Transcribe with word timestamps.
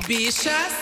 Bichas. 0.00 0.72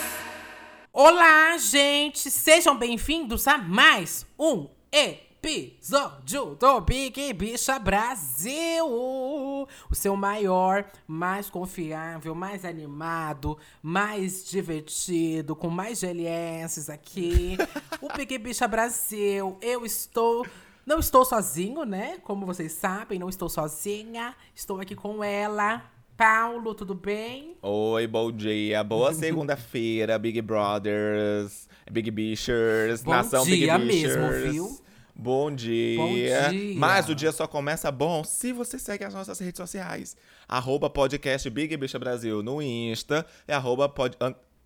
Olá, 0.93 1.57
gente! 1.57 2.31
Sejam 2.31 2.77
bem-vindos 2.77 3.47
a 3.47 3.57
mais 3.59 4.27
um 4.39 4.69
episódio 4.91 6.57
do 6.57 6.81
Big 6.81 7.33
Bicha 7.33 7.79
Brasil! 7.79 8.87
O 8.87 9.95
seu 9.95 10.17
maior, 10.17 10.85
mais 11.07 11.49
confiável, 11.49 12.35
mais 12.35 12.65
animado, 12.65 13.57
mais 13.83 14.45
divertido, 14.49 15.55
com 15.55 15.69
mais 15.69 16.01
GLS 16.01 16.91
aqui. 16.91 17.57
o 18.01 18.13
Big 18.17 18.37
Bicha 18.39 18.67
Brasil. 18.67 19.57
Eu 19.61 19.85
estou 19.85 20.45
não 20.87 20.99
estou 20.99 21.25
sozinho, 21.25 21.85
né? 21.85 22.19
Como 22.23 22.45
vocês 22.45 22.73
sabem, 22.73 23.19
não 23.19 23.29
estou 23.29 23.49
sozinha. 23.49 24.35
Estou 24.55 24.81
aqui 24.81 24.95
com 24.95 25.25
ela. 25.25 25.83
Paulo, 26.17 26.75
tudo 26.75 26.95
bem? 26.95 27.57
Oi, 27.61 28.07
bom 28.07 28.31
dia. 28.31 28.85
Boa 28.85 29.13
segunda-feira, 29.15 30.17
Big 30.19 30.41
Brothers, 30.41 31.69
Big 31.91 32.09
Bichers, 32.11 33.03
Bom 33.03 33.11
Nação 33.11 33.45
dia 33.45 33.77
Big 33.79 33.87
mesmo, 33.87 34.23
Bichers. 34.29 34.53
viu? 34.53 34.81
Bom 35.13 35.53
dia. 35.53 35.97
Bom 35.99 36.13
dia. 36.13 36.53
Mas 36.77 37.09
o 37.09 37.15
dia 37.15 37.33
só 37.33 37.47
começa 37.49 37.91
bom 37.91 38.23
se 38.23 38.53
você 38.53 38.79
segue 38.79 39.05
as 39.05 39.13
nossas 39.15 39.39
redes 39.41 39.59
sociais. 39.59 40.17
Arroba 40.49 40.89
podcast 40.89 41.49
Big 41.51 41.77
Bicha 41.77 41.99
Brasil 41.99 42.43
no 42.43 42.63
Insta 42.63 43.27
e 43.49 43.53
arroba, 43.53 43.89
pod, 43.89 44.17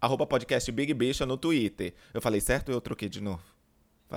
arroba 0.01 0.27
podcast 0.27 0.71
Big 0.71 0.93
Bicha 0.93 1.25
no 1.25 1.37
Twitter. 1.39 1.95
Eu 2.13 2.21
falei 2.21 2.41
certo 2.41 2.69
ou 2.69 2.75
eu 2.75 2.81
troquei 2.81 3.09
de 3.09 3.23
novo? 3.23 3.43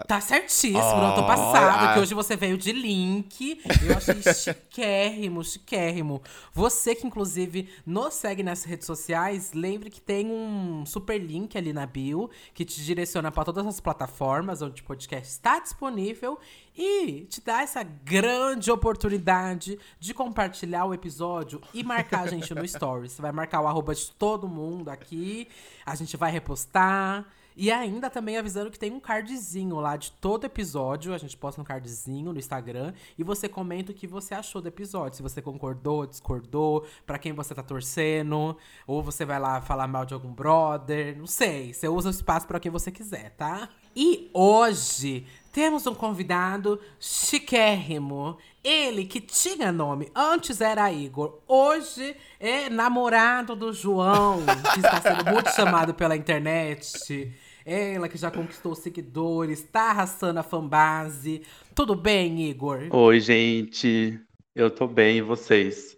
Tá 0.07 0.21
certíssimo, 0.21 0.79
Oh, 0.79 1.01
não 1.01 1.15
tô 1.15 1.25
passado, 1.25 1.85
ah. 1.85 1.93
que 1.93 1.99
hoje 1.99 2.13
você 2.13 2.37
veio 2.37 2.57
de 2.57 2.71
link. 2.71 3.61
Eu 3.85 3.97
achei 3.97 4.21
chiquérrimo, 4.33 5.43
chiquérrimo. 5.43 6.21
Você 6.53 6.95
que, 6.95 7.05
inclusive, 7.05 7.67
nos 7.85 8.13
segue 8.13 8.41
nas 8.41 8.63
redes 8.63 8.85
sociais, 8.87 9.51
lembre 9.51 9.89
que 9.89 9.99
tem 9.99 10.27
um 10.27 10.85
super 10.85 11.17
link 11.17 11.57
ali 11.57 11.73
na 11.73 11.85
bio 11.85 12.29
que 12.53 12.63
te 12.63 12.81
direciona 12.81 13.29
pra 13.31 13.43
todas 13.43 13.67
as 13.67 13.81
plataformas 13.81 14.61
onde 14.61 14.81
o 14.81 14.85
podcast 14.85 15.29
está 15.29 15.59
disponível 15.59 16.39
e 16.73 17.25
te 17.29 17.41
dá 17.41 17.61
essa 17.61 17.83
grande 17.83 18.71
oportunidade 18.71 19.77
de 19.99 20.13
compartilhar 20.13 20.85
o 20.85 20.93
episódio 20.93 21.61
e 21.73 21.83
marcar 21.83 22.21
a 22.21 22.27
gente 22.27 22.55
no 22.55 22.65
Stories. 22.67 23.11
Você 23.11 23.21
vai 23.21 23.33
marcar 23.33 23.59
o 23.59 23.67
arroba 23.67 23.93
de 23.93 24.09
todo 24.11 24.47
mundo 24.47 24.89
aqui, 24.89 25.49
a 25.85 25.95
gente 25.95 26.15
vai 26.15 26.31
repostar. 26.31 27.25
E 27.61 27.71
ainda 27.71 28.09
também 28.09 28.39
avisando 28.39 28.71
que 28.71 28.79
tem 28.79 28.91
um 28.91 28.99
cardzinho 28.99 29.79
lá 29.79 29.95
de 29.95 30.11
todo 30.13 30.45
episódio. 30.45 31.13
A 31.13 31.17
gente 31.19 31.37
posta 31.37 31.61
um 31.61 31.63
cardzinho 31.63 32.33
no 32.33 32.39
Instagram. 32.39 32.91
E 33.15 33.23
você 33.23 33.47
comenta 33.47 33.91
o 33.91 33.93
que 33.93 34.07
você 34.07 34.33
achou 34.33 34.63
do 34.63 34.67
episódio. 34.67 35.17
Se 35.17 35.21
você 35.21 35.43
concordou, 35.43 36.07
discordou, 36.07 36.87
pra 37.05 37.19
quem 37.19 37.33
você 37.33 37.53
tá 37.53 37.61
torcendo. 37.61 38.57
Ou 38.87 39.03
você 39.03 39.25
vai 39.25 39.39
lá 39.39 39.61
falar 39.61 39.87
mal 39.87 40.05
de 40.05 40.15
algum 40.15 40.33
brother. 40.33 41.15
Não 41.15 41.27
sei. 41.27 41.71
Você 41.71 41.87
usa 41.87 42.07
o 42.07 42.11
espaço 42.11 42.47
pra 42.47 42.59
quem 42.59 42.71
você 42.71 42.91
quiser, 42.91 43.29
tá? 43.37 43.69
E 43.95 44.31
hoje 44.33 45.27
temos 45.51 45.85
um 45.85 45.93
convidado 45.93 46.79
chiquérrimo. 46.99 48.39
Ele 48.63 49.05
que 49.05 49.21
tinha 49.21 49.71
nome, 49.71 50.11
antes 50.15 50.61
era 50.61 50.91
Igor, 50.91 51.39
hoje 51.47 52.15
é 52.39 52.69
namorado 52.69 53.55
do 53.55 53.73
João, 53.73 54.43
que 54.73 54.79
está 54.79 55.01
sendo 55.01 55.31
muito 55.31 55.49
chamado 55.49 55.93
pela 55.93 56.15
internet. 56.15 57.33
Ela 57.65 58.09
que 58.09 58.17
já 58.17 58.31
conquistou 58.31 58.73
seguidores, 58.73 59.61
tá 59.63 59.89
arrastando 59.89 60.39
a 60.39 60.43
fanbase. 60.43 61.43
Tudo 61.75 61.95
bem, 61.95 62.49
Igor? 62.49 62.87
Oi, 62.89 63.19
gente. 63.19 64.19
Eu 64.55 64.69
tô 64.69 64.87
bem, 64.87 65.17
e 65.17 65.21
vocês? 65.21 65.97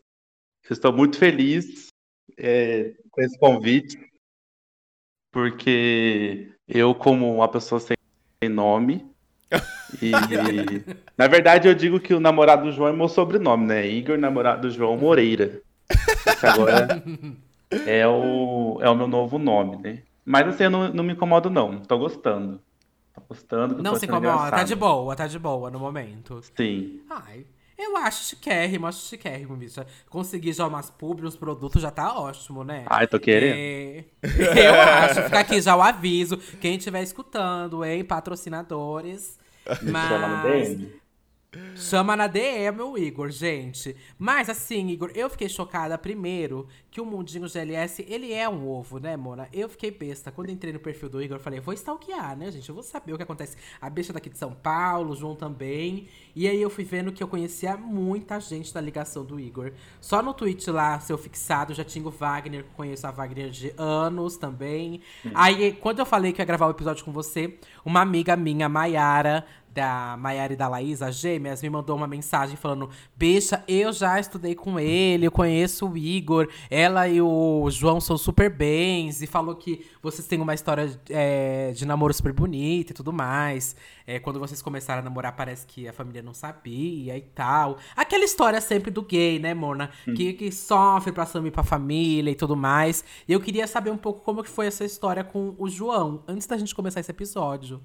Eu 0.69 0.73
estou 0.73 0.93
muito 0.93 1.17
feliz 1.17 1.87
é, 2.37 2.93
com 3.09 3.21
esse 3.21 3.37
convite, 3.37 3.97
porque 5.31 6.51
eu, 6.67 6.93
como 6.93 7.35
uma 7.35 7.47
pessoa 7.47 7.79
sem 7.79 7.97
nome, 8.49 9.05
e 10.01 10.11
na 11.17 11.27
verdade 11.27 11.67
eu 11.67 11.75
digo 11.75 11.99
que 11.99 12.13
o 12.13 12.19
namorado 12.19 12.63
do 12.63 12.71
João 12.71 12.89
é 12.89 12.93
meu 12.93 13.07
sobrenome, 13.07 13.65
né? 13.65 13.87
Igor, 13.87 14.17
namorado 14.17 14.67
do 14.67 14.73
João 14.73 14.97
Moreira. 14.97 15.61
Esse 16.25 16.45
agora 16.45 17.03
é 17.85 18.07
o, 18.07 18.79
é 18.81 18.89
o 18.89 18.95
meu 18.95 19.07
novo 19.07 19.37
nome, 19.37 19.77
né? 19.77 20.03
Mas 20.25 20.47
assim, 20.47 20.63
eu 20.63 20.69
não, 20.69 20.93
não 20.93 21.03
me 21.03 21.13
incomodo, 21.13 21.49
não. 21.49 21.79
Tô 21.79 21.97
gostando. 21.97 22.61
Tô 23.13 23.21
gostando. 23.27 23.81
Não 23.81 23.93
tô 23.93 23.99
se 23.99 24.05
incomoda, 24.05 24.27
tá 24.27 24.47
engraçado. 24.47 24.67
de 24.67 24.75
boa, 24.75 25.15
tá 25.15 25.27
de 25.27 25.39
boa 25.39 25.69
no 25.69 25.79
momento. 25.79 26.41
Sim. 26.55 27.01
Ai, 27.09 27.45
eu 27.77 27.97
acho 27.97 28.23
chiquérrimo, 28.23 28.87
acho 28.87 29.07
chiquérrimo, 29.07 29.55
bicha. 29.55 29.85
Conseguir 30.09 30.53
já 30.53 30.65
umas 30.65 30.89
pub, 30.89 31.23
uns 31.23 31.35
produtos 31.35 31.81
já 31.81 31.91
tá 31.91 32.17
ótimo, 32.17 32.63
né? 32.63 32.85
Ai, 32.87 33.07
tô 33.07 33.19
querendo. 33.19 33.55
É, 33.55 34.05
eu 34.67 34.81
acho. 34.81 35.23
Fica 35.23 35.39
aqui 35.39 35.61
já 35.61 35.75
o 35.75 35.81
aviso. 35.81 36.37
Quem 36.59 36.77
estiver 36.77 37.03
escutando, 37.03 37.83
hein, 37.83 38.03
patrocinadores. 38.03 39.37
Mas... 39.81 41.02
Chama 41.75 42.15
na 42.15 42.27
DM 42.27 42.81
o 42.81 42.97
Igor, 42.97 43.29
gente. 43.29 43.95
Mas 44.17 44.49
assim, 44.49 44.89
Igor, 44.89 45.11
eu 45.15 45.29
fiquei 45.29 45.49
chocada 45.49 45.97
primeiro 45.97 46.67
que 46.89 47.01
o 47.01 47.05
Mundinho 47.05 47.47
GLS, 47.47 48.05
ele 48.07 48.31
é 48.31 48.47
um 48.47 48.67
ovo, 48.67 48.99
né, 48.99 49.17
Mona? 49.17 49.47
Eu 49.51 49.67
fiquei 49.67 49.89
besta. 49.89 50.31
Quando 50.31 50.51
entrei 50.51 50.71
no 50.71 50.79
perfil 50.79 51.09
do 51.09 51.21
Igor, 51.21 51.39
falei, 51.39 51.59
vou 51.59 51.73
stalkear, 51.73 52.37
né, 52.37 52.51
gente? 52.51 52.69
Eu 52.69 52.75
vou 52.75 52.83
saber 52.83 53.13
o 53.13 53.17
que 53.17 53.23
acontece. 53.23 53.57
A 53.81 53.89
bicha 53.89 54.13
daqui 54.13 54.29
de 54.29 54.37
São 54.37 54.53
Paulo, 54.53 55.13
o 55.13 55.15
João 55.15 55.35
também. 55.35 56.07
E 56.35 56.47
aí 56.47 56.61
eu 56.61 56.69
fui 56.69 56.83
vendo 56.83 57.11
que 57.11 57.23
eu 57.23 57.27
conhecia 57.27 57.75
muita 57.75 58.39
gente 58.39 58.73
da 58.73 58.79
ligação 58.79 59.25
do 59.25 59.39
Igor. 59.39 59.71
Só 59.99 60.21
no 60.21 60.33
tweet 60.33 60.69
lá, 60.69 60.99
seu 60.99 61.17
fixado, 61.17 61.73
já 61.73 61.83
tinha 61.83 62.05
o 62.05 62.11
Wagner, 62.11 62.63
que 62.63 62.69
eu 62.69 62.75
conheço 62.75 63.07
a 63.07 63.11
Wagner 63.11 63.49
de 63.49 63.73
anos 63.77 64.37
também. 64.37 65.01
Aí, 65.33 65.73
quando 65.73 65.99
eu 65.99 66.05
falei 66.05 66.31
que 66.31 66.41
ia 66.41 66.45
gravar 66.45 66.67
o 66.67 66.71
episódio 66.71 67.03
com 67.03 67.11
você, 67.11 67.57
uma 67.83 68.01
amiga 68.01 68.35
minha, 68.35 68.69
Maiara, 68.69 69.45
da 69.73 70.15
Maiara 70.17 70.53
e 70.53 70.55
da 70.55 70.67
Laís, 70.67 71.01
as 71.01 71.15
gêmeas, 71.15 71.61
me 71.61 71.69
mandou 71.69 71.95
uma 71.95 72.07
mensagem 72.07 72.55
falando: 72.55 72.89
Bicha, 73.15 73.63
eu 73.67 73.91
já 73.91 74.19
estudei 74.19 74.53
com 74.55 74.79
ele, 74.79 75.25
eu 75.25 75.31
conheço 75.31 75.87
o 75.87 75.97
Igor, 75.97 76.47
ela 76.69 77.07
e 77.07 77.21
o 77.21 77.67
João 77.71 77.99
são 77.99 78.17
super 78.17 78.49
bens, 78.49 79.21
e 79.21 79.27
falou 79.27 79.55
que 79.55 79.85
vocês 80.01 80.27
têm 80.27 80.39
uma 80.39 80.53
história 80.53 80.99
é, 81.09 81.71
de 81.71 81.85
namoro 81.85 82.13
super 82.13 82.33
bonita 82.33 82.91
e 82.91 82.95
tudo 82.95 83.11
mais. 83.11 83.75
É, 84.05 84.19
quando 84.19 84.39
vocês 84.39 84.61
começaram 84.61 84.99
a 84.99 85.03
namorar, 85.03 85.35
parece 85.35 85.65
que 85.65 85.87
a 85.87 85.93
família 85.93 86.21
não 86.21 86.33
sabia 86.33 87.17
e 87.17 87.21
tal. 87.21 87.77
Aquela 87.95 88.25
história 88.25 88.59
sempre 88.59 88.91
do 88.91 89.01
gay, 89.01 89.39
né, 89.39 89.53
Mona? 89.53 89.89
Que, 90.03 90.33
que 90.33 90.51
sofre 90.51 91.11
pra 91.11 91.23
assumir 91.23 91.51
pra 91.51 91.63
família 91.63 92.29
e 92.29 92.35
tudo 92.35 92.55
mais. 92.55 93.03
E 93.27 93.31
eu 93.31 93.39
queria 93.39 93.65
saber 93.65 93.91
um 93.91 93.97
pouco 93.97 94.21
como 94.21 94.43
que 94.43 94.49
foi 94.49 94.67
essa 94.67 94.83
história 94.83 95.23
com 95.23 95.55
o 95.57 95.69
João, 95.69 96.21
antes 96.27 96.45
da 96.45 96.57
gente 96.57 96.75
começar 96.75 96.99
esse 96.99 97.11
episódio. 97.11 97.81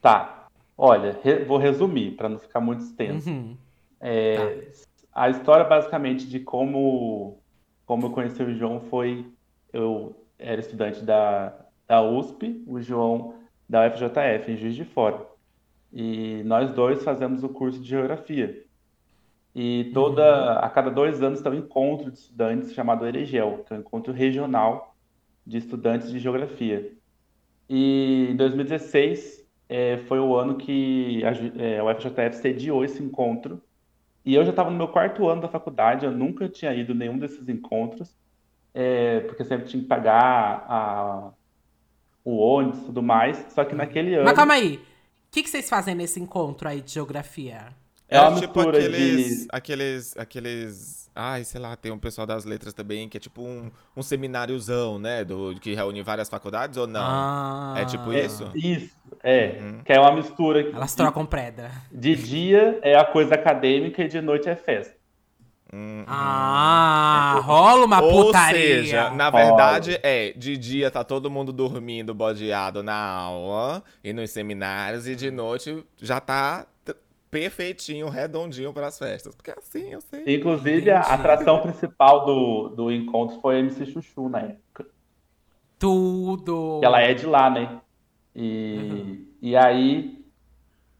Tá. 0.00 0.47
Olha, 0.80 1.18
re- 1.24 1.44
vou 1.44 1.58
resumir 1.58 2.12
para 2.12 2.28
não 2.28 2.38
ficar 2.38 2.60
muito 2.60 2.82
extenso. 2.84 3.28
Uhum. 3.28 3.56
É, 4.00 4.68
A 5.12 5.28
história 5.28 5.64
basicamente 5.64 6.24
de 6.26 6.38
como, 6.38 7.38
como 7.84 8.06
eu 8.06 8.10
conheci 8.10 8.40
o 8.42 8.54
João 8.54 8.80
foi 8.82 9.26
eu 9.72 10.24
era 10.38 10.60
estudante 10.60 11.02
da, 11.04 11.52
da 11.86 12.00
USP, 12.00 12.62
o 12.66 12.80
João 12.80 13.34
da 13.68 13.86
UFJF, 13.88 14.52
em 14.52 14.56
Juiz 14.56 14.76
de 14.76 14.84
Fora. 14.84 15.26
E 15.92 16.42
nós 16.44 16.72
dois 16.72 17.02
fazemos 17.02 17.42
o 17.42 17.48
curso 17.48 17.80
de 17.80 17.88
geografia. 17.88 18.64
E 19.54 19.90
toda, 19.92 20.60
a 20.60 20.70
cada 20.70 20.90
dois 20.90 21.20
anos 21.22 21.40
tem 21.40 21.50
um 21.50 21.56
encontro 21.56 22.10
de 22.12 22.18
estudantes 22.18 22.72
chamado 22.72 23.04
Eregel, 23.06 23.64
que 23.66 23.72
é 23.74 23.76
um 23.76 23.80
encontro 23.80 24.12
regional 24.12 24.94
de 25.44 25.58
estudantes 25.58 26.10
de 26.12 26.18
geografia. 26.20 26.92
E 27.68 28.28
em 28.30 28.36
2016 28.36 29.37
eh, 29.68 29.98
foi 30.08 30.18
o 30.18 30.34
ano 30.36 30.56
que 30.56 31.22
a, 31.24 31.30
eh, 31.62 31.78
a 31.78 31.84
UFJF 31.84 32.36
sediou 32.36 32.84
esse 32.84 33.02
encontro. 33.02 33.60
E 34.24 34.34
eu 34.34 34.44
já 34.44 34.50
estava 34.50 34.70
no 34.70 34.76
meu 34.76 34.88
quarto 34.88 35.28
ano 35.28 35.40
da 35.42 35.48
faculdade, 35.48 36.04
eu 36.04 36.10
nunca 36.12 36.48
tinha 36.48 36.74
ido 36.74 36.94
nenhum 36.94 37.18
desses 37.18 37.48
encontros, 37.48 38.14
eh, 38.74 39.20
porque 39.20 39.44
sempre 39.44 39.66
tinha 39.68 39.82
que 39.82 39.88
pagar 39.88 40.64
a- 40.68 41.30
o 42.24 42.36
ônibus 42.36 42.80
e 42.80 42.84
tudo 42.86 43.02
mais. 43.02 43.38
Só 43.50 43.64
que 43.64 43.74
naquele 43.74 44.14
ano 44.14 44.24
Mas 44.24 44.34
calma 44.34 44.54
aí. 44.54 44.76
O 44.76 45.30
que, 45.30 45.42
que 45.42 45.48
vocês 45.50 45.68
fazem 45.68 45.94
nesse 45.94 46.20
encontro 46.20 46.68
aí 46.68 46.80
de 46.80 46.92
geografia? 46.92 47.68
É 48.08 48.20
uma 48.20 48.40
tipo 48.40 48.58
mistura 48.60 48.78
aqueles, 48.78 49.40
de. 49.40 49.46
aqueles, 49.50 50.16
aqueles, 50.16 51.10
ai, 51.14 51.44
sei 51.44 51.60
lá, 51.60 51.76
tem 51.76 51.92
um 51.92 51.98
pessoal 51.98 52.26
das 52.26 52.44
letras 52.44 52.72
também 52.72 53.08
que 53.08 53.16
é 53.16 53.20
tipo 53.20 53.42
um, 53.42 53.70
um 53.96 54.02
semináriozão, 54.02 54.98
né, 54.98 55.24
do 55.24 55.54
que 55.60 55.74
reúne 55.74 56.02
várias 56.02 56.28
faculdades 56.28 56.76
ou 56.76 56.86
não? 56.86 57.00
Ah, 57.02 57.74
É 57.76 57.84
tipo 57.84 58.12
É, 58.12 58.24
isso? 58.24 58.50
isso, 58.54 58.96
é. 59.22 59.58
Uhum. 59.60 59.82
Que 59.84 59.92
é 59.92 60.00
uma 60.00 60.12
mistura. 60.12 60.60
Elas 60.60 60.90
de- 60.90 60.96
trocam 60.96 61.26
pedra. 61.26 61.70
De 61.92 62.14
dia 62.16 62.78
é 62.82 62.96
a 62.96 63.04
coisa 63.04 63.34
acadêmica 63.34 64.02
e 64.02 64.08
de 64.08 64.20
noite 64.20 64.48
é 64.48 64.56
festa. 64.56 64.96
Hum, 65.70 66.02
Ah, 66.08 67.42
rola 67.44 67.84
uma 67.84 68.02
Ou 68.02 68.26
putaria. 68.26 68.58
seja, 68.78 69.10
na 69.10 69.28
verdade 69.28 70.00
é, 70.02 70.32
de 70.32 70.56
dia 70.56 70.90
tá 70.90 71.04
todo 71.04 71.30
mundo 71.30 71.52
dormindo 71.52 72.14
bodeado 72.14 72.82
na 72.82 72.94
aula 72.96 73.84
e 74.02 74.14
nos 74.14 74.30
seminários 74.30 75.06
e 75.06 75.14
de 75.14 75.30
noite 75.30 75.84
já 76.00 76.20
tá 76.20 76.66
perfeitinho, 77.30 78.08
redondinho 78.08 78.72
pras 78.72 78.98
festas. 78.98 79.34
Porque 79.34 79.50
assim, 79.50 79.92
eu 79.92 80.00
sei. 80.00 80.24
Inclusive, 80.26 80.90
a 80.90 81.00
Entendi. 81.00 81.12
atração 81.12 81.60
principal 81.60 82.24
do, 82.24 82.68
do 82.70 82.92
encontro 82.92 83.40
foi 83.40 83.56
a 83.56 83.58
MC 83.60 83.86
Chuchu 83.86 84.28
na 84.28 84.40
época. 84.40 84.86
Tudo! 85.78 86.80
Ela 86.82 87.00
é 87.00 87.14
de 87.14 87.26
lá, 87.26 87.48
né? 87.48 87.80
E, 88.34 88.78
uhum. 88.78 89.26
e 89.40 89.56
aí 89.56 90.24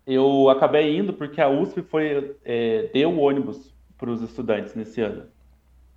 eu 0.06 0.48
acabei 0.48 0.96
indo 0.96 1.12
porque 1.12 1.40
a 1.40 1.48
USP 1.48 1.82
foi, 1.82 2.36
é, 2.44 2.90
deu 2.92 3.18
ônibus 3.18 3.74
para 3.96 4.10
os 4.10 4.22
estudantes 4.22 4.74
nesse 4.74 5.00
ano, 5.00 5.26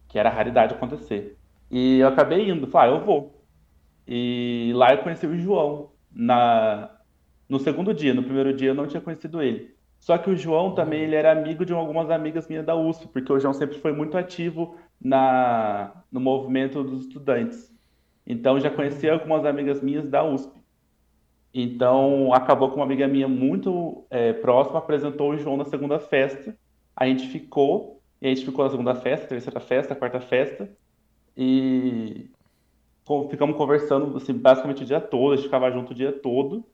que 0.07 0.19
era 0.19 0.29
raridade 0.29 0.73
acontecer. 0.73 1.37
E 1.69 1.99
eu 1.99 2.07
acabei 2.07 2.49
indo, 2.49 2.67
falei, 2.67 2.91
ah, 2.91 2.97
eu 2.97 3.05
vou. 3.05 3.45
E 4.07 4.71
lá 4.75 4.91
eu 4.91 4.97
conheci 4.97 5.25
o 5.25 5.37
João 5.37 5.91
na 6.11 6.97
no 7.47 7.59
segundo 7.59 7.93
dia, 7.93 8.13
no 8.13 8.23
primeiro 8.23 8.53
dia 8.53 8.69
eu 8.69 8.75
não 8.75 8.87
tinha 8.87 9.01
conhecido 9.01 9.41
ele. 9.41 9.75
Só 10.01 10.17
que 10.17 10.31
o 10.31 10.35
João 10.35 10.73
também 10.73 11.01
ele 11.01 11.15
era 11.15 11.31
amigo 11.31 11.63
de 11.63 11.73
algumas 11.73 12.09
amigas 12.09 12.47
minhas 12.47 12.65
da 12.65 12.75
USP, 12.75 13.07
porque 13.07 13.31
o 13.31 13.39
João 13.39 13.53
sempre 13.53 13.77
foi 13.77 13.93
muito 13.93 14.17
ativo 14.17 14.75
na 14.99 16.03
no 16.11 16.19
movimento 16.19 16.83
dos 16.83 17.01
estudantes. 17.05 17.71
Então 18.25 18.59
já 18.59 18.71
conhecia 18.71 19.13
algumas 19.13 19.45
amigas 19.45 19.79
minhas 19.79 20.09
da 20.09 20.23
USP. 20.23 20.59
Então 21.53 22.33
acabou 22.33 22.69
com 22.69 22.77
uma 22.77 22.85
amiga 22.85 23.07
minha 23.07 23.27
muito 23.27 24.03
é, 24.09 24.33
próxima 24.33 24.79
apresentou 24.79 25.31
o 25.31 25.37
João 25.37 25.55
na 25.55 25.65
segunda 25.65 25.99
festa. 25.99 26.57
A 26.95 27.05
gente 27.05 27.27
ficou, 27.27 28.01
e 28.19 28.25
a 28.25 28.29
gente 28.33 28.43
ficou 28.43 28.65
na 28.65 28.71
segunda 28.71 28.95
festa, 28.95 29.27
terceira 29.27 29.59
festa, 29.59 29.95
quarta 29.95 30.19
festa, 30.19 30.67
e 31.37 32.27
ficamos 33.29 33.55
conversando 33.55 34.17
assim, 34.17 34.33
basicamente 34.33 34.81
o 34.81 34.85
dia 34.85 34.99
todo, 34.99 35.33
a 35.33 35.35
gente 35.35 35.45
ficava 35.45 35.71
junto 35.71 35.91
o 35.91 35.95
dia 35.95 36.11
todo. 36.11 36.65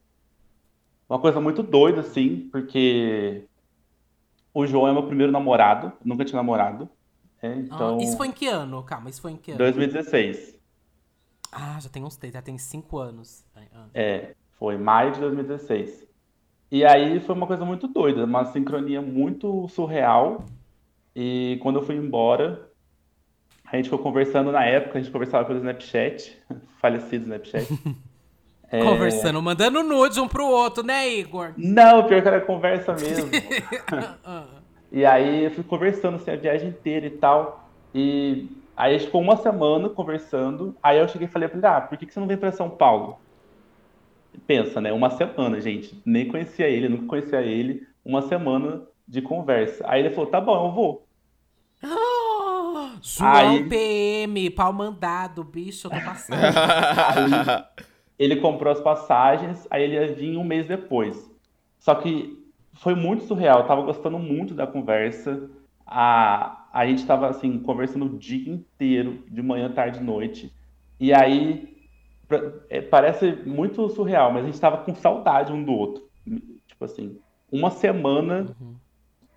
Uma 1.08 1.18
coisa 1.18 1.40
muito 1.40 1.62
doida, 1.62 2.00
assim, 2.00 2.48
porque 2.52 3.44
o 4.52 4.66
João 4.66 4.88
é 4.88 4.92
meu 4.92 5.04
primeiro 5.04 5.32
namorado, 5.32 5.92
nunca 6.04 6.24
tinha 6.24 6.36
namorado. 6.36 6.88
É, 7.40 7.54
então... 7.54 7.98
Ah, 7.98 8.02
isso 8.02 8.16
foi 8.16 8.28
em 8.28 8.32
que 8.32 8.46
ano? 8.46 8.82
Calma, 8.82 9.08
isso 9.08 9.22
foi 9.22 9.32
em 9.32 9.36
que 9.36 9.52
ano? 9.52 9.58
2016. 9.58 10.58
Ah, 11.50 11.78
já 11.80 11.88
tem 11.88 12.04
uns 12.04 12.18
já 12.32 12.42
tem 12.42 12.58
cinco 12.58 12.98
anos. 12.98 13.44
É, 13.94 14.34
foi 14.58 14.76
maio 14.76 15.12
de 15.12 15.20
2016. 15.20 16.06
E 16.70 16.84
aí 16.84 17.20
foi 17.20 17.34
uma 17.34 17.46
coisa 17.46 17.64
muito 17.64 17.88
doida, 17.88 18.24
uma 18.24 18.44
sincronia 18.44 19.00
muito 19.00 19.66
surreal. 19.68 20.44
E 21.16 21.58
quando 21.62 21.76
eu 21.76 21.82
fui 21.82 21.96
embora, 21.96 22.70
a 23.64 23.76
gente 23.76 23.86
ficou 23.86 23.98
conversando 23.98 24.52
na 24.52 24.64
época, 24.64 24.98
a 24.98 25.00
gente 25.00 25.10
conversava 25.10 25.46
pelo 25.46 25.58
Snapchat, 25.58 26.38
falecido 26.80 27.24
Snapchat. 27.24 27.66
é... 28.70 28.82
Conversando, 28.82 29.40
mandando 29.40 29.82
nude 29.82 30.20
um 30.20 30.28
pro 30.28 30.46
outro, 30.46 30.84
né, 30.84 31.08
Igor? 31.08 31.52
Não, 31.56 32.04
pior 32.06 32.20
que 32.20 32.28
era 32.28 32.40
conversa 32.40 32.92
mesmo. 33.00 33.30
e 34.92 35.04
aí 35.06 35.44
eu 35.44 35.50
fui 35.52 35.64
conversando 35.64 36.16
assim, 36.16 36.30
a 36.30 36.36
viagem 36.36 36.68
inteira 36.68 37.06
e 37.06 37.10
tal. 37.10 37.68
E 37.94 38.46
aí 38.76 38.94
a 38.94 38.98
gente 38.98 39.06
ficou 39.06 39.22
uma 39.22 39.36
semana 39.36 39.88
conversando. 39.88 40.76
Aí 40.82 40.98
eu 40.98 41.08
cheguei 41.08 41.26
e 41.26 41.30
falei 41.30 41.48
pra 41.48 41.58
ele, 41.58 41.66
ah, 41.66 41.80
por 41.80 41.96
que, 41.96 42.04
que 42.04 42.12
você 42.12 42.20
não 42.20 42.26
vem 42.26 42.36
pra 42.36 42.52
São 42.52 42.68
Paulo? 42.68 43.18
Pensa, 44.46 44.80
né? 44.80 44.92
Uma 44.92 45.10
semana, 45.10 45.60
gente. 45.60 46.00
Nem 46.04 46.28
conhecia 46.28 46.68
ele, 46.68 46.88
nunca 46.88 47.06
conhecia 47.06 47.40
ele. 47.40 47.86
Uma 48.04 48.22
semana 48.22 48.82
de 49.06 49.22
conversa. 49.22 49.84
Aí 49.88 50.00
ele 50.00 50.14
falou, 50.14 50.30
tá 50.30 50.40
bom, 50.40 50.66
eu 50.66 50.72
vou. 50.72 51.08
João 53.00 53.32
aí... 53.32 53.68
PM, 53.68 54.50
pau 54.50 54.72
mandado, 54.72 55.42
bicho, 55.42 55.86
eu 55.86 55.90
tô 55.90 56.00
passando. 56.00 56.38
aí, 56.44 57.64
ele 58.18 58.36
comprou 58.36 58.72
as 58.72 58.80
passagens, 58.80 59.66
aí 59.70 59.84
ele 59.84 59.94
ia 59.94 60.12
vir 60.12 60.36
um 60.36 60.44
mês 60.44 60.66
depois. 60.66 61.30
Só 61.78 61.94
que 61.94 62.38
foi 62.74 62.94
muito 62.94 63.24
surreal, 63.24 63.60
eu 63.60 63.66
tava 63.66 63.82
gostando 63.82 64.18
muito 64.18 64.54
da 64.54 64.66
conversa. 64.66 65.48
A, 65.86 66.66
a 66.72 66.86
gente 66.86 67.06
tava 67.06 67.28
assim, 67.28 67.58
conversando 67.60 68.06
o 68.06 68.18
dia 68.18 68.52
inteiro, 68.52 69.24
de 69.28 69.42
manhã, 69.42 69.70
tarde, 69.70 70.00
noite. 70.00 70.52
E 70.98 71.12
aí 71.14 71.76
é, 72.68 72.80
parece 72.80 73.32
muito 73.46 73.88
surreal, 73.90 74.32
mas 74.32 74.44
a 74.44 74.46
gente 74.46 74.60
tava 74.60 74.78
com 74.78 74.94
saudade 74.94 75.52
um 75.52 75.62
do 75.62 75.72
outro. 75.72 76.08
Tipo 76.66 76.84
assim, 76.84 77.18
uma 77.50 77.70
semana 77.70 78.54
uhum. 78.60 78.74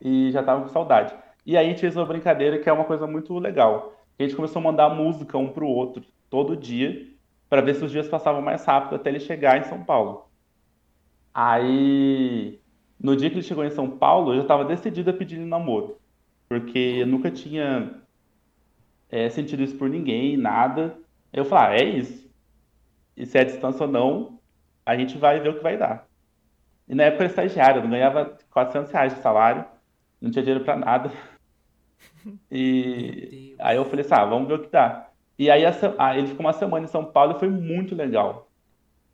e 0.01 0.31
já 0.31 0.43
tava 0.43 0.63
com 0.63 0.69
saudade. 0.69 1.13
E 1.45 1.55
aí 1.55 1.65
a 1.65 1.69
gente 1.69 1.81
fez 1.81 1.95
uma 1.95 2.05
brincadeira 2.05 2.59
que 2.59 2.69
é 2.69 2.73
uma 2.73 2.83
coisa 2.83 3.07
muito 3.07 3.37
legal. 3.39 3.93
A 4.19 4.23
gente 4.23 4.35
começou 4.35 4.59
a 4.59 4.63
mandar 4.63 4.89
música 4.89 5.37
um 5.37 5.49
pro 5.49 5.67
outro 5.67 6.03
todo 6.29 6.55
dia, 6.55 7.07
para 7.51 7.59
ver 7.61 7.75
se 7.75 7.83
os 7.83 7.91
dias 7.91 8.07
passavam 8.07 8.41
mais 8.41 8.63
rápido 8.63 8.95
até 8.95 9.09
ele 9.09 9.19
chegar 9.19 9.59
em 9.59 9.65
São 9.65 9.83
Paulo. 9.83 10.31
Aí, 11.33 12.61
no 12.97 13.13
dia 13.13 13.29
que 13.29 13.35
ele 13.35 13.43
chegou 13.43 13.65
em 13.65 13.69
São 13.69 13.89
Paulo, 13.89 14.31
eu 14.31 14.37
já 14.37 14.41
estava 14.43 14.63
decidido 14.63 15.09
a 15.09 15.13
pedir 15.13 15.35
ele 15.35 15.43
namoro, 15.43 15.99
porque 16.47 16.79
eu 16.79 17.05
nunca 17.05 17.29
tinha 17.29 18.01
é, 19.09 19.29
sentido 19.29 19.63
isso 19.63 19.77
por 19.77 19.89
ninguém, 19.89 20.37
nada. 20.37 20.97
Eu 21.33 21.43
falei, 21.43 21.81
ah, 21.81 21.83
é 21.83 21.89
isso. 21.89 22.31
E 23.17 23.25
se 23.25 23.37
é 23.37 23.43
distância 23.43 23.85
ou 23.85 23.91
não, 23.91 24.39
a 24.85 24.95
gente 24.95 25.17
vai 25.17 25.41
ver 25.41 25.49
o 25.49 25.57
que 25.57 25.63
vai 25.63 25.77
dar. 25.77 26.07
E 26.87 26.95
na 26.95 27.03
época 27.03 27.23
eu 27.23 27.25
era 27.25 27.31
estagiário, 27.31 27.79
eu 27.79 27.83
não 27.83 27.91
ganhava 27.91 28.37
400 28.49 28.89
reais 28.93 29.13
de 29.13 29.21
salário, 29.21 29.65
não 30.21 30.31
tinha 30.31 30.41
dinheiro 30.41 30.63
para 30.63 30.77
nada. 30.77 31.11
E 32.51 33.55
aí 33.59 33.77
eu 33.77 33.85
falei 33.85 34.05
assim, 34.05 34.13
ah, 34.13 34.25
vamos 34.25 34.47
ver 34.47 34.53
o 34.53 34.61
que 34.61 34.69
dá. 34.69 35.10
E 35.41 35.49
aí 35.49 35.63
essa, 35.63 35.95
ah, 35.97 36.15
ele 36.15 36.27
ficou 36.27 36.45
uma 36.45 36.53
semana 36.53 36.85
em 36.85 36.87
São 36.87 37.03
Paulo 37.03 37.35
e 37.35 37.39
foi 37.39 37.49
muito 37.49 37.95
legal. 37.95 38.47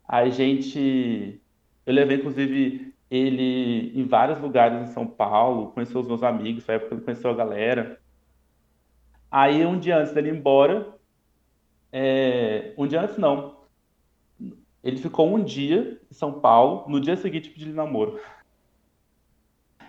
A 0.06 0.28
gente, 0.28 1.40
eu 1.86 1.94
levei 1.94 2.18
inclusive 2.18 2.94
ele 3.10 3.98
em 3.98 4.04
vários 4.04 4.38
lugares 4.38 4.78
em 4.78 4.92
São 4.92 5.06
Paulo, 5.06 5.68
conheceu 5.68 6.02
os 6.02 6.06
meus 6.06 6.22
amigos, 6.22 6.64
foi 6.64 6.74
a 6.74 6.76
época 6.76 6.90
que 6.90 6.94
ele 6.96 7.04
conheceu 7.06 7.30
a 7.30 7.34
galera. 7.34 7.98
Aí 9.30 9.64
um 9.64 9.78
dia 9.78 9.96
antes 9.96 10.12
dele 10.12 10.28
ir 10.28 10.36
embora, 10.36 10.94
é, 11.90 12.74
um 12.76 12.86
dia 12.86 13.00
antes 13.00 13.16
não, 13.16 13.56
ele 14.84 14.98
ficou 14.98 15.34
um 15.34 15.42
dia 15.42 15.98
em 16.10 16.14
São 16.14 16.40
Paulo, 16.40 16.84
no 16.90 17.00
dia 17.00 17.16
seguinte 17.16 17.48
pediu 17.48 17.72
namoro. 17.72 18.20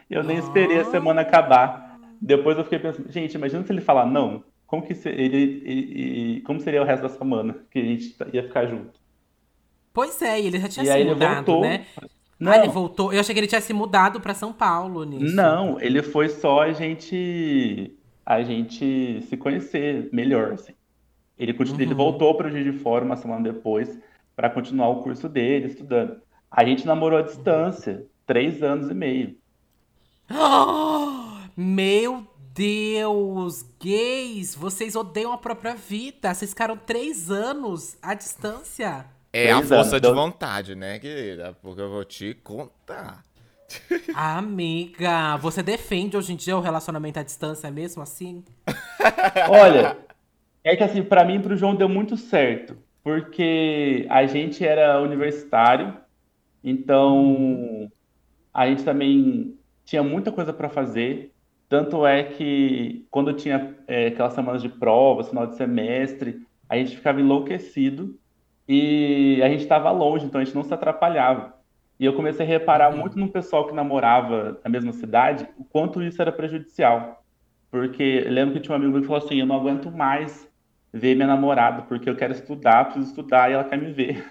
Eu 0.09 0.23
nem 0.23 0.37
esperei 0.37 0.79
a 0.79 0.85
semana 0.85 1.19
acabar. 1.19 1.99
Depois 2.21 2.57
eu 2.57 2.63
fiquei 2.63 2.79
pensando, 2.79 3.11
gente, 3.11 3.33
imagina 3.33 3.65
se 3.65 3.73
ele 3.73 3.81
falar 3.81 4.05
não. 4.05 4.41
Como 4.69 4.83
que 4.83 4.93
se, 4.93 5.09
ele, 5.09 5.35
ele, 5.35 5.61
ele, 5.65 6.41
como 6.41 6.59
seria 6.59 6.79
o 6.79 6.85
resto 6.85 7.01
da 7.01 7.09
semana 7.09 7.55
que 7.71 7.79
a 7.79 7.83
gente 7.83 8.15
ia 8.31 8.43
ficar 8.43 8.67
junto? 8.67 8.99
Pois 9.91 10.21
é, 10.21 10.39
ele 10.39 10.59
já 10.59 10.69
tinha 10.69 10.85
e 10.85 10.87
se 10.87 11.03
mudado, 11.09 11.35
voltou, 11.35 11.61
né? 11.61 11.87
Não. 12.39 12.51
Ah, 12.51 12.57
ele 12.57 12.67
voltou. 12.67 13.11
Eu 13.11 13.19
achei 13.19 13.33
que 13.33 13.39
ele 13.39 13.47
tinha 13.47 13.61
se 13.61 13.73
mudado 13.73 14.21
para 14.21 14.35
São 14.35 14.53
Paulo 14.53 15.03
nisso. 15.05 15.35
Não, 15.35 15.81
ele 15.81 16.03
foi 16.03 16.29
só 16.29 16.61
a 16.61 16.71
gente 16.71 17.97
a 18.23 18.43
gente 18.43 19.23
se 19.23 19.35
conhecer 19.35 20.07
melhor, 20.13 20.53
assim. 20.53 20.73
Ele, 21.35 21.51
uhum. 21.51 21.81
ele 21.81 21.95
voltou 21.95 22.35
para 22.35 22.47
o 22.47 22.51
Juiz 22.51 22.63
de 22.63 22.73
Fora 22.73 23.03
uma 23.03 23.15
semana 23.15 23.41
depois 23.41 23.99
para 24.35 24.51
continuar 24.51 24.89
o 24.89 25.01
curso 25.01 25.27
dele, 25.27 25.65
estudando. 25.65 26.21
A 26.51 26.63
gente 26.63 26.85
namorou 26.85 27.17
à 27.17 27.23
distância, 27.23 28.05
três 28.27 28.61
anos 28.61 28.87
e 28.91 28.93
meio. 28.93 29.35
Meu 31.57 32.28
Deus, 32.59 33.63
gays, 33.81 34.53
vocês 34.53 34.93
odeiam 34.93 35.31
a 35.31 35.37
própria 35.37 35.75
vida. 35.75 36.33
Vocês 36.33 36.51
ficaram 36.51 36.75
três 36.75 37.31
anos 37.31 37.97
à 38.01 38.13
distância. 38.13 39.05
É 39.31 39.49
a 39.49 39.63
força 39.63 39.97
de 39.97 40.11
vontade, 40.11 40.75
né, 40.75 40.99
querida? 40.99 41.55
Porque 41.61 41.79
eu 41.79 41.89
vou 41.89 42.03
te 42.03 42.33
contar. 42.33 43.23
Amiga, 44.13 45.37
você 45.37 45.63
defende 45.63 46.17
hoje 46.17 46.33
em 46.33 46.35
dia 46.35 46.57
o 46.57 46.59
relacionamento 46.59 47.17
à 47.17 47.23
distância 47.23 47.71
mesmo 47.71 48.03
assim? 48.03 48.43
Olha, 49.49 49.95
é 50.61 50.75
que 50.75 50.83
assim, 50.83 51.01
para 51.01 51.23
mim 51.23 51.35
e 51.35 51.39
pro 51.39 51.55
João 51.55 51.75
deu 51.75 51.87
muito 51.87 52.17
certo. 52.17 52.75
Porque 53.01 54.05
a 54.09 54.25
gente 54.25 54.65
era 54.65 55.01
universitário, 55.01 55.95
então 56.61 57.89
a 58.53 58.67
gente 58.67 58.83
também 58.83 59.57
tinha 59.85 60.03
muita 60.03 60.29
coisa 60.29 60.51
para 60.51 60.67
fazer. 60.67 61.31
Tanto 61.69 62.05
é 62.05 62.23
que 62.23 63.05
quando 63.11 63.31
tinha 63.31 63.77
é, 63.87 64.07
aquelas 64.07 64.33
semanas 64.33 64.61
de 64.61 64.69
provas, 64.69 65.29
final 65.29 65.45
de 65.45 65.55
semestre, 65.55 66.41
a 66.67 66.75
gente 66.75 66.97
ficava 66.97 67.21
enlouquecido 67.21 68.19
e 68.67 69.39
a 69.43 69.49
gente 69.49 69.61
estava 69.61 69.91
longe, 69.91 70.25
então 70.25 70.41
a 70.41 70.43
gente 70.43 70.55
não 70.55 70.63
se 70.63 70.73
atrapalhava. 70.73 71.53
E 71.99 72.05
eu 72.05 72.13
comecei 72.13 72.43
a 72.43 72.49
reparar 72.49 72.91
uhum. 72.91 72.99
muito 72.99 73.19
no 73.19 73.29
pessoal 73.29 73.67
que 73.67 73.73
namorava 73.73 74.59
na 74.63 74.69
mesma 74.69 74.91
cidade, 74.93 75.47
o 75.57 75.63
quanto 75.63 76.01
isso 76.01 76.19
era 76.19 76.31
prejudicial. 76.31 77.23
Porque 77.69 78.23
eu 78.25 78.31
lembro 78.31 78.55
que 78.55 78.61
tinha 78.61 78.75
um 78.75 78.81
amigo 78.81 78.99
que 78.99 79.05
falou 79.05 79.23
assim: 79.23 79.39
eu 79.39 79.45
não 79.45 79.57
aguento 79.57 79.91
mais 79.91 80.49
ver 80.91 81.13
minha 81.13 81.27
namorada, 81.27 81.83
porque 81.83 82.09
eu 82.09 82.15
quero 82.15 82.33
estudar, 82.33 82.85
preciso 82.85 83.09
estudar 83.09 83.49
e 83.49 83.53
ela 83.53 83.63
quer 83.63 83.77
me 83.77 83.91
ver. 83.91 84.25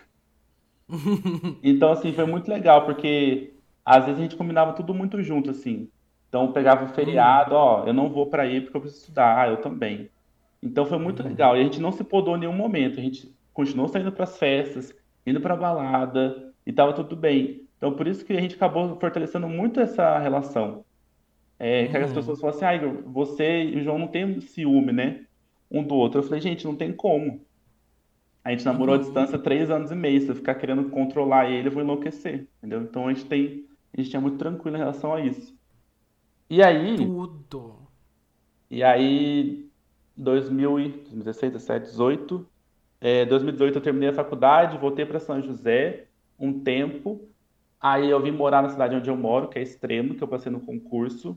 então, 1.62 1.92
assim, 1.92 2.12
foi 2.12 2.24
muito 2.24 2.50
legal, 2.50 2.84
porque 2.84 3.54
às 3.84 4.06
vezes 4.06 4.18
a 4.18 4.22
gente 4.22 4.36
combinava 4.36 4.72
tudo 4.72 4.92
muito 4.92 5.22
junto, 5.22 5.50
assim. 5.50 5.88
Então 6.28 6.52
pegava 6.52 6.84
o 6.84 6.88
feriado, 6.88 7.54
ó, 7.54 7.84
eu 7.86 7.92
não 7.92 8.10
vou 8.10 8.26
para 8.26 8.46
ir 8.46 8.62
porque 8.62 8.76
eu 8.76 8.80
preciso 8.80 9.02
estudar, 9.02 9.40
ah, 9.40 9.48
eu 9.48 9.56
também. 9.58 10.10
Então 10.62 10.84
foi 10.84 10.98
muito 10.98 11.22
uhum. 11.22 11.28
legal. 11.28 11.56
E 11.56 11.60
a 11.60 11.64
gente 11.64 11.80
não 11.80 11.92
se 11.92 12.04
podou 12.04 12.36
em 12.36 12.40
nenhum 12.40 12.52
momento. 12.52 12.98
A 12.98 13.02
gente 13.02 13.32
continuou 13.54 13.88
saindo 13.88 14.12
para 14.12 14.24
as 14.24 14.36
festas, 14.36 14.94
indo 15.26 15.40
para 15.40 15.56
balada 15.56 16.52
e 16.66 16.72
tava 16.72 16.92
tudo 16.92 17.16
bem. 17.16 17.62
Então 17.76 17.92
por 17.92 18.06
isso 18.06 18.24
que 18.24 18.32
a 18.32 18.40
gente 18.40 18.56
acabou 18.56 18.98
fortalecendo 18.98 19.48
muito 19.48 19.80
essa 19.80 20.18
relação. 20.18 20.84
É, 21.58 21.84
uhum. 21.84 21.90
Que 21.90 21.96
as 21.96 22.10
uhum. 22.10 22.14
pessoas 22.16 22.40
falam 22.40 22.56
assim, 22.56 22.64
ah, 22.64 22.74
Igor, 22.74 23.02
você 23.06 23.64
e 23.64 23.78
o 23.78 23.82
João 23.82 23.98
não 23.98 24.08
tem 24.08 24.40
ciúme, 24.40 24.92
né? 24.92 25.24
Um 25.70 25.82
do 25.82 25.94
outro. 25.94 26.20
Eu 26.20 26.24
falei, 26.24 26.40
gente, 26.40 26.66
não 26.66 26.76
tem 26.76 26.92
como. 26.92 27.40
A 28.44 28.50
gente 28.50 28.64
namorou 28.64 28.94
Uhum. 28.94 29.00
à 29.00 29.04
distância 29.04 29.38
três 29.38 29.70
anos 29.70 29.90
e 29.90 29.94
meio. 29.94 30.20
Se 30.20 30.28
eu 30.28 30.34
ficar 30.34 30.54
querendo 30.54 30.88
controlar 30.90 31.50
ele, 31.50 31.68
eu 31.68 31.72
vou 31.72 31.82
enlouquecer, 31.82 32.46
entendeu? 32.58 32.82
Então 32.82 33.06
a 33.08 33.12
gente 33.12 33.26
tem, 33.26 33.64
a 33.96 34.00
gente 34.00 34.14
é 34.14 34.20
muito 34.20 34.38
tranquilo 34.38 34.76
em 34.76 34.80
relação 34.80 35.12
a 35.12 35.20
isso. 35.20 35.57
E 36.50 36.62
aí, 36.62 36.96
Tudo. 36.96 37.86
e 38.70 38.82
aí 38.82 39.70
2000 40.16 40.80
e 40.80 40.88
2016, 40.88 41.52
17, 41.52 41.86
18, 41.90 42.48
é, 43.00 43.24
2018 43.26 43.76
eu 43.76 43.82
terminei 43.82 44.08
a 44.08 44.14
faculdade, 44.14 44.78
voltei 44.78 45.04
para 45.04 45.20
São 45.20 45.42
José 45.42 46.06
um 46.38 46.60
tempo. 46.60 47.28
Aí 47.80 48.10
eu 48.10 48.20
vim 48.22 48.32
morar 48.32 48.62
na 48.62 48.70
cidade 48.70 48.96
onde 48.96 49.08
eu 49.10 49.16
moro, 49.16 49.48
que 49.48 49.58
é 49.58 49.62
Extremo, 49.62 50.14
que 50.14 50.22
eu 50.22 50.28
passei 50.28 50.50
no 50.50 50.60
concurso. 50.60 51.36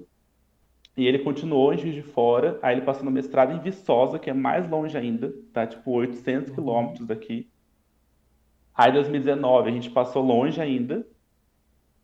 E 0.98 1.06
ele 1.06 1.20
continuou 1.20 1.74
em 1.74 1.78
Juiz 1.78 1.96
de 1.96 2.02
Fora. 2.02 2.58
Aí 2.62 2.76
ele 2.76 2.86
passou 2.86 3.04
no 3.04 3.12
mestrado 3.12 3.54
em 3.54 3.60
Viçosa, 3.60 4.18
que 4.18 4.30
é 4.30 4.34
mais 4.34 4.70
longe 4.70 4.98
ainda, 4.98 5.34
tá? 5.54 5.68
Tipo 5.68 5.92
800 5.92 6.52
quilômetros 6.52 7.06
daqui. 7.06 7.50
Aí 8.74 8.90
em 8.92 8.94
2019 8.94 9.70
a 9.70 9.74
gente 9.74 9.90
passou 9.92 10.24
longe 10.24 10.60
ainda. 10.62 11.06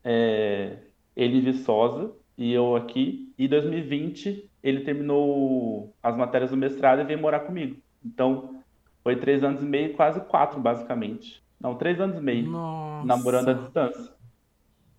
É, 0.03 0.77
ele 1.15 1.37
em 1.37 1.41
Viçosa 1.41 2.13
e 2.38 2.53
eu 2.53 2.75
aqui. 2.75 3.34
E 3.38 3.46
em 3.46 3.50
2020 3.50 4.50
ele 4.62 4.82
terminou 4.82 5.94
as 6.03 6.15
matérias 6.15 6.51
do 6.51 6.58
mestrado 6.58 7.01
e 7.01 7.06
veio 7.06 7.20
morar 7.20 7.41
comigo. 7.41 7.77
Então 8.06 8.62
foi 9.03 9.15
três 9.15 9.44
anos 9.44 9.62
e 9.62 9.65
meio, 9.65 9.94
quase 9.94 10.20
quatro, 10.22 10.60
basicamente. 10.60 11.41
Não, 11.60 11.75
três 11.75 12.00
anos 12.00 12.17
e 12.17 12.22
meio, 12.22 12.50
Nossa. 12.50 13.08
namorando 13.08 13.50
à 13.50 13.53
distância. 13.53 14.13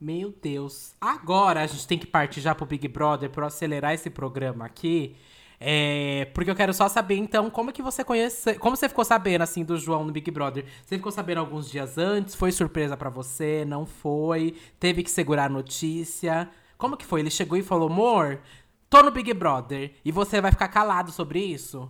Meu 0.01 0.33
Deus. 0.43 0.95
Agora 1.01 1.63
a 1.63 1.67
gente 1.67 1.87
tem 1.87 1.99
que 1.99 2.07
partir 2.07 2.41
já 2.41 2.55
pro 2.55 2.67
Big 2.67 2.87
Brother 2.89 3.31
eu 3.37 3.45
acelerar 3.45 3.93
esse 3.93 4.11
programa 4.11 4.65
aqui. 4.65 5.15
É, 5.61 6.31
porque 6.35 6.49
eu 6.49 6.55
quero 6.55 6.73
só 6.73 6.89
saber, 6.89 7.17
então, 7.17 7.51
como 7.51 7.71
é 7.71 7.73
que 7.73 7.83
você 7.83 8.05
conhece. 8.05 8.55
Como 8.55 8.77
você 8.77 8.89
ficou 8.89 9.05
sabendo, 9.05 9.43
assim, 9.43 9.65
do 9.65 9.77
João 9.77 10.05
no 10.05 10.13
Big 10.13 10.31
Brother? 10.31 10.65
Você 10.85 10.97
ficou 10.97 11.11
sabendo 11.11 11.39
alguns 11.39 11.69
dias 11.69 11.99
antes? 11.99 12.35
Foi 12.35 12.53
surpresa 12.53 12.97
pra 12.97 13.11
você? 13.11 13.65
Não 13.65 13.85
foi? 13.85 14.55
Teve 14.79 15.03
que 15.03 15.11
segurar 15.11 15.47
a 15.47 15.49
notícia? 15.49 16.49
Como 16.79 16.97
que 16.97 17.05
foi? 17.05 17.21
Ele 17.21 17.31
chegou 17.31 17.59
e 17.59 17.63
falou, 17.63 17.91
amor, 17.91 18.41
tô 18.89 19.03
no 19.03 19.11
Big 19.11 19.35
Brother. 19.35 19.93
E 20.05 20.13
você 20.13 20.41
vai 20.41 20.53
ficar 20.53 20.69
calado 20.69 21.11
sobre 21.11 21.41
isso? 21.41 21.89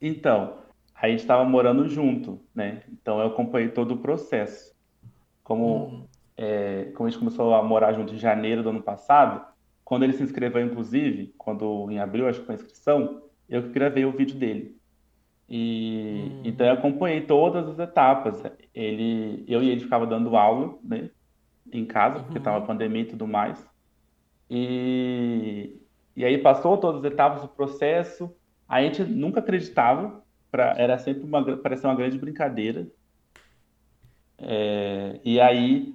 Então, 0.00 0.58
a 0.94 1.08
gente 1.08 1.20
estava 1.20 1.44
morando 1.44 1.88
junto, 1.88 2.40
né? 2.54 2.84
Então 2.90 3.18
eu 3.18 3.26
acompanhei 3.26 3.68
todo 3.68 3.94
o 3.94 3.98
processo. 3.98 4.72
Como, 5.42 6.08
é, 6.36 6.92
como 6.94 7.08
a 7.08 7.10
gente 7.10 7.18
começou 7.18 7.52
a 7.52 7.62
morar 7.64 7.92
junto 7.94 8.14
em 8.14 8.18
janeiro 8.18 8.62
do 8.62 8.70
ano 8.70 8.80
passado, 8.80 9.44
quando 9.84 10.04
ele 10.04 10.12
se 10.12 10.22
inscreveu, 10.22 10.64
inclusive, 10.64 11.34
quando 11.36 11.90
em 11.90 11.98
abril, 11.98 12.28
acho 12.28 12.40
que 12.40 12.46
foi 12.46 12.54
a 12.54 12.58
inscrição, 12.58 13.22
eu 13.48 13.64
que 13.64 13.70
gravei 13.70 14.04
o 14.04 14.12
vídeo 14.12 14.36
dele. 14.36 14.80
E 15.48 16.40
então 16.44 16.64
eu 16.64 16.74
acompanhei 16.74 17.22
todas 17.22 17.68
as 17.68 17.78
etapas. 17.80 18.40
Ele, 18.72 19.44
eu 19.48 19.60
e 19.62 19.68
ele 19.68 19.80
ficava 19.80 20.06
dando 20.06 20.36
aula, 20.36 20.78
né? 20.84 21.10
Em 21.72 21.84
casa, 21.84 22.22
porque 22.22 22.38
tava 22.38 22.64
pandemia 22.64 23.02
e 23.02 23.06
tudo 23.06 23.26
mais. 23.26 23.71
E, 24.54 25.80
e 26.14 26.22
aí 26.26 26.36
passou 26.36 26.76
todas 26.76 27.02
as 27.02 27.10
etapas 27.10 27.40
do 27.40 27.48
processo. 27.48 28.30
A 28.68 28.82
gente 28.82 29.02
nunca 29.02 29.40
acreditava, 29.40 30.22
pra, 30.50 30.74
era 30.76 30.98
sempre 30.98 31.24
uma, 31.24 31.42
parecia 31.56 31.88
uma 31.88 31.96
grande 31.96 32.18
brincadeira. 32.18 32.86
É, 34.36 35.18
e 35.24 35.40
aí, 35.40 35.94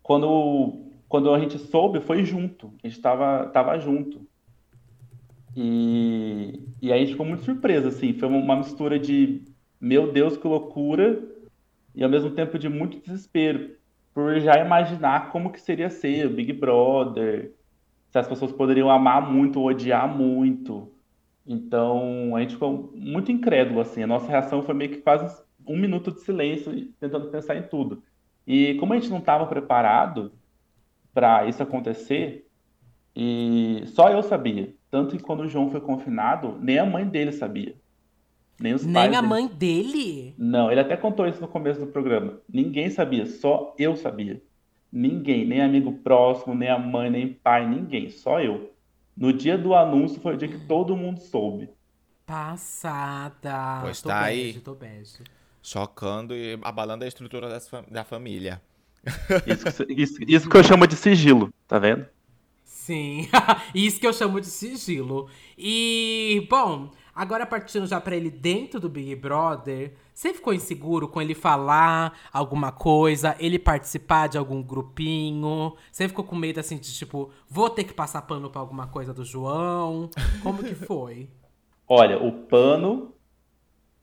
quando, 0.00 0.92
quando 1.08 1.34
a 1.34 1.40
gente 1.40 1.58
soube, 1.58 2.00
foi 2.00 2.24
junto. 2.24 2.72
A 2.84 2.88
gente 2.88 3.00
tava, 3.00 3.46
tava 3.46 3.76
junto. 3.80 4.24
E, 5.56 6.62
e 6.80 6.92
aí 6.92 7.00
a 7.00 7.00
gente 7.00 7.12
ficou 7.12 7.26
muito 7.26 7.42
surpreso, 7.42 7.88
assim. 7.88 8.12
Foi 8.12 8.28
uma 8.28 8.54
mistura 8.54 8.96
de, 8.96 9.42
meu 9.80 10.12
Deus, 10.12 10.36
que 10.36 10.46
loucura, 10.46 11.20
e 11.96 12.04
ao 12.04 12.08
mesmo 12.08 12.30
tempo 12.30 12.60
de 12.60 12.68
muito 12.68 13.00
desespero, 13.00 13.74
por 14.14 14.38
já 14.38 14.64
imaginar 14.64 15.32
como 15.32 15.50
que 15.50 15.60
seria 15.60 15.90
ser 15.90 16.28
o 16.28 16.30
Big 16.30 16.52
Brother, 16.52 17.52
se 18.12 18.18
as 18.18 18.28
pessoas 18.28 18.52
poderiam 18.52 18.90
amar 18.90 19.28
muito 19.32 19.58
ou 19.58 19.66
odiar 19.66 20.06
muito. 20.16 20.92
Então, 21.46 22.36
a 22.36 22.40
gente 22.40 22.54
ficou 22.54 22.92
muito 22.94 23.32
incrédulo, 23.32 23.80
assim. 23.80 24.02
A 24.02 24.06
nossa 24.06 24.28
reação 24.28 24.62
foi 24.62 24.74
meio 24.74 24.90
que 24.90 24.98
quase 24.98 25.42
um 25.66 25.76
minuto 25.78 26.12
de 26.12 26.20
silêncio, 26.20 26.72
tentando 27.00 27.30
pensar 27.30 27.56
em 27.56 27.62
tudo. 27.62 28.02
E 28.46 28.74
como 28.74 28.92
a 28.92 28.96
gente 28.96 29.10
não 29.10 29.18
estava 29.18 29.46
preparado 29.46 30.32
para 31.14 31.46
isso 31.46 31.62
acontecer, 31.62 32.46
e 33.16 33.82
só 33.86 34.10
eu 34.10 34.22
sabia. 34.22 34.74
Tanto 34.90 35.16
que 35.16 35.22
quando 35.22 35.40
o 35.40 35.48
João 35.48 35.70
foi 35.70 35.80
confinado, 35.80 36.58
nem 36.60 36.78
a 36.78 36.86
mãe 36.86 37.06
dele 37.08 37.32
sabia. 37.32 37.74
Nem 38.60 38.74
os 38.74 38.86
pais 38.86 38.92
Nem 39.08 39.16
a 39.16 39.20
dele. 39.20 39.26
mãe 39.26 39.48
dele? 39.48 40.34
Não, 40.38 40.70
ele 40.70 40.80
até 40.80 40.96
contou 40.96 41.26
isso 41.26 41.40
no 41.40 41.48
começo 41.48 41.80
do 41.80 41.86
programa. 41.86 42.40
Ninguém 42.48 42.90
sabia, 42.90 43.26
só 43.26 43.74
eu 43.78 43.96
sabia. 43.96 44.42
Ninguém, 44.92 45.44
nem 45.46 45.60
amigo 45.62 45.92
próximo, 46.02 46.54
nem 46.54 46.68
a 46.68 46.78
mãe, 46.78 47.10
nem 47.10 47.32
pai, 47.34 47.68
ninguém, 47.68 48.10
só 48.10 48.40
eu. 48.40 48.72
No 49.16 49.32
dia 49.32 49.58
do 49.58 49.74
anúncio 49.74 50.20
foi 50.20 50.34
o 50.34 50.36
dia 50.38 50.48
que 50.48 50.58
todo 50.66 50.96
mundo 50.96 51.20
soube. 51.20 51.70
Passada. 52.26 53.80
Pois 53.80 54.00
tô 54.00 54.08
tá 54.08 54.14
bege, 54.14 54.60
aí. 54.60 54.60
Tô 54.60 54.74
bege. 54.74 55.22
Chocando 55.62 56.34
e 56.34 56.58
abalando 56.62 57.04
a 57.04 57.08
estrutura 57.08 57.48
das 57.48 57.68
fam- 57.68 57.84
da 57.90 58.04
família. 58.04 58.62
Isso, 59.46 59.68
isso- 59.90 60.22
isso 60.28 60.50
que 60.50 60.56
eu 60.56 60.64
chamo 60.64 60.86
de 60.86 60.96
sigilo, 60.96 61.52
tá 61.68 61.78
vendo? 61.78 62.06
Sim, 62.64 63.28
isso 63.74 64.00
que 64.00 64.06
eu 64.06 64.12
chamo 64.12 64.40
de 64.40 64.46
sigilo. 64.46 65.28
E, 65.58 66.46
bom, 66.50 66.90
agora 67.14 67.46
partindo 67.46 67.86
já 67.86 68.00
pra 68.00 68.16
ele 68.16 68.30
dentro 68.30 68.80
do 68.80 68.88
Big 68.88 69.14
Brother, 69.16 69.94
você 70.14 70.32
ficou 70.34 70.52
inseguro 70.54 71.08
com 71.08 71.20
ele 71.20 71.34
falar 71.34 72.18
alguma 72.32 72.70
coisa, 72.72 73.36
ele 73.38 73.58
participar 73.58 74.28
de 74.28 74.38
algum 74.38 74.62
grupinho? 74.62 75.74
Você 75.90 76.08
ficou 76.08 76.24
com 76.24 76.36
medo 76.36 76.60
assim 76.60 76.76
de 76.78 76.92
tipo, 76.94 77.30
vou 77.48 77.70
ter 77.70 77.84
que 77.84 77.94
passar 77.94 78.22
pano 78.22 78.50
pra 78.50 78.60
alguma 78.60 78.86
coisa 78.88 79.12
do 79.14 79.24
João? 79.24 80.10
Como 80.38 80.64
que 80.64 80.74
foi? 80.74 81.30
Olha, 81.86 82.22
o 82.22 82.46
pano 82.46 83.14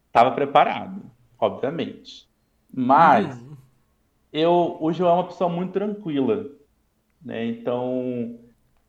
estava 0.08 0.32
preparado, 0.36 1.12
obviamente. 1.40 2.30
Mas 2.72 3.40
Hum, 3.40 3.58
eu, 4.32 4.78
o 4.82 4.92
João 4.94 5.12
é 5.12 5.14
uma 5.16 5.28
pessoa 5.28 5.50
muito 5.50 5.74
tranquila, 5.74 6.46
né? 7.22 7.46
Então, 7.48 8.40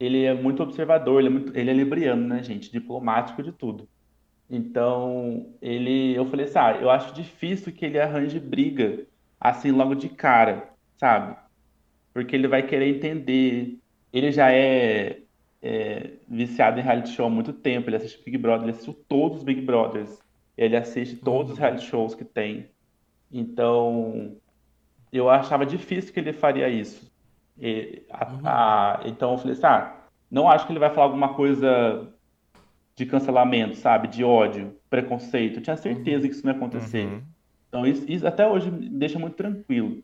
ele 0.01 0.25
é 0.25 0.35
muito 0.35 0.63
observador, 0.63 1.21
ele 1.21 1.29
é 1.29 1.31
muito, 1.31 1.57
ele 1.59 1.71
é 1.71 1.75
libriano, 1.75 2.27
né, 2.29 2.43
gente? 2.43 2.73
Diplomático 2.73 3.43
de 3.43 3.53
tudo. 3.53 3.89
Então, 4.51 5.55
ele, 5.63 6.15
eu 6.17 6.27
falei 6.27 6.47
assim, 6.47 6.59
ah, 6.59 6.73
eu 6.81 6.91
acho 6.91 7.15
difícil 7.15 7.73
que 7.73 7.85
ele 7.87 8.01
arranje 8.01 8.41
briga 8.41 9.07
assim 9.39 9.71
logo 9.71 9.95
de 9.95 10.09
cara, 10.09 10.75
sabe? 10.99 11.37
Porque 12.15 12.37
ele 12.37 12.49
vai 12.49 12.67
querer 12.67 12.97
entender. 12.97 13.79
Ele 14.13 14.33
já 14.33 14.53
é, 14.53 15.23
é, 15.63 16.19
viciado 16.29 16.81
em 16.81 16.83
reality 16.83 17.11
show 17.11 17.27
há 17.27 17.31
muito 17.31 17.53
tempo. 17.53 17.89
Ele 17.89 17.97
assiste 17.97 18.25
Big 18.25 18.39
Brother, 18.39 18.65
ele 18.65 18.73
assistiu 18.73 18.95
todos 19.09 19.39
os 19.39 19.45
Big 19.45 19.63
Brothers. 19.63 20.19
Ele 20.57 20.77
assiste 20.77 21.17
todos 21.17 21.53
os 21.53 21.59
reality 21.59 21.85
shows 21.87 22.15
que 22.15 22.25
tem. 22.25 22.71
Então, 23.31 24.37
eu 25.13 25.29
achava 25.31 25.67
difícil 25.67 26.13
que 26.13 26.21
ele 26.21 26.33
faria 26.33 26.69
isso. 26.69 27.11
E, 27.59 28.05
a- 28.11 28.97
a- 28.99 29.03
então 29.07 29.33
eu 29.33 29.39
falei 29.39 29.53
assim, 29.55 29.67
ah, 29.67 30.07
não 30.31 30.49
acho 30.49 30.67
que 30.67 30.73
ele 30.73 30.79
vai 30.81 30.91
falar 30.91 31.07
alguma 31.07 31.35
coisa 31.35 32.10
de 33.01 33.07
cancelamento, 33.11 33.77
sabe? 33.77 34.09
De 34.09 34.23
ódio, 34.23 34.77
preconceito. 34.89 35.57
Eu 35.59 35.63
tinha 35.63 35.77
certeza 35.77 36.29
que 36.29 36.35
isso 36.35 36.45
não 36.47 36.53
ia 36.53 36.57
acontecer. 36.57 37.07
Uhum. 37.07 37.23
Então 37.69 37.87
isso, 37.87 38.05
isso 38.09 38.27
até 38.27 38.47
hoje 38.47 38.71
me 38.71 38.89
deixa 38.91 39.19
muito 39.19 39.35
tranquilo. 39.37 40.03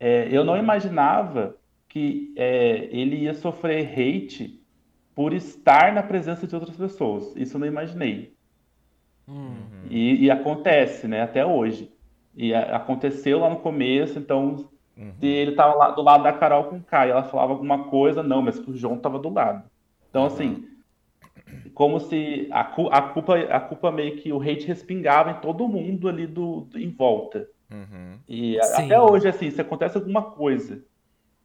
É, 0.00 0.28
eu 0.30 0.44
não 0.44 0.56
imaginava 0.56 1.56
que 1.88 2.32
é, 2.36 2.88
ele 2.90 3.16
ia 3.16 3.34
sofrer 3.34 3.88
hate 3.92 4.60
por 5.14 5.32
estar 5.32 5.92
na 5.92 6.02
presença 6.02 6.46
de 6.46 6.54
outras 6.54 6.76
pessoas. 6.76 7.34
Isso 7.36 7.56
eu 7.56 7.60
não 7.60 7.66
imaginei. 7.66 8.34
hum. 9.28 9.54
E, 9.90 10.24
e 10.24 10.30
acontece, 10.30 11.06
né? 11.06 11.22
Até 11.22 11.44
hoje. 11.44 11.92
E 12.34 12.52
a- 12.54 12.76
aconteceu 12.76 13.38
lá 13.38 13.50
no 13.50 13.56
começo, 13.60 14.18
então 14.18 14.68
se 15.20 15.26
ele 15.26 15.52
tava 15.52 15.74
lá 15.74 15.90
do 15.90 16.02
lado 16.02 16.22
da 16.24 16.32
Carol 16.32 16.64
com 16.64 16.76
o 16.76 16.82
Kai, 16.82 17.10
ela 17.10 17.22
falava 17.24 17.52
alguma 17.52 17.84
coisa, 17.84 18.22
não, 18.22 18.42
mas 18.42 18.58
o 18.58 18.76
João 18.76 18.98
tava 18.98 19.18
do 19.18 19.28
lado. 19.30 19.64
Então, 20.10 20.26
assim, 20.26 20.66
como 21.74 21.98
se 22.00 22.48
a, 22.50 22.64
cu- 22.64 22.88
a 22.90 23.00
culpa, 23.02 23.38
a 23.38 23.60
culpa 23.60 23.90
meio 23.92 24.16
que 24.16 24.32
o 24.32 24.40
hate 24.40 24.66
respingava 24.66 25.30
em 25.30 25.40
todo 25.40 25.66
mundo 25.68 26.08
ali 26.08 26.26
do, 26.26 26.62
do- 26.62 26.78
em 26.78 26.90
volta. 26.90 27.48
Uhum. 27.70 28.18
E 28.28 28.58
a- 28.60 28.64
até 28.84 29.00
hoje, 29.00 29.28
assim, 29.28 29.50
se 29.50 29.60
acontece 29.60 29.96
alguma 29.96 30.22
coisa 30.22 30.82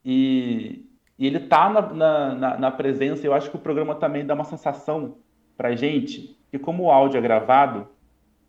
e, 0.03 0.85
e 1.17 1.25
ele 1.27 1.39
tá 1.39 1.69
na, 1.69 1.81
na, 1.93 2.35
na- 2.35 2.57
na 2.57 2.71
presença, 2.71 3.25
eu 3.25 3.33
acho 3.33 3.49
que 3.49 3.55
o 3.55 3.59
programa 3.61 3.95
também 3.95 4.25
dá 4.25 4.33
uma 4.33 4.43
sensação 4.43 5.17
pra 5.57 5.75
gente, 5.75 6.37
que 6.51 6.59
como 6.59 6.83
o 6.83 6.91
áudio 6.91 7.17
é 7.17 7.21
gravado 7.21 7.87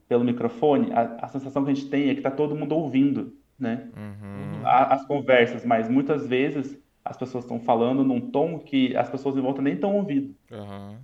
pelo 0.09 0.25
microfone, 0.25 0.93
a, 0.93 1.19
a 1.23 1.29
sensação 1.29 1.65
que 1.65 1.71
a 1.71 1.75
gente 1.75 1.89
tem 1.89 2.09
é 2.11 2.15
que 2.15 2.21
tá 2.21 2.31
todo 2.31 2.55
mundo 2.57 2.75
ouvindo, 2.75 3.35
né? 3.59 3.89
Uhum. 3.97 4.65
a- 4.67 4.95
as 4.95 5.05
conversas, 5.07 5.65
mas 5.65 5.89
muitas 5.89 6.27
vezes 6.27 6.79
as 7.05 7.17
pessoas 7.17 7.45
estão 7.45 7.59
falando 7.61 8.05
num 8.05 8.21
tom 8.21 8.59
que 8.59 8.95
as 8.97 9.09
pessoas 9.09 9.37
em 9.37 9.41
volta 9.41 9.63
nem 9.63 9.75
estão 9.75 9.97
ouvindo. 9.97 10.35
Uhum. 10.51 10.97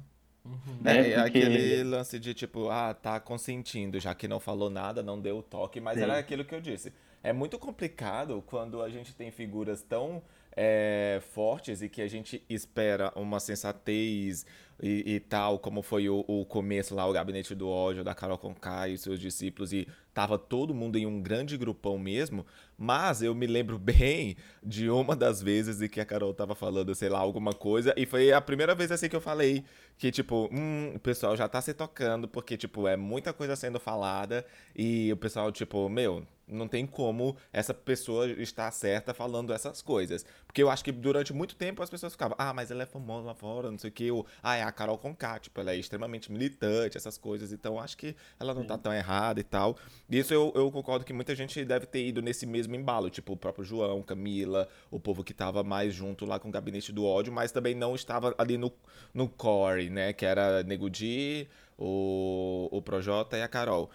Uhum. 0.44 0.78
Né? 0.82 0.98
É, 0.98 1.02
Porque- 1.22 1.38
aquele 1.38 1.82
lance 1.84 2.18
de 2.18 2.34
tipo, 2.34 2.68
ah, 2.68 2.92
tá 2.92 3.18
consentindo, 3.18 3.98
já 3.98 4.14
que 4.14 4.28
não 4.28 4.38
falou 4.38 4.68
nada, 4.68 5.02
não 5.02 5.20
deu 5.20 5.42
toque, 5.42 5.80
mas 5.80 5.96
Sim. 5.96 6.04
era 6.04 6.18
aquilo 6.18 6.44
que 6.44 6.54
eu 6.54 6.60
disse. 6.60 6.92
É 7.22 7.32
muito 7.32 7.58
complicado 7.58 8.42
quando 8.46 8.82
a 8.82 8.90
gente 8.90 9.14
tem 9.14 9.30
figuras 9.30 9.80
tão 9.82 10.22
é, 10.54 11.20
fortes 11.32 11.80
e 11.82 11.88
que 11.88 12.02
a 12.02 12.06
gente 12.08 12.44
espera 12.48 13.10
uma 13.16 13.40
sensatez 13.40 14.44
e, 14.82 15.14
e 15.14 15.20
tal, 15.20 15.58
como 15.58 15.82
foi 15.82 16.08
o, 16.08 16.24
o 16.28 16.44
começo 16.44 16.94
lá, 16.94 17.06
o 17.06 17.12
gabinete 17.12 17.54
do 17.54 17.68
ódio 17.68 18.04
da 18.04 18.14
Carol 18.14 18.36
Conká 18.36 18.88
e 18.88 18.98
seus 18.98 19.18
discípulos, 19.18 19.72
e 19.72 19.86
tava 20.12 20.36
todo 20.38 20.74
mundo 20.74 20.96
em 20.98 21.06
um 21.06 21.20
grande 21.22 21.56
grupão 21.56 21.98
mesmo, 21.98 22.44
mas 22.76 23.22
eu 23.22 23.34
me 23.34 23.46
lembro 23.46 23.78
bem 23.80 24.36
de 24.62 24.90
uma 24.90 25.16
das 25.16 25.40
vezes 25.40 25.80
em 25.80 25.88
que 25.88 26.00
a 26.00 26.04
Carol 26.04 26.34
tava 26.34 26.54
falando, 26.54 26.94
sei 26.94 27.08
lá, 27.08 27.18
alguma 27.20 27.52
coisa, 27.52 27.94
e 27.96 28.04
foi 28.04 28.32
a 28.32 28.40
primeira 28.40 28.74
vez 28.74 28.90
assim 28.92 29.08
que 29.08 29.16
eu 29.16 29.20
falei 29.20 29.64
que, 29.96 30.10
tipo, 30.10 30.48
hum, 30.52 30.92
o 30.94 30.98
pessoal 30.98 31.36
já 31.36 31.48
tá 31.48 31.60
se 31.60 31.72
tocando, 31.74 32.28
porque, 32.28 32.56
tipo, 32.56 32.86
é 32.88 32.96
muita 32.96 33.32
coisa 33.32 33.56
sendo 33.56 33.78
falada, 33.80 34.44
e 34.74 35.12
o 35.12 35.16
pessoal, 35.16 35.50
tipo, 35.52 35.88
meu, 35.88 36.26
não 36.46 36.68
tem 36.68 36.86
como 36.86 37.36
essa 37.52 37.72
pessoa 37.72 38.28
estar 38.28 38.70
certa 38.70 39.14
falando 39.14 39.52
essas 39.52 39.80
coisas. 39.80 40.24
Porque 40.54 40.62
eu 40.62 40.70
acho 40.70 40.84
que 40.84 40.92
durante 40.92 41.32
muito 41.32 41.56
tempo 41.56 41.82
as 41.82 41.90
pessoas 41.90 42.12
ficavam, 42.12 42.36
ah, 42.38 42.54
mas 42.54 42.70
ela 42.70 42.84
é 42.84 42.86
famosa 42.86 43.26
lá 43.26 43.34
fora, 43.34 43.72
não 43.72 43.78
sei 43.78 43.90
o 43.90 43.92
que, 43.92 44.08
ou, 44.12 44.24
ah, 44.40 44.54
é 44.54 44.62
a 44.62 44.70
Carol 44.70 44.96
Conká, 44.96 45.36
tipo, 45.40 45.60
ela 45.60 45.72
é 45.72 45.76
extremamente 45.76 46.30
militante, 46.30 46.96
essas 46.96 47.18
coisas, 47.18 47.52
então 47.52 47.80
acho 47.80 47.96
que 47.96 48.14
ela 48.38 48.54
não 48.54 48.64
tá 48.64 48.78
tão 48.78 48.94
errada 48.94 49.40
e 49.40 49.42
tal. 49.42 49.76
Isso 50.08 50.32
eu, 50.32 50.52
eu 50.54 50.70
concordo 50.70 51.04
que 51.04 51.12
muita 51.12 51.34
gente 51.34 51.64
deve 51.64 51.86
ter 51.86 52.06
ido 52.06 52.22
nesse 52.22 52.46
mesmo 52.46 52.76
embalo, 52.76 53.10
tipo, 53.10 53.32
o 53.32 53.36
próprio 53.36 53.64
João, 53.64 54.00
Camila, 54.00 54.68
o 54.92 55.00
povo 55.00 55.24
que 55.24 55.34
tava 55.34 55.64
mais 55.64 55.92
junto 55.92 56.24
lá 56.24 56.38
com 56.38 56.50
o 56.50 56.52
Gabinete 56.52 56.92
do 56.92 57.04
Ódio, 57.04 57.32
mas 57.32 57.50
também 57.50 57.74
não 57.74 57.92
estava 57.96 58.32
ali 58.38 58.56
no, 58.56 58.72
no 59.12 59.28
core, 59.28 59.90
né, 59.90 60.12
que 60.12 60.24
era 60.24 60.62
Nego 60.62 60.88
Di, 60.88 61.48
o, 61.76 62.68
o 62.70 62.80
Projota 62.80 63.36
e 63.36 63.42
a 63.42 63.48
Carol. 63.48 63.90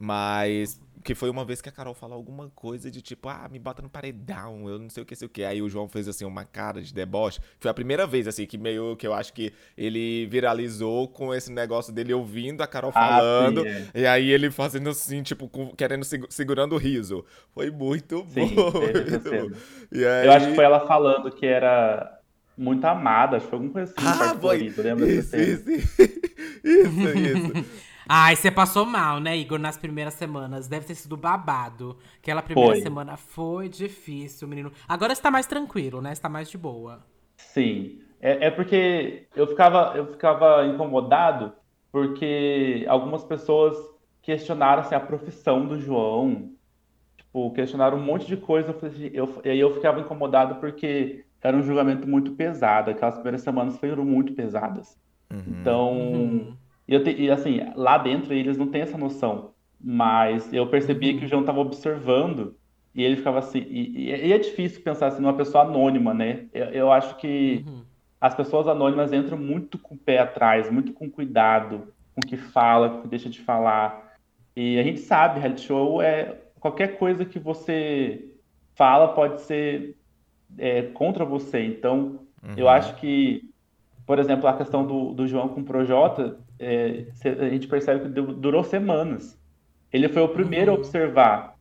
Mas 0.00 0.80
que 1.04 1.14
foi 1.14 1.30
uma 1.30 1.44
vez 1.44 1.60
que 1.62 1.68
a 1.68 1.72
Carol 1.72 1.94
falou 1.94 2.16
alguma 2.16 2.50
coisa 2.50 2.90
de 2.90 3.00
tipo, 3.00 3.28
ah, 3.28 3.48
me 3.50 3.58
bota 3.58 3.80
no 3.80 3.88
paredão, 3.88 4.68
eu 4.68 4.78
não 4.78 4.90
sei 4.90 5.02
o 5.02 5.06
que, 5.06 5.14
sei 5.16 5.26
o 5.26 5.28
que. 5.30 5.44
Aí 5.44 5.62
o 5.62 5.68
João 5.68 5.88
fez 5.88 6.06
assim 6.08 6.24
uma 6.24 6.44
cara 6.44 6.82
de 6.82 6.92
deboche. 6.92 7.40
Foi 7.58 7.70
a 7.70 7.74
primeira 7.74 8.06
vez 8.06 8.26
assim 8.28 8.44
que 8.46 8.58
meio 8.58 8.96
que 8.96 9.06
eu 9.06 9.14
acho 9.14 9.32
que 9.32 9.52
ele 9.76 10.26
viralizou 10.26 11.08
com 11.08 11.32
esse 11.34 11.50
negócio 11.52 11.92
dele 11.92 12.12
ouvindo 12.12 12.62
a 12.62 12.66
Carol 12.66 12.92
Ah, 12.94 13.20
falando 13.20 13.62
sim, 13.62 13.68
é. 13.68 14.00
e 14.02 14.06
aí 14.06 14.28
ele 14.30 14.50
fazendo 14.50 14.90
assim, 14.90 15.22
tipo, 15.22 15.48
com- 15.48 15.74
querendo 15.74 16.04
segu- 16.04 16.26
segurando 16.30 16.74
o 16.74 16.78
riso. 16.78 17.24
Foi 17.54 17.70
muito 17.70 18.24
Sim, 18.26 18.44
bom. 18.44 18.70
aí... 19.94 20.26
Eu 20.26 20.32
acho 20.32 20.48
que 20.48 20.54
foi 20.54 20.64
ela 20.64 20.86
falando 20.86 21.30
que 21.30 21.46
era 21.46 22.18
muito 22.56 22.84
amada, 22.84 23.36
acho 23.36 23.46
que 23.46 23.50
foi 23.50 23.56
alguma 23.58 23.72
coisa 23.72 23.92
assim, 23.92 24.02
Ah, 24.04 24.34
foi. 24.40 24.40
florido, 24.40 24.82
lembra 24.82 25.08
Isso, 25.08 25.36
isso, 25.36 25.70
isso, 26.64 27.08
isso. 27.18 27.52
Ai, 28.08 28.36
você 28.36 28.50
passou 28.50 28.86
mal, 28.86 29.20
né, 29.20 29.36
Igor, 29.36 29.58
nas 29.58 29.76
primeiras 29.76 30.14
semanas. 30.14 30.66
Deve 30.66 30.86
ter 30.86 30.94
sido 30.94 31.16
babado. 31.16 31.98
Aquela 32.20 32.40
primeira 32.42 32.72
Foi. 32.74 32.80
semana 32.80 33.16
foi 33.16 33.68
difícil, 33.68 34.48
menino. 34.48 34.72
Agora 34.88 35.12
está 35.12 35.30
mais 35.30 35.46
tranquilo, 35.46 36.00
né? 36.00 36.12
Está 36.12 36.28
mais 36.28 36.48
de 36.50 36.56
boa. 36.56 37.04
Sim. 37.36 38.00
É, 38.20 38.46
é 38.46 38.50
porque 38.50 39.26
eu 39.36 39.46
ficava, 39.46 39.92
eu 39.96 40.06
ficava 40.06 40.66
incomodado 40.66 41.52
porque 41.92 42.84
algumas 42.88 43.24
pessoas 43.24 43.76
questionaram 44.22 44.80
assim, 44.82 44.94
a 44.94 45.00
profissão 45.00 45.66
do 45.66 45.78
João. 45.80 46.52
Tipo, 47.16 47.50
questionaram 47.52 47.98
um 47.98 48.02
monte 48.02 48.26
de 48.26 48.36
coisa. 48.36 48.70
Eu, 48.70 48.88
assim, 48.88 49.10
eu- 49.12 49.40
e 49.44 49.50
aí 49.50 49.60
eu 49.60 49.74
ficava 49.74 50.00
incomodado 50.00 50.56
porque 50.56 51.24
era 51.42 51.56
um 51.56 51.62
julgamento 51.62 52.08
muito 52.08 52.32
pesado. 52.32 52.90
Aquelas 52.90 53.14
primeiras 53.16 53.42
semanas 53.42 53.76
foram 53.78 54.04
muito 54.04 54.32
pesadas. 54.32 54.98
Então, 55.30 55.92
Uhum. 55.92 56.56
E 56.88 56.94
eu 56.94 57.04
te- 57.04 57.12
e 57.20 57.30
assim, 57.30 57.60
lá 57.76 57.98
dentro 57.98 58.32
eles 58.34 58.56
não 58.58 58.70
têm 58.70 58.82
essa 58.82 58.98
noção. 58.98 59.54
Mas 59.80 60.52
eu 60.52 60.68
percebia 60.70 61.16
que 61.18 61.24
o 61.24 61.28
João 61.28 61.42
estava 61.42 61.60
observando 61.60 62.56
e 62.94 63.02
ele 63.04 63.16
ficava 63.16 63.38
assim. 63.38 63.60
E, 63.60 64.10
e- 64.10 64.32
é 64.32 64.38
difícil 64.38 64.82
pensar 64.82 65.08
assim 65.08 65.22
numa 65.22 65.36
pessoa 65.36 65.64
anônima, 65.64 66.12
né? 66.14 66.48
Eu, 66.52 66.66
eu 66.66 66.92
acho 66.92 67.16
que 67.18 67.64
Uhum. 67.66 67.84
as 68.20 68.34
pessoas 68.34 68.66
anônimas 68.68 69.12
entram 69.12 69.38
muito 69.38 69.78
com 69.78 69.94
o 69.94 69.98
pé 69.98 70.18
atrás, 70.18 70.70
muito 70.70 70.92
com 70.92 71.10
cuidado 71.10 71.92
com 72.14 72.22
o 72.22 72.26
que 72.26 72.36
fala, 72.36 72.90
com 72.90 72.98
o 72.98 73.02
que 73.02 73.08
deixa 73.08 73.28
de 73.30 73.40
falar. 73.40 74.12
E 74.56 74.78
a 74.78 74.82
gente 74.82 75.00
sabe, 75.00 75.38
reality 75.40 75.62
show 75.62 76.02
é 76.02 76.42
qualquer 76.58 76.98
coisa 76.98 77.24
que 77.24 77.38
você 77.38 78.34
fala 78.76 79.14
pode 79.14 79.42
ser 79.42 79.96
é, 80.58 80.82
contra 80.82 81.24
você. 81.24 81.64
Então, 81.64 82.26
eu 82.56 82.68
acho 82.68 82.96
que, 82.96 83.42
por 84.06 84.18
exemplo, 84.18 84.46
a 84.48 84.56
questão 84.56 84.86
do, 84.86 85.14
do 85.14 85.26
João 85.26 85.48
com 85.48 85.60
o 85.60 85.64
Projota, 85.64 86.40
é, 86.58 87.06
a 87.40 87.48
gente 87.50 87.68
percebe 87.68 88.04
que 88.04 88.08
du- 88.10 88.34
durou 88.34 88.64
semanas. 88.64 89.38
Ele 89.92 90.08
foi 90.08 90.22
o 90.22 90.28
primeiro 90.28 90.70
a 90.72 90.74
Uhum. 90.74 90.80
observar. 90.80 91.54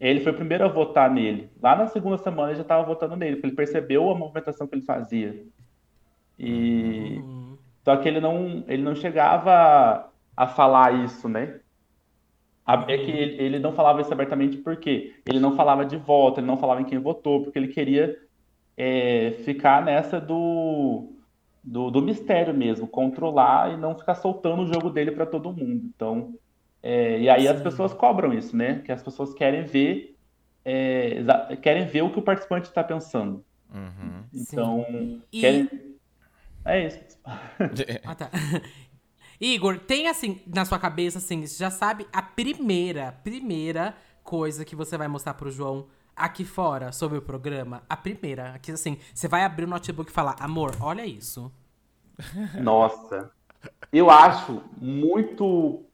Ele 0.00 0.20
foi 0.20 0.32
o 0.32 0.36
primeiro 0.36 0.64
a 0.64 0.68
votar 0.68 1.10
nele. 1.10 1.50
Lá 1.62 1.76
na 1.76 1.86
segunda 1.88 2.18
semana 2.18 2.50
ele 2.50 2.56
já 2.56 2.62
estava 2.62 2.84
votando 2.86 3.16
nele, 3.16 3.36
porque 3.36 3.48
ele 3.48 3.56
percebeu 3.56 4.10
a 4.10 4.14
movimentação 4.14 4.66
que 4.68 4.74
ele 4.76 4.84
fazia. 4.84 5.44
E 6.38 7.18
Uhum. 7.18 7.58
só 7.84 7.96
que 7.96 8.08
ele 8.08 8.20
não, 8.20 8.64
ele 8.68 8.82
não 8.82 8.94
chegava 8.94 9.50
a, 9.52 10.44
a 10.44 10.48
falar 10.48 11.04
isso, 11.04 11.28
né? 11.28 11.60
A- 12.66 12.84
É 12.88 12.98
que 12.98 13.10
ele, 13.10 13.42
ele 13.42 13.58
não 13.58 13.72
falava 13.72 14.00
isso 14.00 14.12
abertamente 14.12 14.58
porque 14.58 15.14
ele 15.26 15.40
não 15.40 15.56
falava 15.56 15.84
de 15.86 15.96
voto, 15.96 16.40
ele 16.40 16.46
não 16.46 16.58
falava 16.58 16.80
em 16.82 16.84
quem 16.84 16.98
votou, 16.98 17.42
porque 17.42 17.58
ele 17.58 17.68
queria 17.68 18.16
é, 18.76 19.32
ficar 19.44 19.84
nessa 19.84 20.20
do, 20.20 21.17
do, 21.62 21.90
do 21.90 22.02
mistério 22.02 22.54
mesmo, 22.54 22.86
controlar 22.86 23.72
e 23.72 23.76
não 23.76 23.96
ficar 23.96 24.14
soltando 24.14 24.62
o 24.62 24.66
jogo 24.66 24.90
dele 24.90 25.10
para 25.12 25.26
todo 25.26 25.52
mundo. 25.52 25.84
Então, 25.94 26.34
é, 26.82 27.20
e 27.20 27.28
aí 27.28 27.46
as 27.48 27.58
Sim. 27.58 27.64
pessoas 27.64 27.92
cobram 27.92 28.32
isso, 28.32 28.56
né? 28.56 28.80
Que 28.84 28.92
as 28.92 29.02
pessoas 29.02 29.34
querem 29.34 29.64
ver, 29.64 30.16
é, 30.64 31.22
querem 31.60 31.86
ver 31.86 32.02
o 32.02 32.10
que 32.12 32.18
o 32.18 32.22
participante 32.22 32.68
está 32.68 32.82
pensando. 32.84 33.44
Uhum. 33.72 34.22
Então, 34.32 34.84
E- 35.32 35.40
querem. 35.40 35.68
É 36.64 36.86
isso. 36.86 37.18
Ah, 38.04 38.14
tá. 38.14 38.30
Igor, 39.40 39.78
tem 39.78 40.08
assim, 40.08 40.40
na 40.46 40.64
sua 40.64 40.78
cabeça, 40.78 41.18
assim, 41.18 41.46
você 41.46 41.58
já 41.58 41.70
sabe 41.70 42.06
a 42.12 42.20
primeira, 42.22 43.12
primeira 43.22 43.94
coisa 44.24 44.64
que 44.64 44.74
você 44.74 44.96
vai 44.96 45.06
mostrar 45.06 45.34
pro 45.34 45.50
João 45.50 45.86
aqui 46.18 46.44
fora 46.44 46.92
sobre 46.92 47.18
o 47.18 47.22
programa? 47.22 47.82
A 47.88 47.96
primeira. 47.96 48.52
Aqui, 48.54 48.72
assim, 48.72 48.98
você 49.14 49.28
vai 49.28 49.44
abrir 49.44 49.64
o 49.64 49.68
notebook 49.68 50.10
e 50.10 50.14
falar, 50.14 50.36
amor, 50.40 50.76
olha 50.80 51.04
isso. 51.06 51.52
Nossa, 52.58 53.30
eu 53.92 54.10
acho 54.10 54.62
muito 54.78 55.84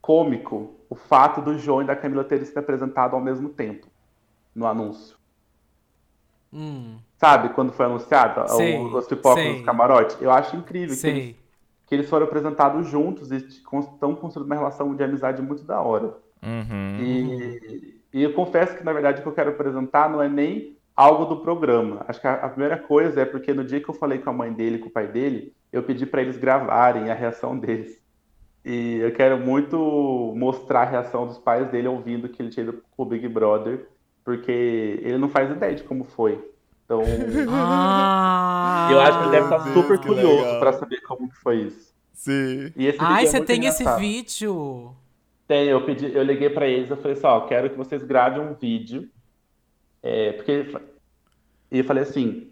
cômico 0.00 0.76
o 0.90 0.94
fato 0.96 1.42
do 1.42 1.58
João 1.58 1.82
e 1.82 1.86
da 1.86 1.96
Camila 1.96 2.24
terem 2.24 2.44
se 2.46 2.58
apresentado 2.58 3.14
ao 3.16 3.20
mesmo 3.22 3.50
tempo 3.50 3.88
no 4.54 4.66
anúncio. 4.66 5.16
Hum, 6.52 6.98
Sabe, 7.18 7.48
quando 7.54 7.72
foi 7.72 7.86
anunciado 7.86 8.48
Sei, 8.48 8.76
o- 8.76 8.98
os 8.98 9.06
pipocas 9.06 9.60
camarotes? 9.62 10.20
Eu 10.20 10.30
acho 10.30 10.56
incrível 10.56 10.96
que 10.96 11.06
eles, 11.06 11.36
que 11.86 11.94
eles 11.94 12.08
foram 12.10 12.26
apresentados 12.26 12.86
juntos 12.88 13.30
e 13.32 13.36
estão 13.36 14.14
construindo 14.14 14.46
uma 14.46 14.54
relação 14.56 14.94
de 14.94 15.02
amizade 15.02 15.40
muito 15.42 15.64
da 15.64 15.80
hora. 15.80 16.14
Uhum. 16.42 17.00
E, 17.02 18.00
e 18.14 18.22
eu 18.22 18.32
confesso 18.32 18.76
que, 18.78 18.84
na 18.84 18.92
verdade, 18.92 19.18
o 19.18 19.22
que 19.22 19.28
eu 19.28 19.32
quero 19.32 19.50
apresentar 19.50 20.08
não 20.08 20.22
é 20.22 20.28
nem 20.28 20.76
algo 20.94 21.24
do 21.24 21.38
programa. 21.38 22.04
Acho 22.06 22.20
que 22.20 22.28
a, 22.28 22.34
a 22.34 22.48
primeira 22.48 22.78
coisa 22.78 23.22
é 23.22 23.24
porque 23.24 23.52
no 23.52 23.64
dia 23.64 23.80
que 23.80 23.88
eu 23.88 23.94
falei 23.94 24.20
com 24.20 24.30
a 24.30 24.32
mãe 24.32 24.52
dele, 24.52 24.78
com 24.78 24.86
o 24.86 24.92
pai 24.92 25.08
dele, 25.08 25.52
eu 25.72 25.82
pedi 25.82 26.06
para 26.06 26.22
eles 26.22 26.36
gravarem 26.36 27.10
a 27.10 27.14
reação 27.14 27.58
deles. 27.58 27.98
E 28.64 28.98
eu 28.98 29.12
quero 29.12 29.36
muito 29.36 30.32
mostrar 30.36 30.82
a 30.82 30.90
reação 30.90 31.26
dos 31.26 31.38
pais 31.38 31.68
dele 31.72 31.88
ouvindo 31.88 32.28
que 32.28 32.40
ele 32.40 32.50
tinha 32.50 32.62
ido 32.62 32.84
pro 32.96 33.04
Big 33.04 33.26
Brother, 33.26 33.88
porque 34.24 35.00
ele 35.02 35.18
não 35.18 35.28
faz 35.28 35.50
ideia 35.50 35.74
de 35.74 35.82
como 35.82 36.04
foi. 36.04 36.40
Então, 36.84 37.02
Ah, 37.50 38.90
eu 38.92 39.00
acho 39.00 39.18
que 39.18 39.24
ele 39.24 39.30
deve 39.32 39.44
estar 39.44 39.58
Deus, 39.58 39.74
super 39.74 39.98
curioso 39.98 40.58
para 40.60 40.72
saber 40.72 41.00
como 41.00 41.28
que 41.28 41.36
foi 41.36 41.62
isso. 41.62 41.92
Sim. 42.12 42.72
E 42.76 42.86
esse 42.86 42.98
Ai, 43.00 43.24
é 43.24 43.26
você 43.26 43.40
tem 43.40 43.66
esse 43.66 43.84
vídeo? 43.96 44.94
Tem, 45.46 45.68
eu 45.68 45.84
pedi, 45.84 46.14
eu 46.14 46.22
liguei 46.22 46.48
pra 46.48 46.66
eles, 46.66 46.90
eu 46.90 46.96
falei 46.96 47.12
assim, 47.12 47.26
ó, 47.26 47.40
quero 47.42 47.70
que 47.70 47.76
vocês 47.76 48.02
gravem 48.02 48.40
um 48.40 48.54
vídeo, 48.54 49.08
é, 50.02 50.32
porque 50.32 50.66
e 51.70 51.78
eu 51.78 51.84
falei 51.84 52.02
assim, 52.02 52.50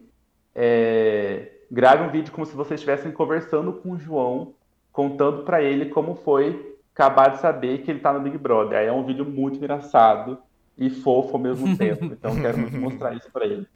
é, 0.54 1.52
grave 1.70 2.02
um 2.02 2.10
vídeo 2.10 2.32
como 2.32 2.44
se 2.44 2.54
vocês 2.54 2.80
estivessem 2.80 3.12
conversando 3.12 3.72
com 3.72 3.92
o 3.92 3.98
João, 3.98 4.54
contando 4.92 5.44
pra 5.44 5.62
ele 5.62 5.86
como 5.86 6.16
foi 6.16 6.76
acabar 6.94 7.28
de 7.28 7.40
saber 7.40 7.78
que 7.82 7.90
ele 7.90 8.00
tá 8.00 8.12
no 8.12 8.20
Big 8.20 8.36
Brother. 8.36 8.78
Aí 8.78 8.86
é 8.86 8.92
um 8.92 9.04
vídeo 9.04 9.24
muito 9.24 9.56
engraçado 9.56 10.38
e 10.76 10.90
fofo 10.90 11.34
ao 11.34 11.38
mesmo 11.38 11.74
tempo. 11.78 12.04
Então 12.04 12.34
eu 12.36 12.42
quero 12.42 12.80
mostrar 12.80 13.14
isso 13.14 13.30
pra 13.32 13.46
ele. 13.46 13.66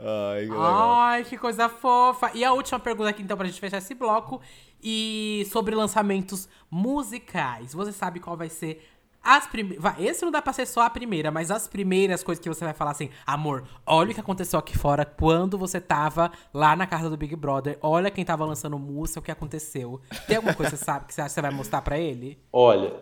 Ai, 0.00 0.46
que 0.46 0.50
legal. 0.50 0.92
Ai, 0.94 1.24
que 1.24 1.36
coisa 1.38 1.68
fofa. 1.68 2.30
E 2.34 2.44
a 2.44 2.52
última 2.52 2.78
pergunta 2.78 3.10
aqui, 3.10 3.22
então, 3.22 3.36
pra 3.36 3.46
gente 3.46 3.60
fechar 3.60 3.78
esse 3.78 3.94
bloco. 3.94 4.40
E 4.82 5.46
sobre 5.50 5.74
lançamentos 5.74 6.48
musicais. 6.70 7.74
Você 7.74 7.92
sabe 7.92 8.20
qual 8.20 8.36
vai 8.36 8.48
ser 8.48 8.80
As 9.22 9.46
prime... 9.46 9.76
vai, 9.76 10.02
Esse 10.04 10.24
não 10.24 10.30
dá 10.30 10.40
pra 10.40 10.52
ser 10.52 10.66
só 10.66 10.82
a 10.82 10.90
primeira, 10.90 11.30
mas 11.30 11.50
as 11.50 11.66
primeiras 11.66 12.22
coisas 12.22 12.42
que 12.42 12.48
você 12.48 12.64
vai 12.64 12.72
falar 12.72 12.92
assim, 12.92 13.10
amor, 13.26 13.64
olha 13.84 14.12
o 14.12 14.14
que 14.14 14.20
aconteceu 14.20 14.58
aqui 14.58 14.78
fora 14.78 15.04
quando 15.04 15.58
você 15.58 15.80
tava 15.80 16.30
lá 16.54 16.76
na 16.76 16.86
casa 16.86 17.10
do 17.10 17.16
Big 17.16 17.34
Brother. 17.34 17.76
Olha 17.82 18.10
quem 18.10 18.24
tava 18.24 18.44
lançando 18.44 18.78
música, 18.78 19.20
o 19.20 19.22
que 19.22 19.32
aconteceu. 19.32 20.00
Tem 20.26 20.36
alguma 20.36 20.54
coisa 20.54 20.70
que 20.72 20.78
você 20.78 20.84
sabe 20.84 21.06
que 21.06 21.14
você 21.14 21.20
acha 21.20 21.28
que 21.30 21.34
você 21.34 21.42
vai 21.42 21.50
mostrar 21.50 21.82
pra 21.82 21.98
ele? 21.98 22.38
Olha, 22.52 22.94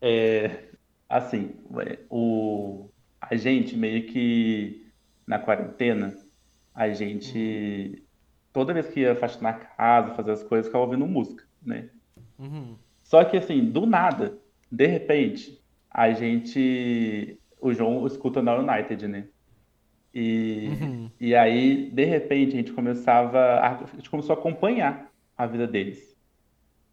é, 0.00 0.64
assim, 1.08 1.54
o, 2.10 2.88
a 3.20 3.36
gente 3.36 3.76
meio 3.76 4.06
que 4.06 4.90
na 5.26 5.38
quarentena, 5.38 6.16
a 6.78 6.88
gente 6.90 8.00
toda 8.52 8.72
vez 8.72 8.86
que 8.88 9.00
ia 9.00 9.16
faxinar 9.16 9.54
a 9.54 9.58
casa, 9.58 10.14
fazer 10.14 10.30
as 10.30 10.44
coisas, 10.44 10.68
ficava 10.68 10.84
ouvindo 10.84 11.04
música, 11.06 11.44
né? 11.60 11.88
Uhum. 12.38 12.76
Só 13.02 13.24
que 13.24 13.36
assim, 13.36 13.64
do 13.64 13.84
nada, 13.84 14.38
de 14.70 14.86
repente, 14.86 15.60
a 15.90 16.12
gente. 16.12 17.36
O 17.60 17.74
João 17.74 18.06
escuta 18.06 18.40
na 18.40 18.54
United, 18.54 19.08
né? 19.08 19.26
E, 20.14 20.68
Uhum. 20.80 21.10
e 21.20 21.34
aí, 21.34 21.90
de 21.90 22.04
repente, 22.04 22.52
a 22.54 22.58
gente 22.58 22.72
começava. 22.72 23.38
A, 23.38 23.82
a 23.82 23.86
gente 23.96 24.08
começou 24.08 24.36
a 24.36 24.38
acompanhar 24.38 25.10
a 25.36 25.46
vida 25.46 25.66
deles. 25.66 26.16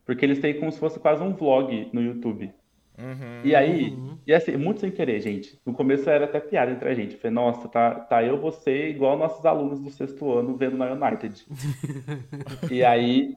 Porque 0.03 0.25
eles 0.25 0.39
têm 0.39 0.59
como 0.59 0.71
se 0.71 0.79
fosse 0.79 0.99
quase 0.99 1.21
um 1.21 1.33
vlog 1.33 1.89
no 1.93 2.01
YouTube. 2.01 2.51
Uhum. 2.97 3.41
E 3.43 3.53
aí, 3.55 3.89
Uhum. 3.89 4.17
e 4.25 4.33
assim, 4.33 4.55
muito 4.57 4.79
sem 4.79 4.89
querer, 4.91 5.19
gente. 5.19 5.59
No 5.65 5.73
começo 5.73 6.09
era 6.09 6.25
até 6.25 6.39
piada 6.39 6.71
entre 6.71 6.87
a 6.89 6.93
gente. 6.93 7.17
Falei, 7.17 7.33
nossa, 7.33 7.67
tá, 7.67 7.91
tá 7.95 8.23
eu, 8.23 8.39
você, 8.39 8.89
igual 8.89 9.17
nossos 9.17 9.45
alunos 9.45 9.79
do 9.79 9.89
sexto 9.89 10.31
ano 10.31 10.55
vendo 10.55 10.77
na 10.77 10.91
United. 10.93 11.45
E 12.71 12.83
aí, 12.83 13.35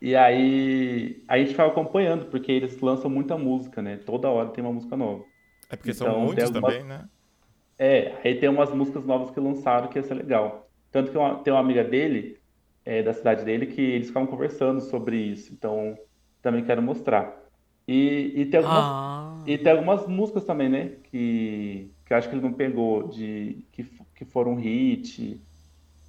e 0.00 0.14
aí, 0.16 1.22
a 1.28 1.38
gente 1.38 1.50
ficava 1.50 1.70
acompanhando, 1.70 2.26
porque 2.26 2.50
eles 2.52 2.80
lançam 2.80 3.08
muita 3.10 3.36
música, 3.38 3.80
né? 3.80 3.98
Toda 4.04 4.28
hora 4.28 4.48
tem 4.50 4.62
uma 4.62 4.72
música 4.72 4.96
nova. 4.96 5.24
É 5.70 5.76
porque 5.76 5.94
são 5.94 6.06
Então, 6.08 6.16
tem 6.18 6.26
muitos 6.26 6.44
alguma- 6.44 6.68
também, 6.72 6.84
né? 6.84 7.08
É, 7.78 8.12
aí 8.24 8.34
tem 8.36 8.48
umas 8.48 8.72
músicas 8.74 9.04
novas 9.04 9.30
que 9.30 9.40
lançaram 9.40 9.88
que 9.88 9.98
ia 9.98 10.02
ser 10.02 10.14
legal. 10.14 10.68
Tanto 10.90 11.10
que 11.10 11.16
uma- 11.18 11.36
tem 11.36 11.52
uma 11.52 11.60
amiga 11.60 11.82
dele, 11.82 12.36
é, 12.84 13.02
da 13.02 13.12
cidade 13.12 13.44
dele, 13.44 13.66
que 13.66 13.80
eles 13.80 14.08
ficavam 14.08 14.28
conversando 14.28 14.80
sobre 14.80 15.16
isso. 15.16 15.52
Então, 15.52 15.96
também 16.42 16.64
quero 16.64 16.82
mostrar. 16.82 17.34
E, 17.86 18.32
e 18.36 18.46
tem 18.46 18.58
algumas 18.60 18.84
Ah. 18.84 19.34
E 19.46 19.58
tem 19.58 19.72
algumas 19.72 20.06
músicas 20.06 20.44
também, 20.44 20.68
né? 20.68 20.90
Que, 21.10 21.90
que 22.06 22.12
eu 22.12 22.16
acho 22.16 22.28
que 22.28 22.34
ele 22.34 22.42
não 22.42 22.52
pegou, 22.52 23.08
de, 23.08 23.64
que, 23.72 23.84
que 24.14 24.24
foram 24.24 24.54
hit. 24.54 25.40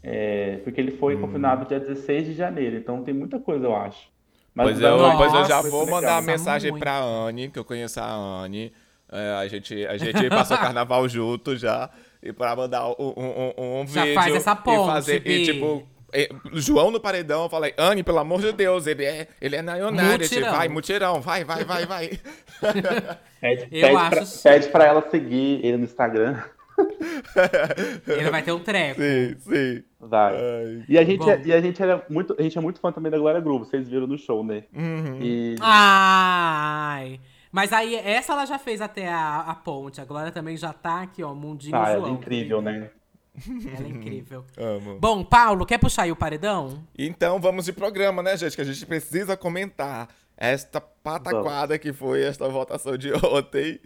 É, 0.04 0.58
porque 0.64 0.80
ele 0.82 0.92
Hum. 0.94 0.98
foi 1.00 1.18
confinado 1.18 1.66
dia 1.66 1.80
16 1.80 2.26
de 2.28 2.34
janeiro, 2.34 2.76
então 2.76 3.04
tem 3.04 3.14
muita 3.14 3.40
coisa, 3.40 3.66
eu 3.66 3.76
acho. 3.76 4.10
Mas 4.54 4.68
Pois 4.68 4.82
eu, 4.82 4.96
United 4.98 5.18
pois 5.18 5.34
eu 5.34 5.46
já 5.46 5.62
vou 5.62 5.86
legal. 5.86 5.96
mandar 6.02 6.16
uma 6.16 6.22
mensagem 6.22 6.72
muito. 6.72 6.84
pra 6.84 7.00
Anne, 7.02 7.50
que 7.50 7.58
eu 7.58 7.66
conheço 7.66 8.00
a 8.00 8.06
Anne. 8.44 8.72
É, 9.12 9.32
a, 9.36 9.48
gente, 9.48 9.86
a 9.88 9.98
gente 9.98 10.30
passou 10.30 10.58
carnaval 10.58 11.08
junto 11.10 11.56
já. 11.56 11.90
E 12.22 12.32
pra 12.34 12.56
mandar 12.56 12.88
um, 12.90 12.94
um, 13.00 13.54
um, 13.58 13.82
um 13.82 13.88
Já 13.88 14.04
vídeo. 14.04 14.16
faz 14.16 14.36
essa 14.36 14.56
ponte, 14.56 14.84
e 14.84 14.86
fazer. 14.88 15.28
E 15.28 15.46
tipo. 15.46 15.88
É, 16.14 16.30
João 16.54 16.92
no 16.92 17.00
paredão, 17.00 17.44
eu 17.44 17.50
falei, 17.50 17.74
Anne, 17.78 18.04
pelo 18.04 18.20
amor 18.20 18.42
de 18.42 18.52
Deus, 18.52 18.88
ele 18.88 19.04
é, 19.04 19.28
ele 19.42 19.56
é 19.56 19.62
na 19.62 19.76
United, 19.76 20.20
Mutirão. 20.22 20.52
vai, 20.52 20.70
mutirão, 20.70 21.22
vai, 21.22 21.44
vai, 21.44 21.64
vai, 21.66 21.86
vai. 21.86 22.20
Pede, 23.42 23.64
Eu 23.64 23.88
pede, 23.88 23.96
acho 23.96 24.10
pra, 24.10 24.26
sim. 24.26 24.50
pede 24.50 24.68
pra 24.70 24.86
ela 24.86 25.10
seguir 25.10 25.60
ele 25.66 25.78
no 25.78 25.84
Instagram. 25.84 26.42
Ele 28.08 28.32
vai 28.32 28.42
ter 28.42 28.52
um 28.52 28.60
treco. 28.60 29.00
sim, 29.00 29.36
sim. 29.38 29.84
Vai. 30.00 30.36
Ai. 30.36 30.84
E 30.90 30.98
a 30.98 31.04
gente, 31.04 31.30
é, 31.30 31.42
e 31.46 31.54
a 31.54 31.62
gente 31.62 31.82
era 31.82 32.04
muito, 32.10 32.36
a 32.38 32.42
gente 32.42 32.58
é 32.58 32.62
muito 32.62 32.80
fã 32.80 32.92
também 32.92 33.12
da 33.12 33.18
Glória 33.18 33.40
Groove, 33.40 33.66
vocês 33.66 33.88
viram 33.88 34.08
no 34.08 34.18
show, 34.18 34.44
né? 34.44 34.64
Uhum. 34.74 35.20
E 35.22 35.56
Ai. 35.62 37.20
Mas 37.52 37.72
aí, 37.72 37.96
essa 37.96 38.34
ela 38.34 38.46
já 38.46 38.58
fez 38.58 38.82
até 38.82 39.08
a, 39.08 39.42
a 39.42 39.54
ponte. 39.54 40.02
A 40.02 40.06
Glória 40.06 40.32
também 40.32 40.58
já 40.58 40.74
tá 40.74 41.04
aqui, 41.04 41.22
ó, 41.24 41.36
mundinho 41.36 41.78
João. 41.78 42.08
é 42.08 42.10
incrível, 42.10 42.62
né? 42.62 42.90
Ela 43.78 43.88
é 43.88 43.90
incrível. 43.90 44.46
Amo. 44.58 45.00
Bom, 45.00 45.24
Paulo, 45.24 45.66
quer 45.66 45.78
puxar 45.80 46.04
aí 46.04 46.12
o 46.12 46.16
paredão? 46.16 46.84
Então 46.98 47.40
vamos 47.40 47.66
de 47.66 47.74
programa, 47.74 48.22
né, 48.22 48.38
gente? 48.38 48.56
Que 48.56 48.62
a 48.62 48.66
gente 48.66 48.86
precisa 48.86 49.36
comentar 49.36 50.08
esta 50.36 50.82
pataquada 50.82 51.78
que 51.78 51.94
foi 51.94 52.24
esta 52.24 52.48
votação 52.50 52.98
de 52.98 53.12
ontem. 53.26 53.80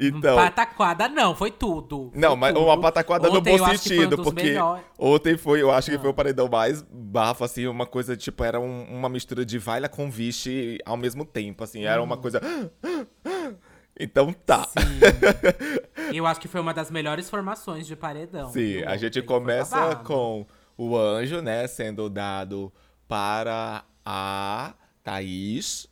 então. 0.00 0.36
Pataquada 0.36 1.08
não, 1.08 1.34
foi 1.34 1.50
tudo. 1.50 2.10
Não, 2.14 2.30
Foi 2.30 2.38
mas 2.38 2.54
tudo. 2.54 2.64
uma 2.66 2.80
pataquada 2.80 3.28
no 3.28 3.38
Ontem 3.38 3.52
eu 3.54 3.58
bom 3.58 3.64
um 3.64 3.76
sentido, 3.76 4.16
dos 4.16 4.24
porque 4.24 4.42
melhores. 4.42 4.84
ontem 4.98 5.36
foi, 5.36 5.62
eu 5.62 5.70
acho 5.70 5.90
que 5.90 5.96
Ah. 5.96 6.00
foi 6.00 6.10
o 6.10 6.14
paredão 6.14 6.48
mais 6.48 6.82
bafo, 6.82 7.44
assim, 7.44 7.66
uma 7.66 7.86
coisa, 7.86 8.16
tipo, 8.16 8.42
era 8.44 8.58
um- 8.60 8.84
uma 8.90 9.08
mistura 9.08 9.44
de 9.44 9.58
Vaila 9.58 9.88
com 9.88 10.10
Vichy 10.10 10.78
ao 10.84 10.96
mesmo 10.96 11.24
tempo, 11.24 11.62
assim, 11.64 11.84
era 11.84 12.02
uma 12.02 12.16
coisa... 12.16 12.40
Então 13.98 14.32
tá. 14.32 14.64
Sim. 14.64 16.14
Eu 16.14 16.26
acho 16.26 16.40
que 16.40 16.48
foi 16.48 16.60
uma 16.60 16.72
das 16.72 16.90
melhores 16.90 17.28
formações 17.28 17.86
de 17.86 17.96
paredão. 17.96 18.50
Sim, 18.52 18.82
a 18.84 18.96
gente 18.96 19.20
começa 19.22 19.96
com 19.96 20.46
o 20.76 20.96
anjo, 20.96 21.42
né, 21.42 21.66
sendo 21.66 22.08
dado 22.08 22.72
para 23.06 23.84
a 24.04 24.74
Thaís. 25.02 25.88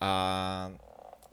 A 0.00 0.70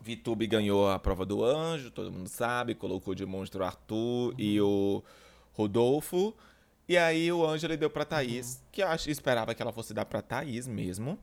Vitube 0.02 0.46
ganhou 0.46 0.90
a 0.90 1.00
prova 1.00 1.26
do 1.26 1.44
anjo, 1.44 1.90
todo 1.90 2.12
mundo 2.12 2.28
sabe, 2.28 2.76
colocou 2.76 3.16
de 3.16 3.26
monstro 3.26 3.64
o 3.64 3.66
Arthur 3.66 4.36
e 4.38 4.60
o 4.60 5.02
Rodolfo. 5.54 6.36
E 6.88 6.98
aí 6.98 7.32
o 7.32 7.46
anjo 7.46 7.66
ele 7.66 7.78
deu 7.78 7.90
pra 7.90 8.06
Thaís, 8.06 8.62
que 8.72 8.82
eu 8.82 8.88
acho, 8.88 9.10
esperava 9.10 9.56
que 9.56 9.62
ela 9.62 9.74
fosse 9.74 9.94
dar 9.94 10.06
pra 10.06 10.22
Thaís 10.22 10.68
mesmo. 10.68 11.18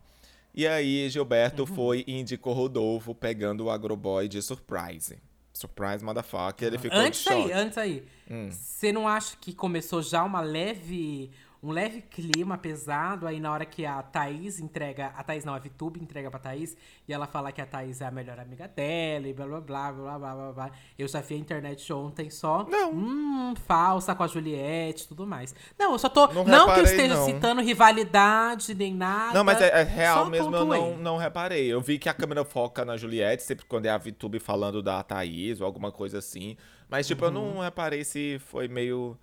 E 0.55 0.67
aí 0.67 1.09
Gilberto 1.11 1.67
foi 1.67 2.05
e 2.07 2.19
indicou 2.19 2.53
Rodolfo 2.53 3.15
pegando 3.15 3.65
o 3.65 3.71
Agroboy 3.71 4.29
de 4.29 4.41
surprise. 4.41 5.19
Surprise, 5.53 6.05
motherfucker. 6.05 6.67
Ele 6.69 6.79
ficou 6.79 6.99
Antes 6.99 7.21
de 7.21 7.25
choque. 7.25 7.53
aí, 7.53 7.53
antes 7.53 7.79
aí. 7.79 8.05
Hum. 8.31 8.49
Você 8.51 8.93
não 8.93 9.07
acha 9.07 9.37
que 9.41 9.53
começou 9.53 10.03
já 10.03 10.23
uma 10.25 10.41
leve. 10.41 11.31
Um 11.65 11.71
leve 11.71 12.03
clima 12.03 12.59
pesado 12.59 13.27
aí 13.27 13.41
na 13.41 13.51
hora 13.51 13.65
que 13.65 13.87
a 13.87 14.03
Thaís 14.03 14.61
entrega. 14.61 15.07
A 15.17 15.23
Thaís 15.25 15.47
não, 15.47 15.55
a 15.55 15.59
Vitube 15.59 15.99
entrega 15.99 16.31
pra 16.31 16.39
Thaís 16.39 16.77
e 17.09 17.13
ela 17.13 17.27
fala 17.27 17.51
que 17.51 17.61
a 17.61 17.65
Thaís 17.65 18.03
é 18.03 18.07
a 18.07 18.11
melhor 18.11 18.39
amiga 18.39 18.69
dela 18.69 19.27
e 19.27 19.33
blá 19.33 19.47
blá 19.47 19.61
blá 19.61 19.93
blá 19.93 20.19
blá 20.19 20.35
blá 20.35 20.53
blá. 20.53 20.71
Eu 20.99 21.09
já 21.09 21.23
vi 21.23 21.37
a 21.37 21.39
internet 21.39 21.91
ontem 21.91 22.29
só. 22.29 22.67
Não. 22.69 22.93
Hum, 22.93 23.55
falsa 23.67 24.15
com 24.15 24.23
a 24.23 24.27
Juliette 24.27 25.05
e 25.05 25.09
tudo 25.09 25.27
mais. 25.27 25.55
Não, 25.79 25.93
eu 25.93 25.99
só 25.99 26.11
tô. 26.11 26.27
Não 26.27 26.45
Não, 26.45 26.65
que 26.67 26.71
eu 26.73 26.77
reparei, 26.77 26.83
esteja 26.85 27.15
não. 27.15 27.25
citando 27.25 27.63
rivalidade 27.63 28.75
nem 28.75 28.95
nada. 28.95 29.33
Não, 29.33 29.43
mas 29.45 29.61
é, 29.61 29.81
é 29.81 29.83
real 29.83 30.27
mesmo, 30.27 30.55
eu 30.55 30.65
não, 30.67 30.97
não 30.99 31.17
reparei. 31.17 31.67
Eu 31.73 31.81
vi 31.81 31.99
que 31.99 32.09
a 32.09 32.15
câmera 32.15 32.45
foca 32.45 32.85
na 32.85 32.97
Juliette, 32.97 33.43
sempre 33.43 33.65
quando 33.65 33.87
é 33.87 33.91
a 33.91 33.97
VTube 33.99 34.39
falando 34.39 34.83
da 34.83 35.03
Thaís 35.03 35.61
ou 35.61 35.67
alguma 35.67 35.91
coisa 35.91 36.19
assim. 36.19 36.57
Mas, 36.89 37.07
tipo, 37.07 37.25
eu 37.25 37.29
Uhum. 37.33 37.55
não 37.55 37.63
reparei 37.63 38.05
se 38.05 38.39
foi 38.39 38.69
meio 38.69 39.17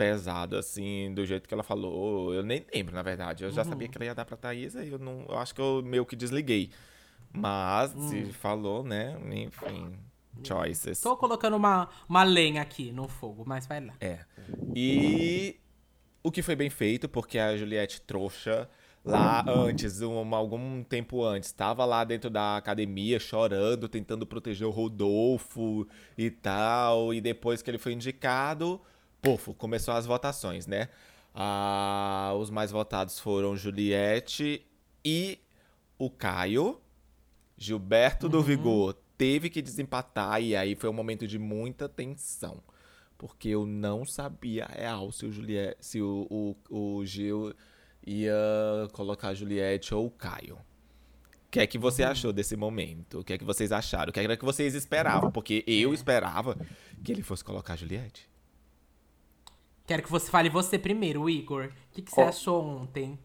pesado, 0.00 0.56
assim, 0.56 1.12
do 1.14 1.26
jeito 1.26 1.46
que 1.46 1.52
ela 1.52 1.62
falou. 1.62 2.32
Eu 2.32 2.42
nem 2.42 2.64
lembro, 2.74 2.94
na 2.94 3.02
verdade. 3.02 3.44
Eu 3.44 3.50
já 3.50 3.64
sabia 3.64 3.86
Uhum. 3.86 3.92
que 3.92 3.98
ela 3.98 4.04
ia 4.06 4.14
dar 4.14 4.24
pra 4.24 4.36
Thaís, 4.36 4.74
aí 4.74 4.90
eu 4.90 4.98
não. 4.98 5.26
Eu 5.28 5.36
acho 5.38 5.54
que 5.54 5.60
eu 5.60 5.82
meio 5.84 6.06
que 6.06 6.16
desliguei. 6.16 6.70
Mas, 7.32 7.94
Hum. 7.94 8.08
se 8.08 8.32
falou, 8.32 8.82
né? 8.82 9.16
Enfim. 9.32 9.92
Choices. 10.42 11.00
Tô 11.00 11.16
colocando 11.16 11.54
uma, 11.56 11.88
uma 12.08 12.22
lenha 12.22 12.62
aqui 12.62 12.92
no 12.92 13.06
fogo, 13.08 13.44
mas 13.46 13.66
vai 13.66 13.84
lá. 13.84 13.92
É. 14.00 14.20
E 14.74 15.56
o 16.22 16.30
que 16.30 16.40
foi 16.40 16.56
bem 16.56 16.70
feito, 16.70 17.08
porque 17.08 17.38
a 17.38 17.56
Juliette 17.56 18.00
trouxa 18.00 18.68
lá 19.04 19.44
antes, 19.48 20.00
um, 20.00 20.34
algum 20.34 20.82
tempo 20.82 21.22
antes, 21.24 21.48
estava 21.50 21.84
lá 21.84 22.04
dentro 22.04 22.30
da 22.30 22.56
academia 22.56 23.18
chorando, 23.18 23.88
tentando 23.88 24.26
proteger 24.26 24.66
o 24.66 24.70
Rodolfo 24.70 25.86
e 26.16 26.30
tal. 26.30 27.12
E 27.12 27.20
depois 27.20 27.60
que 27.60 27.70
ele 27.70 27.78
foi 27.78 27.92
indicado, 27.92 28.80
pofo, 29.20 29.54
começou 29.54 29.94
as 29.94 30.06
votações, 30.06 30.66
né? 30.66 30.88
Ah, 31.34 32.34
os 32.38 32.50
mais 32.50 32.70
votados 32.70 33.18
foram 33.18 33.56
Juliette 33.56 34.66
e 35.04 35.38
o 35.98 36.10
Caio. 36.10 36.80
Gilberto 37.56 38.28
do 38.28 38.42
Vigor 38.42 38.96
teve 39.18 39.50
que 39.50 39.60
desempatar 39.60 40.40
e 40.40 40.56
aí 40.56 40.74
foi 40.74 40.88
um 40.88 40.94
momento 40.94 41.26
de 41.26 41.38
muita 41.38 41.88
tensão. 41.88 42.62
Porque 43.18 43.50
eu 43.50 43.66
não 43.66 44.06
sabia 44.06 44.64
real 44.64 45.12
se 45.12 45.26
o, 45.26 45.30
Juliette, 45.30 45.76
se 45.78 46.00
o, 46.00 46.26
o, 46.70 46.98
o 46.98 47.04
Gil 47.04 47.52
ia 48.06 48.34
colocar 48.92 49.28
a 49.28 49.34
Juliette 49.34 49.94
ou 49.94 50.06
o 50.06 50.10
Caio. 50.10 50.54
O 50.54 51.50
que 51.50 51.60
é 51.60 51.66
que 51.66 51.76
você 51.76 52.02
achou 52.02 52.32
desse 52.32 52.56
momento? 52.56 53.20
O 53.20 53.24
que 53.24 53.34
é 53.34 53.38
que 53.38 53.44
vocês 53.44 53.72
acharam? 53.72 54.08
O 54.08 54.12
que 54.12 54.20
era 54.20 54.36
que 54.38 54.44
vocês 54.44 54.74
esperavam? 54.74 55.30
Porque 55.30 55.64
eu 55.66 55.92
esperava 55.92 56.56
que 57.04 57.12
ele 57.12 57.22
fosse 57.22 57.44
colocar 57.44 57.74
a 57.74 57.76
Juliette. 57.76 58.29
Quero 59.90 60.04
que 60.04 60.10
você 60.10 60.30
fale 60.30 60.48
você 60.48 60.78
primeiro, 60.78 61.28
Igor. 61.28 61.64
O 61.64 61.70
que, 61.90 62.00
que 62.00 62.12
você 62.12 62.20
Ó. 62.20 62.28
achou 62.28 62.64
ontem? 62.64 63.18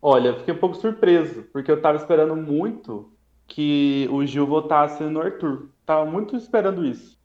Olha, 0.00 0.28
eu 0.28 0.38
fiquei 0.38 0.54
um 0.54 0.58
pouco 0.58 0.74
surpreso, 0.76 1.42
porque 1.52 1.70
eu 1.70 1.78
tava 1.82 1.98
esperando 1.98 2.34
muito 2.34 3.12
que 3.46 4.08
o 4.10 4.24
Gil 4.24 4.46
votasse 4.46 5.02
no 5.04 5.20
Arthur. 5.20 5.68
Tava 5.84 6.06
muito 6.10 6.34
esperando 6.34 6.86
isso. 6.86 7.18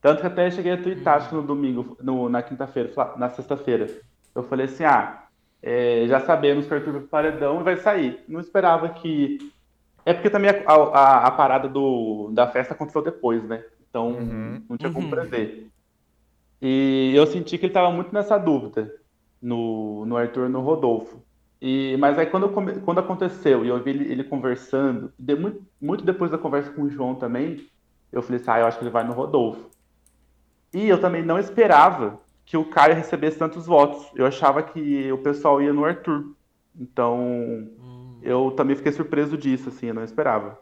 Tanto 0.00 0.20
que 0.20 0.26
até 0.28 0.48
cheguei 0.52 0.70
a 0.70 0.80
twittar, 0.80 1.28
que 1.28 1.34
no 1.34 1.42
domingo, 1.42 1.96
no- 2.00 2.28
na 2.28 2.44
quinta-feira, 2.44 2.92
na 3.16 3.28
sexta-feira. 3.30 3.88
Eu 4.36 4.44
falei 4.44 4.66
assim, 4.66 4.84
ah, 4.84 5.24
é, 5.60 6.06
já 6.06 6.20
sabemos 6.20 6.64
que 6.64 6.72
o 6.72 6.76
Arthur 6.76 6.92
vai 6.92 7.00
pro 7.00 7.08
paredão 7.10 7.60
e 7.60 7.64
vai 7.64 7.76
sair. 7.76 8.22
Não 8.28 8.38
esperava 8.38 8.88
que 8.90 9.38
É 10.04 10.14
porque 10.14 10.30
também 10.30 10.48
a, 10.50 10.72
a, 10.72 11.26
a 11.26 11.30
parada 11.32 11.68
do, 11.68 12.30
da 12.32 12.46
festa 12.46 12.72
aconteceu 12.74 13.02
depois, 13.02 13.42
né? 13.42 13.64
Então 13.90 14.10
Uhum. 14.12 14.62
não 14.70 14.76
tinha 14.76 14.92
como 14.92 15.06
Uhum. 15.06 15.10
prever. 15.10 15.66
E 16.60 17.12
eu 17.14 17.26
senti 17.26 17.58
que 17.58 17.66
ele 17.66 17.72
tava 17.72 17.90
muito 17.90 18.12
nessa 18.12 18.38
dúvida 18.38 18.92
no, 19.40 20.04
no 20.06 20.16
Arthur 20.16 20.48
no 20.48 20.60
Rodolfo. 20.60 21.22
E, 21.60 21.96
mas 21.98 22.18
aí 22.18 22.26
quando, 22.26 22.48
quando 22.82 22.98
aconteceu 22.98 23.64
e 23.64 23.68
eu 23.68 23.82
vi 23.82 23.90
ele, 23.90 24.12
ele 24.12 24.24
conversando, 24.24 25.12
de- 25.18 25.34
muito, 25.36 25.62
muito 25.80 26.04
depois 26.04 26.30
da 26.30 26.38
conversa 26.38 26.70
com 26.72 26.82
o 26.82 26.90
João 26.90 27.14
também, 27.14 27.66
eu 28.12 28.22
falei 28.22 28.40
assim, 28.40 28.50
ah, 28.50 28.60
eu 28.60 28.66
acho 28.66 28.78
que 28.78 28.84
ele 28.84 28.90
vai 28.90 29.04
no 29.04 29.12
Rodolfo. 29.14 29.70
E 30.72 30.88
eu 30.88 31.00
também 31.00 31.24
não 31.24 31.38
esperava 31.38 32.20
que 32.44 32.56
o 32.56 32.64
Caio 32.64 32.94
recebesse 32.94 33.38
tantos 33.38 33.66
votos. 33.66 34.06
Eu 34.14 34.26
achava 34.26 34.62
que 34.62 35.10
o 35.10 35.18
pessoal 35.18 35.60
ia 35.62 35.72
no 35.72 35.84
Arthur. 35.84 36.34
Então, 36.78 37.18
Hum. 37.78 38.18
eu 38.22 38.50
também 38.52 38.76
fiquei 38.76 38.92
surpreso 38.92 39.36
disso, 39.36 39.68
assim, 39.70 39.86
eu 39.86 39.94
não 39.94 40.04
esperava. 40.04 40.58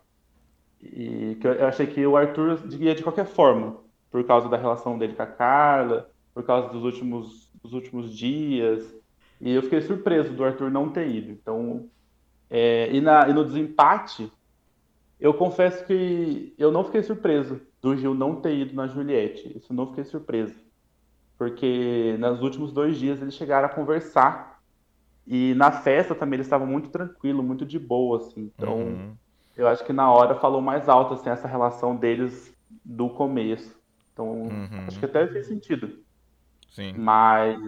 E 0.83 1.37
que 1.41 1.47
eu, 1.47 1.53
eu 1.55 1.67
achei 1.67 1.87
que 1.87 2.07
o 2.07 2.17
Arthur 2.17 2.61
ia 2.79 2.95
de 2.95 3.03
qualquer 3.03 3.27
forma, 3.27 3.77
por 4.14 4.22
causa 4.22 4.48
da 4.48 4.57
relação 4.57 4.96
dele 4.96 5.14
com 5.14 5.22
a 5.24 5.27
Carla, 5.27 6.09
por 6.33 6.44
causa 6.44 6.68
dos 6.68 6.85
últimos, 6.85 7.50
dos 7.61 7.72
últimos 7.72 8.16
dias. 8.16 8.94
E 9.40 9.50
eu 9.50 9.61
fiquei 9.61 9.81
surpreso 9.81 10.33
do 10.33 10.44
Arthur 10.44 10.70
não 10.70 10.88
ter 10.88 11.09
ido. 11.09 11.33
Então, 11.33 11.90
é, 12.48 12.94
e, 12.94 13.00
na, 13.00 13.29
e 13.29 13.33
no 13.33 13.44
desempate, 13.44 14.31
eu 15.18 15.35
confesso 15.35 15.85
que 15.85 16.55
eu 16.57 16.70
não 16.70 16.85
fiquei 16.85 17.03
surpreso 17.03 17.61
do 17.83 17.96
Gil 17.96 18.14
não 18.14 18.37
ter 18.37 18.55
ido 18.57 18.72
na 18.72 18.87
Juliette. 18.87 19.59
Isso 19.59 19.74
não 19.74 19.88
fiquei 19.88 20.05
surpreso. 20.05 20.55
Porque 21.37 22.14
nos 22.20 22.40
últimos 22.40 22.72
dois 22.72 22.96
dias 22.96 23.20
eles 23.20 23.35
chegaram 23.35 23.66
a 23.66 23.68
conversar. 23.68 24.61
E 25.27 25.55
na 25.55 25.72
festa 25.72 26.14
também 26.14 26.37
eles 26.37 26.46
estavam 26.46 26.68
muito 26.68 26.88
tranquilos, 26.88 27.44
muito 27.44 27.66
de 27.66 27.81
boa, 27.81 28.18
assim. 28.18 28.48
Então, 28.55 28.79
Uhum. 28.79 29.16
eu 29.57 29.66
acho 29.66 29.85
que 29.85 29.92
na 29.92 30.09
hora 30.12 30.37
falou 30.37 30.61
mais 30.61 30.88
alto, 30.88 31.14
assim, 31.14 31.31
essa 31.31 31.48
relação 31.48 31.96
deles 31.96 32.55
do 32.85 33.09
começo. 33.11 33.83
Então, 34.14 34.31
Uhum. 34.44 34.85
acho 34.87 34.98
que 34.98 35.05
até 35.05 35.27
fez 35.27 35.46
sentido. 35.48 35.98
Sim. 36.70 36.94
Mas, 36.96 37.59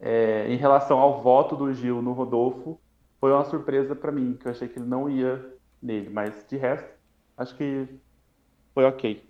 é, 0.00 0.46
em 0.48 0.56
relação 0.56 0.98
ao 0.98 1.20
voto 1.20 1.56
do 1.56 1.74
Gil 1.74 2.00
no 2.00 2.12
Rodolfo, 2.12 2.80
foi 3.20 3.32
uma 3.32 3.44
surpresa 3.44 3.94
pra 3.94 4.12
mim, 4.12 4.36
que 4.40 4.46
eu 4.46 4.52
achei 4.52 4.68
que 4.68 4.78
ele 4.78 4.86
não 4.86 5.10
ia 5.10 5.44
nele. 5.82 6.08
Mas, 6.10 6.46
de 6.48 6.56
resto, 6.56 6.88
acho 7.36 7.56
que 7.56 7.88
foi 8.72 8.84
ok. 8.84 9.26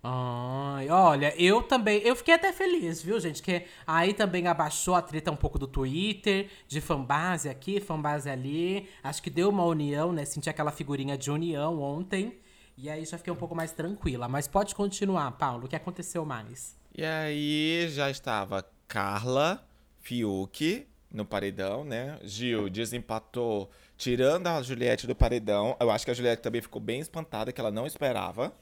Ai, 0.00 0.88
olha, 0.90 1.34
eu 1.36 1.60
também. 1.60 1.98
Eu 2.02 2.14
fiquei 2.14 2.34
até 2.34 2.52
feliz, 2.52 3.02
viu, 3.02 3.18
gente? 3.18 3.42
Que 3.42 3.64
aí 3.84 4.14
também 4.14 4.46
abaixou 4.46 4.94
a 4.94 5.02
treta 5.02 5.30
um 5.32 5.36
pouco 5.36 5.58
do 5.58 5.66
Twitter, 5.66 6.48
de 6.68 6.80
fanbase 6.80 7.48
aqui, 7.48 7.80
fanbase 7.80 8.30
ali. 8.30 8.88
Acho 9.02 9.20
que 9.20 9.28
deu 9.28 9.48
uma 9.50 9.64
união, 9.64 10.12
né? 10.12 10.24
Senti 10.24 10.48
aquela 10.48 10.70
figurinha 10.70 11.18
de 11.18 11.30
união 11.32 11.82
ontem. 11.82 12.38
E 12.80 12.88
aí 12.88 13.04
já 13.04 13.18
fiquei 13.18 13.32
um 13.32 13.36
pouco 13.36 13.54
mais 13.56 13.72
tranquila. 13.72 14.28
Mas 14.28 14.46
pode 14.46 14.74
continuar, 14.74 15.32
Paulo. 15.32 15.66
O 15.66 15.68
que 15.68 15.74
aconteceu 15.76 16.24
mais? 16.24 16.76
E 16.96 17.04
aí 17.04 17.88
já 17.90 18.08
estava 18.10 18.64
Carla, 18.86 19.66
Fiuk 20.00 20.86
no 21.10 21.24
paredão, 21.24 21.84
né? 21.84 22.18
Gil 22.22 22.68
desempatou, 22.68 23.68
tirando 23.96 24.46
a 24.46 24.62
Juliette 24.62 25.06
do 25.06 25.14
paredão. 25.16 25.76
Eu 25.80 25.90
acho 25.90 26.04
que 26.04 26.10
a 26.10 26.14
Juliette 26.14 26.40
também 26.42 26.60
ficou 26.60 26.80
bem 26.80 27.00
espantada, 27.00 27.50
que 27.52 27.60
ela 27.60 27.70
não 27.70 27.86
esperava. 27.86 28.52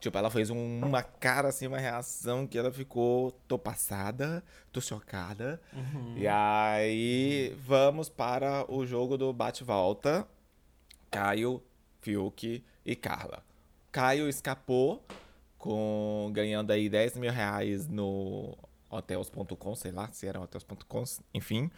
Tipo, 0.00 0.16
ela 0.16 0.30
fez 0.30 0.48
um- 0.50 0.80
uma 0.84 1.02
cara, 1.02 1.48
assim, 1.48 1.66
uma 1.66 1.78
reação 1.78 2.46
que 2.46 2.56
ela 2.58 2.72
ficou, 2.72 3.32
tô 3.46 3.58
passada, 3.58 4.42
tô 4.72 4.80
chocada. 4.80 5.60
E 6.16 6.26
aí, 6.26 7.54
vamos 7.64 8.08
para 8.08 8.64
o 8.72 8.86
jogo 8.86 9.16
do 9.18 9.30
bate-volta. 9.32 10.26
Caio, 11.10 11.62
Fiuk 12.00 12.64
e 12.84 12.96
Carla. 12.96 13.44
Caio 13.92 14.28
escapou 14.28 15.04
com 15.58 16.30
ganhando 16.32 16.70
aí 16.70 16.88
10 16.88 17.16
mil 17.16 17.30
reais 17.30 17.86
no 17.88 18.56
hotels.com, 18.90 19.74
sei 19.74 19.92
lá 19.92 20.10
se 20.10 20.26
era 20.26 20.40
hotels.com, 20.40 21.04
enfim. 21.34 21.70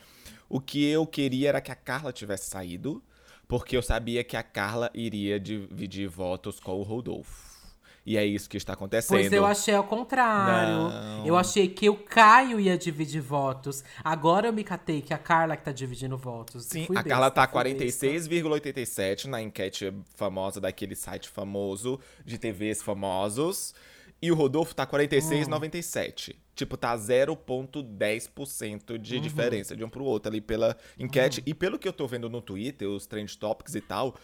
O 0.48 0.60
que 0.60 0.84
eu 0.84 1.06
queria 1.06 1.50
era 1.50 1.60
que 1.60 1.72
a 1.72 1.76
Carla 1.76 2.12
tivesse 2.12 2.48
saído, 2.48 3.02
porque 3.46 3.76
eu 3.76 3.82
sabia 3.82 4.24
que 4.24 4.36
a 4.36 4.42
Carla 4.42 4.90
iria 4.94 5.38
dividir 5.38 6.08
votos 6.08 6.58
com 6.58 6.78
o 6.78 6.82
Rodolfo. 6.82 7.51
E 8.04 8.16
é 8.16 8.26
isso 8.26 8.50
que 8.50 8.56
está 8.56 8.72
acontecendo. 8.72 9.18
Pois 9.18 9.32
eu 9.32 9.46
achei 9.46 9.74
ao 9.74 9.84
contrário. 9.84 10.88
Não. 10.88 11.24
Eu 11.26 11.36
achei 11.36 11.68
que 11.68 11.88
o 11.88 11.94
Caio 11.94 12.58
ia 12.58 12.76
dividir 12.76 13.20
votos. 13.20 13.84
Agora 14.02 14.48
eu 14.48 14.52
me 14.52 14.64
catei 14.64 15.00
que 15.00 15.14
a 15.14 15.18
Carla 15.18 15.56
que 15.56 15.64
tá 15.64 15.70
dividindo 15.70 16.18
votos. 16.18 16.64
Sim, 16.64 16.86
Fui 16.86 16.96
a 16.96 17.02
besta, 17.02 17.08
Carla 17.08 17.30
tá 17.30 17.46
fui 17.46 17.62
besta. 17.62 18.08
46,87 18.08 19.26
na 19.26 19.40
enquete 19.40 19.94
famosa 20.16 20.60
daquele 20.60 20.96
site 20.96 21.28
famoso 21.28 22.00
de 22.24 22.38
TVs 22.38 22.82
famosos. 22.82 23.72
E 24.20 24.32
o 24.32 24.34
Rodolfo 24.34 24.74
tá 24.74 24.84
46,97. 24.86 26.34
Tipo, 26.54 26.76
tá 26.76 26.94
0,10% 26.96 28.98
de 28.98 29.20
diferença 29.20 29.76
de 29.76 29.84
um 29.84 29.88
pro 29.88 30.04
outro 30.04 30.30
ali 30.30 30.40
pela 30.40 30.76
enquete. 30.98 31.40
E 31.46 31.54
pelo 31.54 31.78
que 31.78 31.86
eu 31.86 31.92
tô 31.92 32.04
vendo 32.06 32.28
no 32.28 32.42
Twitter, 32.42 32.88
os 32.88 33.06
trend 33.06 33.38
topics 33.38 33.74
e 33.74 33.80
tal, 33.80 34.14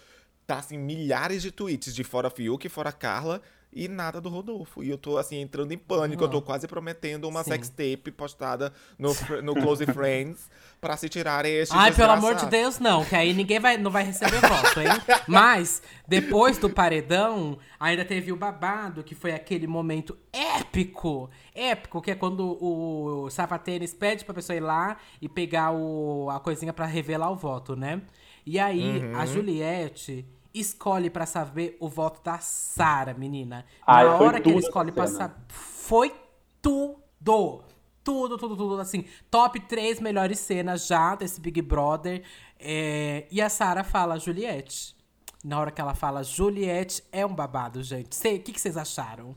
tá 0.46 0.58
assim, 0.58 0.78
milhares 0.78 1.42
de 1.42 1.50
tweets 1.50 1.94
de 1.94 2.04
fora 2.04 2.28
Fiuk, 2.28 2.68
fora 2.68 2.92
Carla 2.92 3.40
e 3.72 3.86
nada 3.88 4.20
do 4.20 4.28
Rodolfo. 4.28 4.82
E 4.82 4.90
eu 4.90 4.96
tô 4.98 5.18
assim, 5.18 5.40
entrando 5.40 5.72
em 5.72 5.78
pânico. 5.78 6.24
Eu 6.24 6.28
tô 6.28 6.40
quase 6.42 6.66
prometendo 6.66 7.28
uma 7.28 7.44
Sim. 7.44 7.50
sextape 7.52 8.10
postada 8.10 8.72
no, 8.98 9.12
no 9.42 9.54
Close 9.54 9.84
Friends 9.86 10.48
pra 10.80 10.96
se 10.96 11.08
tirarem 11.08 11.52
estes 11.54 11.76
Ai, 11.76 11.92
pelo 11.94 12.12
amor 12.12 12.34
de. 12.34 12.46
Deus, 12.46 12.78
não, 12.78 13.04
que 13.04 13.14
aí 13.14 13.34
ninguém 13.34 13.58
vai, 13.60 13.76
não 13.76 13.90
vai 13.90 14.04
receber 14.04 14.40
voto, 14.40 14.80
hein? 14.80 14.88
Mas, 15.28 15.82
depois 16.06 16.56
do 16.56 16.70
paredão, 16.70 17.58
ainda 17.78 18.04
teve 18.04 18.32
o 18.32 18.36
babado, 18.36 19.02
que 19.04 19.14
foi 19.14 19.32
aquele 19.32 19.66
momento 19.66 20.16
épico. 20.32 21.28
Épico, 21.54 22.00
que 22.00 22.10
é 22.10 22.14
quando 22.14 22.56
o 22.62 23.28
Savatênis 23.30 23.92
pede 23.92 24.24
pra 24.24 24.34
pessoa 24.34 24.56
ir 24.56 24.60
lá 24.60 24.96
e 25.20 25.28
pegar 25.28 25.72
o, 25.72 26.30
a 26.30 26.40
coisinha 26.40 26.72
pra 26.72 26.86
revelar 26.86 27.30
o 27.30 27.36
voto, 27.36 27.76
né? 27.76 28.00
E 28.46 28.58
aí, 28.58 29.00
Uhum. 29.00 29.16
a 29.16 29.26
Juliette 29.26 30.24
escolhe 30.54 31.10
pra 31.10 31.26
saber 31.26 31.76
o 31.80 31.88
voto 31.88 32.22
da 32.22 32.38
Sara, 32.38 33.14
menina. 33.14 33.64
Ai, 33.86 34.04
Na 34.04 34.16
foi 34.16 34.26
hora 34.26 34.40
que 34.40 34.48
ele 34.48 34.58
escolhe 34.58 34.92
pra 34.92 35.06
saber. 35.06 35.34
Foi 35.48 36.14
tudo! 36.62 37.64
Tudo, 38.02 38.38
tudo, 38.38 38.56
tudo, 38.56 38.80
assim. 38.80 39.04
Top 39.30 39.60
3 39.60 40.00
melhores 40.00 40.38
cenas 40.38 40.86
já 40.86 41.14
desse 41.14 41.40
Big 41.40 41.60
Brother. 41.60 42.22
É, 42.58 43.26
e 43.30 43.40
a 43.40 43.48
Sara 43.48 43.84
fala 43.84 44.18
Juliette. 44.18 44.96
Na 45.44 45.60
hora 45.60 45.70
que 45.70 45.80
ela 45.80 45.94
fala 45.94 46.24
Juliette, 46.24 47.02
é 47.12 47.24
um 47.24 47.34
babado, 47.34 47.82
gente. 47.82 48.16
O 48.16 48.40
que, 48.40 48.52
que 48.52 48.60
vocês 48.60 48.76
acharam? 48.76 49.36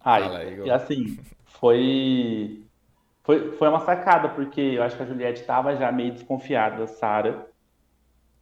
Ai, 0.00 0.22
Fala, 0.22 0.44
e 0.44 0.70
assim, 0.70 1.18
foi, 1.44 2.64
foi, 3.22 3.52
foi 3.52 3.68
uma 3.68 3.80
sacada, 3.80 4.28
porque 4.30 4.60
eu 4.60 4.82
acho 4.82 4.96
que 4.96 5.02
a 5.02 5.06
Juliette 5.06 5.40
estava 5.40 5.76
já 5.76 5.92
meio 5.92 6.12
desconfiada 6.12 6.78
da 6.78 6.86
Sara. 6.86 7.47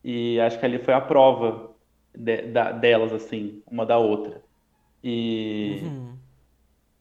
E 0.09 0.39
acho 0.39 0.61
que 0.61 0.65
ali 0.65 0.79
foi 0.79 0.95
a 0.95 1.01
prova 1.01 1.75
de- 2.17 2.43
da- 2.43 2.71
delas, 2.71 3.13
assim, 3.13 3.61
uma 3.69 3.85
da 3.85 3.99
outra. 3.99 4.41
E, 5.03 5.81
Uhum. 5.83 6.15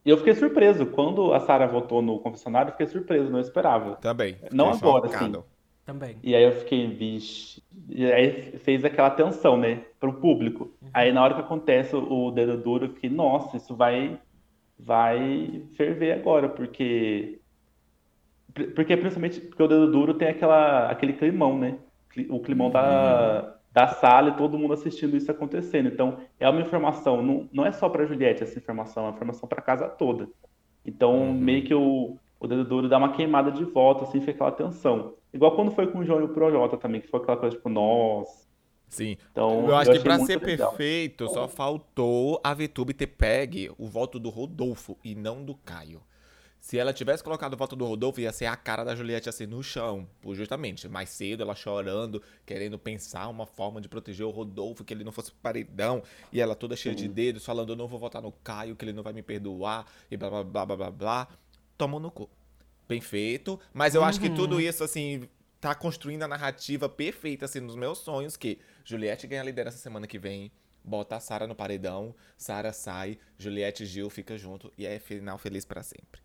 e 0.03 0.09
eu 0.09 0.17
fiquei 0.17 0.33
surpreso. 0.33 0.87
Quando 0.87 1.31
a 1.31 1.39
Sara 1.39 1.67
votou 1.67 2.01
no 2.01 2.17
confessionário, 2.17 2.69
eu 2.69 2.71
fiquei 2.71 2.87
surpreso, 2.87 3.29
não 3.29 3.39
esperava. 3.39 3.97
Também. 3.97 4.37
Não 4.51 4.71
agora, 4.71 5.07
chocado. 5.07 5.45
Também. 5.85 6.17
E 6.23 6.33
aí 6.35 6.43
eu 6.43 6.51
fiquei, 6.53 6.87
vixe. 6.87 7.61
E 7.87 8.11
aí 8.11 8.57
fez 8.57 8.83
aquela 8.83 9.11
tensão, 9.11 9.55
né, 9.55 9.85
pro 9.99 10.13
público. 10.19 10.73
Aí 10.91 11.11
na 11.11 11.23
hora 11.23 11.35
que 11.35 11.41
acontece 11.41 11.95
o 11.95 12.31
dedo 12.31 12.57
duro, 12.57 12.85
eu 12.85 12.89
fiquei, 12.89 13.07
nossa, 13.11 13.55
isso 13.55 13.75
vai, 13.75 14.19
vai 14.79 15.61
ferver 15.77 16.13
agora, 16.13 16.49
porque. 16.49 17.39
Porque 18.73 18.97
principalmente 18.97 19.41
porque 19.41 19.61
o 19.61 19.67
dedo 19.67 19.91
duro 19.91 20.13
tem 20.15 20.29
aquela, 20.29 20.89
aquele 20.89 21.13
climão, 21.13 21.55
né? 21.59 21.77
O 22.29 22.39
climão 22.39 22.69
da, 22.69 23.55
da 23.71 23.87
sala 23.87 24.29
e 24.29 24.37
todo 24.37 24.57
mundo 24.57 24.73
assistindo 24.73 25.17
isso 25.17 25.29
acontecendo. 25.29 25.87
Então, 25.89 26.19
é 26.39 26.49
uma 26.49 26.61
informação, 26.61 27.21
não, 27.21 27.49
não 27.51 27.65
é 27.65 27.71
só 27.71 27.89
pra 27.89 28.05
Juliette 28.05 28.43
essa 28.43 28.57
informação, 28.57 29.03
é 29.03 29.07
uma 29.07 29.15
informação 29.15 29.49
pra 29.49 29.61
casa 29.61 29.87
toda. 29.87 30.27
Então, 30.85 31.33
meio 31.33 31.63
que 31.63 31.73
o, 31.73 32.17
o 32.39 32.47
dedo 32.47 32.63
duro 32.63 32.87
dá 32.87 32.97
uma 32.97 33.13
queimada 33.13 33.51
de 33.51 33.63
volta, 33.63 34.03
assim, 34.03 34.19
fica 34.19 34.31
aquela 34.31 34.51
tensão. 34.51 35.15
Igual 35.33 35.55
quando 35.55 35.71
foi 35.71 35.87
com 35.87 35.99
o 35.99 36.05
João 36.05 36.21
e 36.21 36.23
o 36.23 36.29
Projota 36.29 36.77
também, 36.77 37.01
que 37.01 37.07
foi 37.07 37.19
aquela 37.19 37.37
coisa 37.37 37.55
tipo, 37.55 37.67
nossa. 37.67 38.45
Sim. 38.87 39.17
Então, 39.31 39.67
eu 39.67 39.75
acho 39.75 39.91
eu 39.91 39.97
que 39.97 40.03
pra 40.03 40.19
ser 40.19 40.39
legal. 40.39 40.69
perfeito, 40.69 41.27
só 41.27 41.47
faltou 41.47 42.39
a 42.43 42.53
VTube 42.53 42.93
ter 42.93 43.07
pegue 43.07 43.69
o 43.77 43.87
voto 43.87 44.19
do 44.19 44.29
Rodolfo 44.29 44.97
e 45.03 45.15
não 45.15 45.43
do 45.43 45.55
Caio. 45.55 46.01
Se 46.65 46.79
ela 46.79 46.91
tivesse 46.91 47.23
colocado 47.23 47.53
o 47.53 47.57
voto 47.57 47.75
do 47.75 47.85
Rodolfo, 47.85 48.19
ia 48.19 48.31
ser 48.31 48.47
a 48.47 48.55
cara 48.55 48.83
da 48.83 48.95
Juliette 48.95 49.29
assim 49.29 49.45
no 49.45 49.61
chão. 49.61 50.09
Justamente, 50.31 50.89
mais 50.89 51.09
cedo, 51.09 51.43
ela 51.43 51.53
chorando, 51.53 52.23
querendo 52.43 52.79
pensar 52.79 53.27
uma 53.27 53.45
forma 53.45 53.79
de 53.79 53.87
proteger 53.87 54.25
o 54.25 54.31
Rodolfo, 54.31 54.83
que 54.83 54.91
ele 54.91 55.03
não 55.03 55.11
fosse 55.11 55.31
paredão. 55.31 56.01
E 56.33 56.41
ela 56.41 56.55
toda 56.55 56.75
cheia 56.75 56.95
de 56.95 57.07
dedos, 57.07 57.45
falando: 57.45 57.73
Eu 57.73 57.75
não 57.75 57.87
vou 57.87 57.99
votar 57.99 58.19
no 58.19 58.31
Caio, 58.31 58.75
que 58.75 58.83
ele 58.83 58.93
não 58.93 59.03
vai 59.03 59.13
me 59.13 59.21
perdoar, 59.21 59.85
e 60.09 60.17
blá 60.17 60.27
blá 60.27 60.43
blá 60.43 60.65
blá 60.65 60.75
blá 60.75 60.89
blá. 60.89 61.27
Tomou 61.77 61.99
no 61.99 62.09
cu. 62.09 62.27
Bem 62.89 62.99
feito. 62.99 63.59
Mas 63.71 63.93
eu 63.93 64.03
acho 64.03 64.19
que 64.19 64.31
tudo 64.31 64.59
isso, 64.59 64.83
assim, 64.83 65.29
tá 65.61 65.75
construindo 65.75 66.23
a 66.23 66.27
narrativa 66.27 66.89
perfeita, 66.89 67.45
assim, 67.45 67.59
nos 67.59 67.75
meus 67.75 67.99
sonhos, 67.99 68.35
que 68.35 68.57
Juliette 68.83 69.27
ganha 69.27 69.43
a 69.43 69.45
liderança 69.45 69.77
semana 69.77 70.07
que 70.07 70.17
vem, 70.17 70.51
bota 70.83 71.15
a 71.15 71.19
Sara 71.19 71.45
no 71.45 71.53
paredão, 71.53 72.15
Sara 72.35 72.73
sai, 72.73 73.19
Juliette 73.37 73.83
e 73.83 73.85
Gil 73.85 74.09
fica 74.09 74.35
junto, 74.35 74.73
e 74.75 74.87
é 74.87 74.97
final 74.97 75.37
feliz 75.37 75.63
para 75.63 75.83
sempre. 75.83 76.24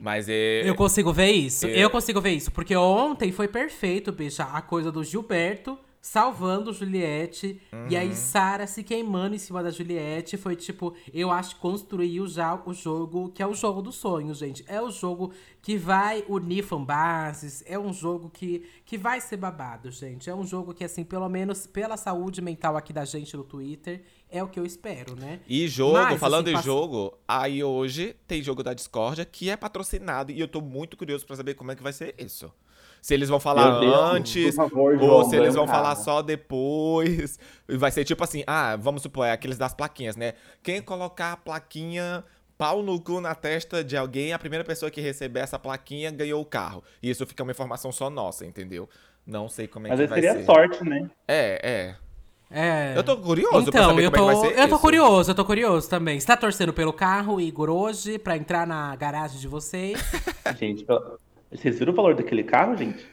Mas 0.00 0.28
é. 0.28 0.68
Eu 0.68 0.74
consigo 0.74 1.12
ver 1.12 1.30
isso. 1.30 1.66
É. 1.66 1.78
Eu 1.78 1.90
consigo 1.90 2.20
ver 2.20 2.32
isso. 2.32 2.50
Porque 2.50 2.74
ontem 2.76 3.32
foi 3.32 3.48
perfeito, 3.48 4.12
bicha, 4.12 4.44
a 4.44 4.60
coisa 4.60 4.90
do 4.90 5.04
Gilberto 5.04 5.78
salvando 6.06 6.72
Juliette. 6.72 7.60
E 7.90 7.96
aí 7.96 8.14
Sara 8.14 8.64
se 8.68 8.84
queimando 8.84 9.34
em 9.34 9.38
cima 9.38 9.60
da 9.60 9.70
Juliette. 9.70 10.36
Foi 10.36 10.54
tipo, 10.54 10.94
eu 11.12 11.32
acho 11.32 11.56
que 11.56 11.60
construiu 11.60 12.28
já 12.28 12.54
o 12.64 12.72
jogo, 12.72 13.30
que 13.30 13.42
é 13.42 13.46
o 13.46 13.54
jogo 13.54 13.82
dos 13.82 13.96
sonhos, 13.96 14.38
gente. 14.38 14.64
É 14.68 14.80
o 14.80 14.88
jogo 14.88 15.32
que 15.60 15.76
vai 15.76 16.24
unir 16.28 16.62
fanbases. 16.62 17.64
É 17.66 17.76
um 17.76 17.92
jogo 17.92 18.30
que, 18.30 18.64
que 18.84 18.96
vai 18.96 19.20
ser 19.20 19.36
babado, 19.36 19.90
gente. 19.90 20.30
É 20.30 20.34
um 20.34 20.46
jogo 20.46 20.72
que, 20.72 20.84
assim, 20.84 21.02
pelo 21.02 21.28
menos 21.28 21.66
pela 21.66 21.96
saúde 21.96 22.40
mental 22.40 22.76
aqui 22.76 22.92
da 22.92 23.04
gente 23.04 23.36
no 23.36 23.42
Twitter, 23.42 24.04
é 24.30 24.40
o 24.42 24.48
que 24.48 24.60
eu 24.60 24.64
espero, 24.64 25.16
né? 25.16 25.40
E 25.48 25.66
jogo, 25.66 25.94
Mas, 25.94 26.20
falando 26.20 26.48
assim, 26.48 26.58
em 26.58 26.62
jogo, 26.62 27.18
aí 27.26 27.64
hoje 27.64 28.14
tem 28.28 28.40
jogo 28.40 28.62
da 28.62 28.72
Discordia 28.72 29.24
que 29.24 29.50
é 29.50 29.56
patrocinado 29.56 30.30
e 30.30 30.38
eu 30.38 30.46
tô 30.46 30.60
muito 30.60 30.96
curioso 30.96 31.26
pra 31.26 31.34
saber 31.34 31.54
como 31.54 31.72
é 31.72 31.74
que 31.76 31.82
vai 31.82 31.92
ser 31.92 32.14
isso. 32.16 32.52
Se 33.02 33.14
eles 33.14 33.28
vão 33.28 33.38
falar 33.38 33.78
Deus, 33.78 33.94
antes, 33.94 34.54
favor, 34.56 34.94
ou 34.94 34.98
João, 34.98 35.24
se 35.30 35.36
eles 35.36 35.54
vão 35.54 35.64
um 35.64 35.68
falar 35.68 35.94
só 35.94 36.22
depois. 36.22 37.38
Vai 37.68 37.90
ser 37.90 38.04
tipo 38.04 38.22
assim, 38.24 38.42
ah, 38.46 38.76
vamos 38.76 39.02
supor, 39.02 39.26
é 39.26 39.32
aqueles 39.32 39.56
das 39.58 39.72
plaquinhas, 39.74 40.16
né? 40.16 40.34
Quem 40.62 40.82
colocar 40.82 41.32
a 41.32 41.36
plaquinha 41.36 42.24
pau 42.58 42.82
no 42.82 43.00
cu 43.00 43.20
na 43.20 43.34
testa 43.34 43.84
de 43.84 43.96
alguém, 43.96 44.32
a 44.32 44.38
primeira 44.38 44.64
pessoa 44.64 44.90
que 44.90 45.00
receber 45.00 45.40
essa 45.40 45.58
plaquinha 45.58 46.10
ganhou 46.10 46.40
o 46.40 46.44
carro. 46.44 46.82
E 47.02 47.10
isso 47.10 47.24
fica 47.26 47.42
uma 47.42 47.52
informação 47.52 47.92
só 47.92 48.08
nossa, 48.10 48.44
entendeu? 48.46 48.88
Não 49.26 49.48
sei 49.48 49.66
como 49.68 49.86
é 49.86 49.90
Mas 49.90 49.98
que 49.98 50.02
aí 50.04 50.08
vai 50.08 50.20
seria 50.22 50.38
ser. 50.38 50.44
sorte, 50.44 50.84
né? 50.84 51.08
É, 51.28 51.60
é. 51.62 51.96
É. 52.48 52.92
Eu 52.96 53.02
tô 53.02 53.16
curioso 53.16 53.70
pra 53.72 53.80
Então, 53.80 53.90
saber 53.90 54.04
eu 54.06 54.10
como 54.12 54.22
tô, 54.24 54.30
é 54.30 54.34
que 54.34 54.40
vai 54.40 54.48
ser 54.54 54.60
eu 54.60 54.68
tô 54.68 54.74
isso. 54.76 54.82
curioso, 54.82 55.30
eu 55.30 55.34
tô 55.34 55.44
curioso 55.44 55.88
também. 55.90 56.18
Você 56.20 56.26
tá 56.28 56.36
torcendo 56.36 56.72
pelo 56.72 56.92
carro, 56.92 57.40
Igor, 57.40 57.68
hoje, 57.68 58.18
pra 58.20 58.36
entrar 58.36 58.66
na 58.66 58.94
garagem 58.96 59.38
de 59.40 59.48
vocês? 59.48 59.98
Gente, 60.58 60.84
pela- 60.84 61.18
vocês 61.50 61.78
viram 61.78 61.92
o 61.92 61.96
valor 61.96 62.14
daquele 62.14 62.42
carro, 62.44 62.76
gente? 62.76 63.06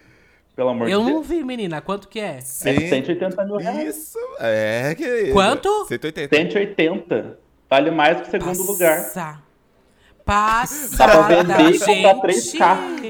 Pelo 0.55 0.69
amor 0.69 0.87
eu 0.87 0.99
de 0.99 1.05
não 1.05 1.13
Deus. 1.21 1.27
vi, 1.27 1.43
menina. 1.43 1.81
Quanto 1.81 2.07
que 2.07 2.19
é? 2.19 2.37
É 2.37 2.41
Sim. 2.41 2.87
180 2.87 3.43
mil 3.45 3.55
reais. 3.57 3.97
Isso, 3.97 4.17
é, 4.39 4.93
querido. 4.95 5.33
Quanto? 5.33 5.85
180. 5.87 6.35
180. 6.35 7.39
Vale 7.69 7.89
mais 7.91 8.21
que 8.21 8.27
o 8.27 8.31
segundo 8.31 8.63
lugar. 8.71 9.01
Passa. 10.25 10.95
Dá 10.97 11.07
pra 11.07 11.21
vender 11.43 11.75
e 11.75 11.79
comprar 11.79 12.15
três 12.21 12.53
carros. 12.53 13.01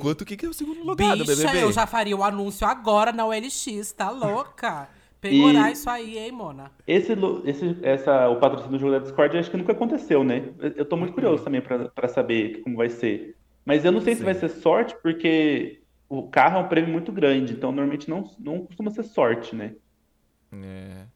Quanto 0.00 0.24
que 0.24 0.36
que 0.36 0.46
é 0.46 0.48
o 0.48 0.52
segundo 0.52 0.84
lugar 0.84 1.16
do 1.16 1.24
Bicha, 1.24 1.36
BBB? 1.48 1.64
eu 1.64 1.72
já 1.72 1.86
faria 1.86 2.16
o 2.16 2.22
anúncio 2.22 2.66
agora 2.66 3.12
na 3.12 3.26
OLX, 3.26 3.92
tá 3.92 4.10
louca? 4.10 4.88
Pegorar 5.20 5.68
E- 5.68 5.72
isso 5.72 5.90
aí, 5.90 6.16
hein, 6.18 6.32
Mona? 6.32 6.70
Esse, 6.86 7.12
esse, 7.44 7.76
essa, 7.82 8.28
o 8.30 8.36
patrocínio 8.36 8.78
do 8.78 8.80
jogo 8.80 8.92
da 8.92 8.98
Discord 9.00 9.36
acho 9.36 9.50
que 9.50 9.56
nunca 9.56 9.72
aconteceu, 9.72 10.24
né? 10.24 10.44
Eu- 10.58 10.72
Eu 10.76 10.84
tô 10.86 10.96
muito 10.96 11.12
curioso 11.12 11.42
também 11.44 11.60
pra, 11.60 11.90
pra 11.90 12.08
saber 12.08 12.60
como 12.62 12.76
vai 12.76 12.88
ser. 12.88 13.36
Mas 13.64 13.84
eu 13.84 13.92
não 13.92 14.00
sei 14.00 14.14
se 14.14 14.20
Sim. 14.20 14.24
vai 14.24 14.34
ser 14.34 14.48
sorte, 14.48 14.94
porque 15.02 15.82
o 16.08 16.28
carro 16.28 16.58
é 16.58 16.60
um 16.62 16.68
prêmio 16.68 16.90
muito 16.90 17.12
grande, 17.12 17.52
então 17.52 17.70
normalmente 17.70 18.08
não, 18.08 18.28
não 18.38 18.66
costuma 18.66 18.90
ser 18.90 19.04
sorte, 19.04 19.54
né? 19.54 19.74
É. 20.52 21.06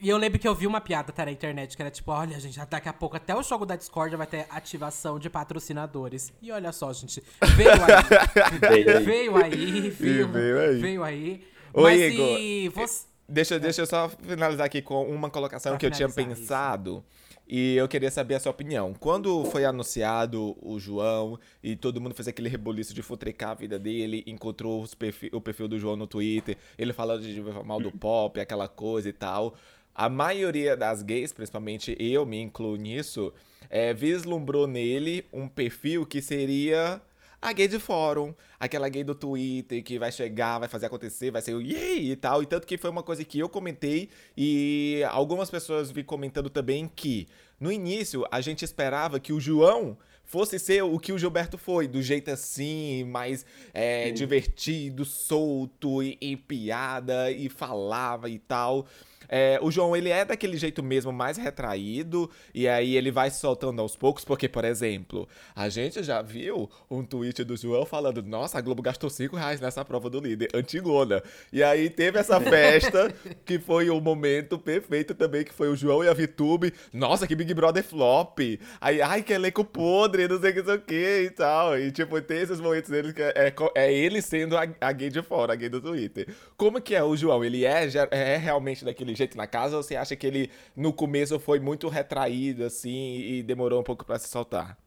E 0.00 0.08
eu 0.08 0.16
lembro 0.16 0.38
que 0.38 0.46
eu 0.46 0.54
vi 0.54 0.66
uma 0.66 0.80
piada 0.80 1.12
tá, 1.12 1.24
na 1.24 1.30
internet 1.30 1.76
que 1.76 1.82
era 1.82 1.90
tipo, 1.90 2.10
olha, 2.10 2.38
gente, 2.38 2.58
daqui 2.66 2.88
a 2.88 2.92
pouco 2.92 3.16
até 3.16 3.34
o 3.34 3.42
jogo 3.42 3.64
da 3.64 3.76
Discord 3.76 4.14
vai 4.16 4.26
ter 4.26 4.46
ativação 4.50 5.18
de 5.18 5.30
patrocinadores. 5.30 6.32
E 6.42 6.50
olha 6.50 6.72
só, 6.72 6.92
gente, 6.92 7.22
veio 7.56 7.70
aí. 7.70 8.44
Veio 8.60 8.90
aí. 8.90 9.04
veio 9.04 9.36
aí, 9.36 9.90
veio, 9.90 10.60
aí. 10.60 10.78
veio 10.78 11.04
aí. 11.04 11.46
Mas 11.74 12.00
Igor, 12.00 12.38
e 12.38 12.68
você... 12.68 13.06
Deixa, 13.26 13.58
deixa 13.58 13.82
eu 13.82 13.86
só 13.86 14.08
finalizar 14.08 14.66
aqui 14.66 14.82
com 14.82 15.10
uma 15.10 15.30
colocação 15.30 15.72
Pra 15.72 15.78
que 15.78 15.86
eu 15.86 15.90
tinha 15.90 16.08
pensado. 16.08 17.02
E 17.46 17.76
eu 17.76 17.86
queria 17.86 18.10
saber 18.10 18.36
a 18.36 18.40
sua 18.40 18.50
opinião. 18.52 18.94
Quando 18.94 19.44
foi 19.44 19.64
anunciado 19.66 20.56
o 20.62 20.78
João 20.78 21.38
e 21.62 21.76
todo 21.76 22.00
mundo 22.00 22.14
fez 22.14 22.26
aquele 22.26 22.48
reboliço 22.48 22.94
de 22.94 23.02
futrecar 23.02 23.50
a 23.50 23.54
vida 23.54 23.78
dele, 23.78 24.24
encontrou 24.26 24.82
os 24.82 24.94
perfi- 24.94 25.30
o 25.32 25.40
perfil 25.40 25.68
do 25.68 25.78
João 25.78 25.94
no 25.94 26.06
Twitter, 26.06 26.56
ele 26.78 26.92
falando 26.94 27.22
de 27.22 27.40
mal 27.64 27.80
do 27.80 27.92
pop, 27.92 28.40
aquela 28.40 28.66
coisa 28.66 29.08
e 29.08 29.12
tal. 29.12 29.54
A 29.94 30.08
maioria 30.08 30.76
das 30.76 31.02
gays, 31.02 31.32
principalmente 31.32 31.94
eu 32.00 32.24
me 32.26 32.40
incluo 32.40 32.76
nisso, 32.76 33.32
é, 33.68 33.92
vislumbrou 33.92 34.66
nele 34.66 35.24
um 35.32 35.46
perfil 35.46 36.04
que 36.06 36.20
seria 36.22 37.00
a 37.44 37.52
gay 37.52 37.68
de 37.68 37.78
fórum, 37.78 38.34
aquela 38.58 38.88
gay 38.88 39.04
do 39.04 39.14
Twitter 39.14 39.84
que 39.84 39.98
vai 39.98 40.10
chegar, 40.10 40.58
vai 40.58 40.66
fazer 40.66 40.86
acontecer, 40.86 41.30
vai 41.30 41.42
ser 41.42 41.52
o 41.52 41.60
yay 41.60 42.10
e 42.10 42.16
tal. 42.16 42.42
E 42.42 42.46
tanto 42.46 42.66
que 42.66 42.78
foi 42.78 42.88
uma 42.88 43.02
coisa 43.02 43.22
que 43.22 43.38
eu 43.38 43.50
comentei 43.50 44.08
e 44.34 45.02
algumas 45.10 45.50
pessoas 45.50 45.90
vi 45.90 46.02
comentando 46.02 46.48
também 46.48 46.90
que 46.96 47.28
no 47.60 47.70
início 47.70 48.26
a 48.30 48.40
gente 48.40 48.64
esperava 48.64 49.20
que 49.20 49.30
o 49.30 49.38
João 49.38 49.94
fosse 50.24 50.58
ser 50.58 50.82
o 50.84 50.98
que 50.98 51.12
o 51.12 51.18
Gilberto 51.18 51.58
foi, 51.58 51.86
do 51.86 52.00
jeito 52.00 52.30
assim, 52.30 53.04
mais 53.04 53.44
é, 53.74 54.10
divertido, 54.10 55.04
solto 55.04 56.02
e, 56.02 56.16
e 56.22 56.38
piada 56.38 57.30
e 57.30 57.50
falava 57.50 58.30
e 58.30 58.38
tal. 58.38 58.86
É, 59.28 59.58
o 59.62 59.70
João, 59.70 59.96
ele 59.96 60.10
é 60.10 60.24
daquele 60.24 60.56
jeito 60.56 60.82
mesmo, 60.82 61.12
mais 61.12 61.36
retraído, 61.36 62.30
e 62.54 62.68
aí 62.68 62.96
ele 62.96 63.10
vai 63.10 63.30
se 63.30 63.40
soltando 63.40 63.80
aos 63.80 63.96
poucos, 63.96 64.24
porque, 64.24 64.48
por 64.48 64.64
exemplo, 64.64 65.28
a 65.54 65.68
gente 65.68 66.02
já 66.02 66.22
viu 66.22 66.70
um 66.90 67.04
tweet 67.04 67.44
do 67.44 67.56
João 67.56 67.84
falando, 67.84 68.22
nossa, 68.22 68.58
a 68.58 68.60
Globo 68.60 68.82
gastou 68.82 69.10
5 69.10 69.36
reais 69.36 69.60
nessa 69.60 69.84
prova 69.84 70.08
do 70.10 70.20
líder, 70.20 70.48
antigona. 70.54 71.22
E 71.52 71.62
aí 71.62 71.90
teve 71.90 72.18
essa 72.18 72.40
festa, 72.40 73.12
que 73.44 73.58
foi 73.58 73.90
o 73.90 74.00
momento 74.00 74.58
perfeito 74.58 75.14
também, 75.14 75.44
que 75.44 75.52
foi 75.52 75.68
o 75.68 75.76
João 75.76 76.02
e 76.04 76.08
a 76.08 76.14
Vitube, 76.14 76.72
nossa, 76.92 77.26
que 77.26 77.34
Big 77.34 77.52
Brother 77.54 77.84
flop, 77.84 78.38
aí, 78.80 79.00
ai, 79.00 79.22
que 79.22 79.32
elenco 79.32 79.64
podre, 79.64 80.28
não 80.28 80.40
sei 80.40 80.50
o 80.50 80.54
que, 80.54 80.64
sei 80.64 80.74
o 80.74 80.80
que 80.80 81.20
e 81.24 81.30
tal. 81.30 81.78
E, 81.78 81.90
tipo, 81.90 82.20
tem 82.20 82.38
esses 82.38 82.60
momentos 82.60 82.90
dele 82.90 83.12
que 83.12 83.22
é, 83.22 83.32
é, 83.36 83.54
é 83.74 83.92
ele 83.92 84.20
sendo 84.22 84.56
a, 84.56 84.66
a 84.80 84.92
gay 84.92 85.10
de 85.10 85.22
fora, 85.22 85.52
a 85.52 85.56
gay 85.56 85.68
do 85.68 85.80
Twitter. 85.80 86.28
Como 86.56 86.80
que 86.80 86.94
é 86.94 87.02
o 87.02 87.16
João? 87.16 87.44
Ele 87.44 87.64
é, 87.64 87.88
é 88.10 88.36
realmente 88.36 88.84
daquele 88.84 89.13
jeito 89.16 89.36
na 89.36 89.46
casa 89.46 89.76
ou 89.76 89.82
você 89.82 89.96
acha 89.96 90.16
que 90.16 90.26
ele 90.26 90.50
no 90.76 90.92
começo 90.92 91.38
foi 91.40 91.60
muito 91.60 91.88
retraído 91.88 92.64
assim 92.64 93.16
e 93.18 93.42
demorou 93.42 93.80
um 93.80 93.84
pouco 93.84 94.04
pra 94.04 94.18
se 94.18 94.28
soltar? 94.28 94.78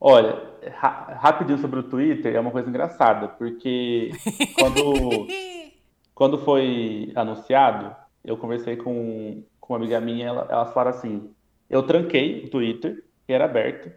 Olha, 0.00 0.42
ra- 0.78 1.14
rapidinho 1.20 1.58
sobre 1.58 1.80
o 1.80 1.82
Twitter, 1.88 2.34
é 2.34 2.40
uma 2.40 2.50
coisa 2.50 2.68
engraçada, 2.68 3.28
porque 3.28 4.22
quando, 4.52 5.38
quando 6.14 6.38
foi 6.38 7.12
anunciado, 7.16 7.96
eu 8.24 8.36
conversei 8.38 8.76
com, 8.76 9.44
com 9.60 9.74
uma 9.74 9.78
amiga 9.78 10.00
minha, 10.00 10.28
ela, 10.28 10.46
elas 10.50 10.72
falaram 10.72 10.96
assim, 10.98 11.34
eu 11.70 11.82
tranquei 11.84 12.44
o 12.44 12.50
Twitter, 12.50 13.04
que 13.26 13.32
era 13.32 13.46
aberto, 13.46 13.90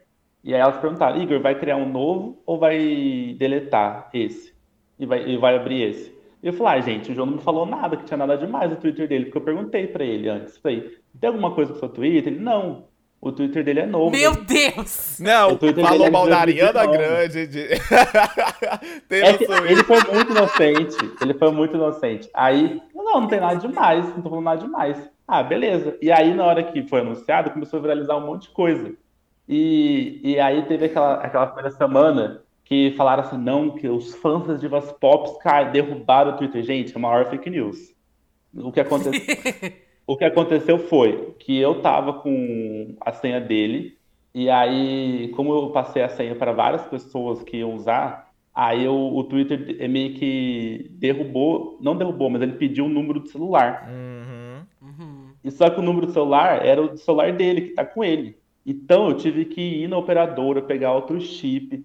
e 0.44 0.54
aí 0.56 0.62
elas 0.62 0.80
perguntaram, 0.80 1.22
Igor, 1.22 1.42
vai 1.42 1.60
criar 1.60 1.78
um 1.78 1.90
novo 1.90 2.42
ou 2.46 2.60
vai 2.60 3.36
deletar 3.40 4.10
esse? 4.14 4.56
E 5.00 5.06
vai, 5.06 5.28
e 5.30 5.38
vai 5.38 5.56
abrir 5.58 5.82
esse? 5.84 6.19
E 6.42 6.48
eu 6.48 6.54
falei, 6.54 6.80
ah, 6.80 6.82
gente, 6.82 7.12
o 7.12 7.16
João 7.16 7.28
não 7.28 7.36
me 7.36 7.42
falou 7.42 7.66
nada, 7.66 7.98
que 7.98 8.06
tinha 8.06 8.18
nada 8.18 8.38
demais 8.38 8.70
no 8.70 8.78
Twitter 8.78 9.08
dele, 9.08 9.26
porque 9.26 9.38
eu 9.40 9.44
perguntei 9.44 9.88
pra 9.88 10.06
ele 10.06 10.30
antes, 10.30 10.58
falei, 10.58 10.98
tem 11.20 11.28
alguma 11.28 11.54
coisa 11.54 11.72
com 11.72 11.78
o 11.78 11.80
seu 11.80 11.90
Twitter? 11.90 12.32
Ele, 12.32 12.42
não, 12.42 12.86
o 13.22 13.34
Twitter 13.34 13.64
dele 13.66 13.82
é 13.82 13.86
novo. 13.86 14.12
Meu 14.12 14.34
Deus! 14.34 15.20
Não, 15.20 15.52
O 15.52 15.58
Twitter 15.58 15.84
falou 15.84 15.98
dele 15.98 16.10
é 16.10 16.12
mal 16.12 16.30
da 16.30 16.40
Ariana 16.40 16.86
2019. 16.86 16.98
Grande. 16.98 17.48
De... 17.48 17.68
Tem 19.10 19.22
É 19.22 19.32
no 19.34 19.38
que 19.38 19.44
ele 19.44 19.84
foi 19.84 20.00
muito 20.14 20.32
inocente. 20.32 20.98
Ele 21.22 21.34
foi 21.34 21.52
muito 21.52 21.76
inocente. 21.76 22.30
Aí, 22.34 22.82
não, 22.96 23.22
não 23.22 23.28
tem 23.28 23.42
nada 23.42 23.60
demais, 23.60 24.06
não 24.06 24.22
tô 24.22 24.30
falando 24.30 24.46
nada 24.46 24.62
demais. 24.62 25.10
Ah, 25.28 25.44
beleza. 25.44 25.98
E 26.02 26.10
aí, 26.10 26.34
na 26.34 26.46
hora 26.46 26.64
que 26.64 26.82
foi 26.84 27.02
anunciado, 27.02 27.52
começou 27.52 27.80
a 27.80 27.82
viralizar 27.82 28.16
um 28.16 28.26
monte 28.26 28.44
de 28.44 28.54
coisa. 28.54 28.94
E, 29.48 30.22
e 30.24 30.40
aí 30.40 30.62
teve 30.64 30.86
aquela, 30.86 31.16
aquela 31.16 31.48
primeira 31.48 31.72
semana 31.72 32.42
que 32.70 32.92
falaram 32.96 33.24
assim, 33.24 33.38
não, 33.38 33.72
que 33.72 33.88
os 33.90 34.14
fãs 34.14 34.46
das 34.46 34.62
divas 34.62 34.92
pop 34.92 35.28
derrubaram 35.72 36.34
o 36.34 36.38
Twitter. 36.38 36.62
Gente, 36.62 36.94
é 36.94 36.96
a 36.96 37.00
maior 37.00 37.28
fake 37.28 37.50
news. 37.50 37.96
O 38.54 38.72
que 38.72 38.80
aconteceu, 38.80 39.12
o 40.06 40.16
que 40.16 40.24
aconteceu 40.24 40.78
foi 40.78 41.34
que 41.40 41.58
eu 41.58 41.82
tava 41.82 42.14
com 42.14 42.96
a 43.02 43.12
senha 43.12 43.42
dele, 43.42 43.98
e 44.36 44.52
aí, 44.52 45.32
como 45.36 45.52
eu 45.52 45.70
passei 45.72 46.04
a 46.04 46.10
senha 46.10 46.36
para 46.36 46.52
várias 46.52 46.86
pessoas 46.86 47.42
que 47.42 47.58
iam 47.58 47.74
usar, 47.74 48.30
aí 48.54 48.86
eu- 48.86 49.16
o 49.16 49.24
Twitter 49.24 49.90
meio 49.90 50.14
que 50.14 50.92
derrubou, 50.92 51.80
não 51.82 51.98
derrubou, 51.98 52.30
mas 52.30 52.44
ele 52.44 52.54
pediu 52.54 52.86
o 52.86 52.90
número 52.90 53.20
do 53.20 53.30
celular. 53.30 53.90
Uhum. 53.90 54.88
Uhum. 54.88 55.30
E 55.44 55.50
só 55.50 55.72
que 55.72 55.80
o 55.80 55.84
número 55.84 56.06
do 56.06 56.14
celular 56.14 56.64
era 56.64 56.80
o 56.84 56.90
do 56.90 56.98
celular 56.98 57.34
dele, 57.34 57.62
que 57.62 57.74
tá 57.74 57.84
com 57.84 58.04
ele. 58.04 58.38
Então 58.64 59.10
eu 59.10 59.18
tive 59.18 59.46
que 59.46 59.60
ir 59.60 59.88
na 59.88 59.98
operadora, 59.98 60.62
pegar 60.62 60.94
outro 60.94 61.20
chip 61.20 61.84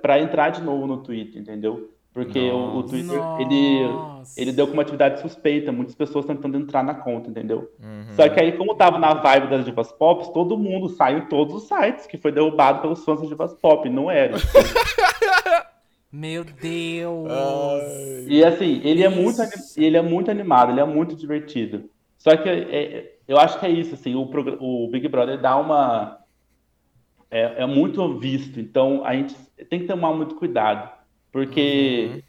para 0.00 0.18
entrar 0.20 0.50
de 0.50 0.62
novo 0.62 0.86
no 0.86 0.98
Twitter, 0.98 1.40
entendeu? 1.40 1.90
Porque 2.12 2.40
o, 2.40 2.56
o 2.56 2.74
Nossa. 2.76 2.88
Twitter, 2.88 3.20
ele, 3.38 3.86
Nossa. 3.86 4.40
ele 4.40 4.50
deu 4.52 4.66
com 4.66 4.72
uma 4.72 4.82
atividade 4.82 5.20
suspeita, 5.20 5.70
muitas 5.70 5.94
pessoas 5.94 6.24
tentando 6.24 6.56
entrar 6.58 6.82
na 6.82 6.94
conta, 6.94 7.30
entendeu? 7.30 7.70
Uhum. 7.78 8.14
Só 8.16 8.28
que 8.28 8.40
aí, 8.40 8.52
como 8.52 8.74
tava 8.74 8.98
na 8.98 9.14
vibe 9.14 9.48
das 9.48 9.64
divas 9.64 9.92
pop, 9.92 10.32
todo 10.34 10.58
mundo 10.58 10.88
saiu 10.88 11.18
em 11.18 11.26
todos 11.26 11.54
os 11.54 11.68
sites 11.68 12.06
que 12.08 12.18
foi 12.18 12.32
derrubado 12.32 12.80
pelos 12.80 13.04
fãs 13.04 13.20
das 13.20 13.28
divas 13.28 13.54
pop, 13.54 13.88
não 13.88 14.10
era. 14.10 14.34
Meu 16.12 16.42
Deus! 16.42 17.30
Ai. 17.30 18.24
E 18.26 18.44
assim, 18.44 18.80
ele 18.82 19.04
é 19.04 19.08
muito, 19.08 19.40
ele 19.76 19.96
é 19.96 20.02
muito 20.02 20.30
animado, 20.30 20.72
ele 20.72 20.80
é 20.80 20.84
muito 20.84 21.14
divertido. 21.14 21.88
Só 22.18 22.36
que 22.36 22.48
é- 22.48 23.12
eu 23.28 23.38
acho 23.38 23.60
que 23.60 23.66
é 23.66 23.70
isso, 23.70 23.94
assim, 23.94 24.16
o, 24.16 24.22
o 24.60 24.88
Big 24.90 25.06
Brother 25.06 25.40
dá 25.40 25.56
uma. 25.56 26.18
É, 27.30 27.62
é 27.62 27.66
muito 27.66 28.18
visto, 28.18 28.58
então 28.58 29.04
a 29.04 29.14
gente 29.14 29.36
tem 29.68 29.80
que 29.80 29.86
tomar 29.86 30.12
muito 30.14 30.34
cuidado, 30.34 30.90
porque 31.30 32.22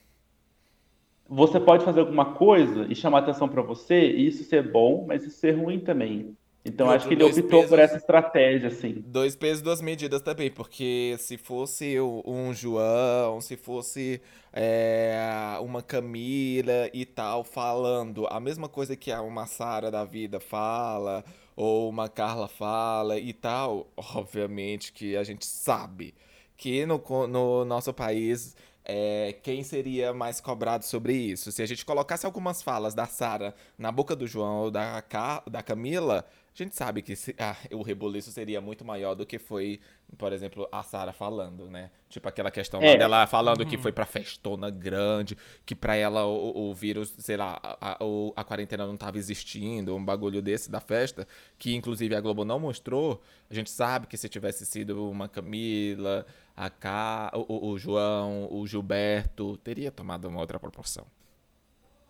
você 1.28 1.60
pode 1.60 1.84
fazer 1.86 2.02
alguma 2.02 2.34
coisa 2.34 2.86
e 2.90 2.96
chamar 2.96 3.20
atenção 3.20 3.48
pra 3.48 3.62
você, 3.62 4.12
e 4.12 4.28
isso 4.28 4.44
ser 4.44 4.70
bom, 4.72 5.06
mas 5.08 5.24
isso 5.24 5.38
ser 5.40 5.52
ruim 5.54 5.80
também. 5.80 6.36
Então 6.64 6.92
acho 6.92 7.08
que 7.08 7.16
ele 7.16 7.24
optou 7.24 7.64
por 7.64 7.70
pesos- 7.70 7.80
essa 7.80 7.98
estratégia, 7.98 8.68
assim. 8.68 9.04
Dois 9.08 9.36
pesos, 9.36 9.64
duas 9.64 9.82
medidas 9.82 10.22
também, 10.22 10.52
porque 10.52 11.16
se 11.18 11.36
fosse 11.38 12.00
um 12.00 12.54
João, 12.54 13.42
se 13.42 13.58
fosse 13.58 14.22
é, 14.54 15.18
uma 15.62 15.82
Camila 15.82 16.88
e 16.94 17.04
tal 17.06 17.44
falando 17.44 18.28
a 18.30 18.40
mesma 18.40 18.70
coisa 18.70 18.96
que 18.96 19.12
a- 19.12 19.22
uma 19.22 19.48
Sara 19.48 19.90
da 19.90 20.04
vida 20.06 20.40
fala, 20.40 21.24
ou 21.62 21.88
uma 21.88 22.10
Carla 22.10 22.48
fala 22.48 23.20
e 23.20 23.32
tal, 23.34 23.88
obviamente 23.96 24.92
que 24.92 25.16
a 25.16 25.24
gente 25.24 25.46
sabe 25.46 26.16
que 26.58 26.88
no, 26.88 27.00
no 27.28 27.64
nosso 27.64 27.94
país 27.94 28.56
é, 28.84 29.36
quem 29.44 29.62
seria 29.62 30.12
mais 30.12 30.42
cobrado 30.42 30.84
sobre 30.84 31.14
isso? 31.14 31.52
Se 31.52 31.62
a 31.62 31.66
gente 31.68 31.86
colocasse 31.86 32.26
algumas 32.26 32.64
falas 32.64 32.96
da 32.96 33.06
Sara 33.06 33.54
na 33.78 33.92
boca 33.92 34.16
do 34.16 34.26
João 34.26 34.62
ou 34.62 34.72
da, 34.72 35.04
da 35.48 35.62
Camila, 35.62 36.26
a 36.54 36.64
gente 36.64 36.76
sabe 36.76 37.02
que 37.02 37.16
se- 37.16 37.36
ah, 37.40 37.56
o 37.72 37.82
reboliço 37.82 38.30
seria 38.32 38.60
muito 38.60 38.84
maior 38.84 39.16
do 39.16 39.26
que 39.26 39.40
foi, 39.40 39.80
por 40.18 40.34
exemplo, 40.34 40.68
a 40.72 40.84
Sara 40.84 41.14
falando, 41.14 41.70
né? 41.70 41.90
Tipo 42.10 42.28
aquela 42.28 42.52
questão 42.52 42.82
É. 42.82 42.98
dela 42.98 43.26
falando 43.26 43.66
que 43.66 43.78
foi 43.78 43.92
pra 43.94 44.06
festona 44.06 44.70
grande, 44.70 45.38
que 45.66 45.74
pra 45.74 45.96
ela 45.96 46.26
o, 46.26 46.70
o 46.70 46.74
vírus, 46.74 47.14
sei 47.20 47.38
lá, 47.38 47.58
a, 47.64 47.94
a, 47.94 47.98
a 48.36 48.44
quarentena 48.44 48.86
não 48.86 48.98
tava 48.98 49.18
existindo, 49.18 49.96
um 49.96 50.04
bagulho 50.04 50.42
desse 50.42 50.70
da 50.70 50.82
festa, 50.82 51.26
que 51.58 51.74
inclusive 51.74 52.14
a 52.16 52.20
Globo 52.22 52.44
não 52.44 52.60
mostrou. 52.60 53.22
A 53.50 53.54
gente 53.54 53.70
sabe 53.72 54.06
que 54.08 54.18
se 54.18 54.28
tivesse 54.28 54.66
sido 54.66 55.10
uma 55.10 55.30
Camila, 55.30 56.26
a 56.56 56.70
Ca, 56.70 57.32
o, 57.34 57.46
o- 57.48 57.70
o 57.72 57.78
João, 57.80 58.48
o 58.52 58.68
Gilberto, 58.68 59.56
teria 59.58 59.90
tomado 59.90 60.26
uma 60.28 60.42
outra 60.42 60.60
proporção. 60.60 61.06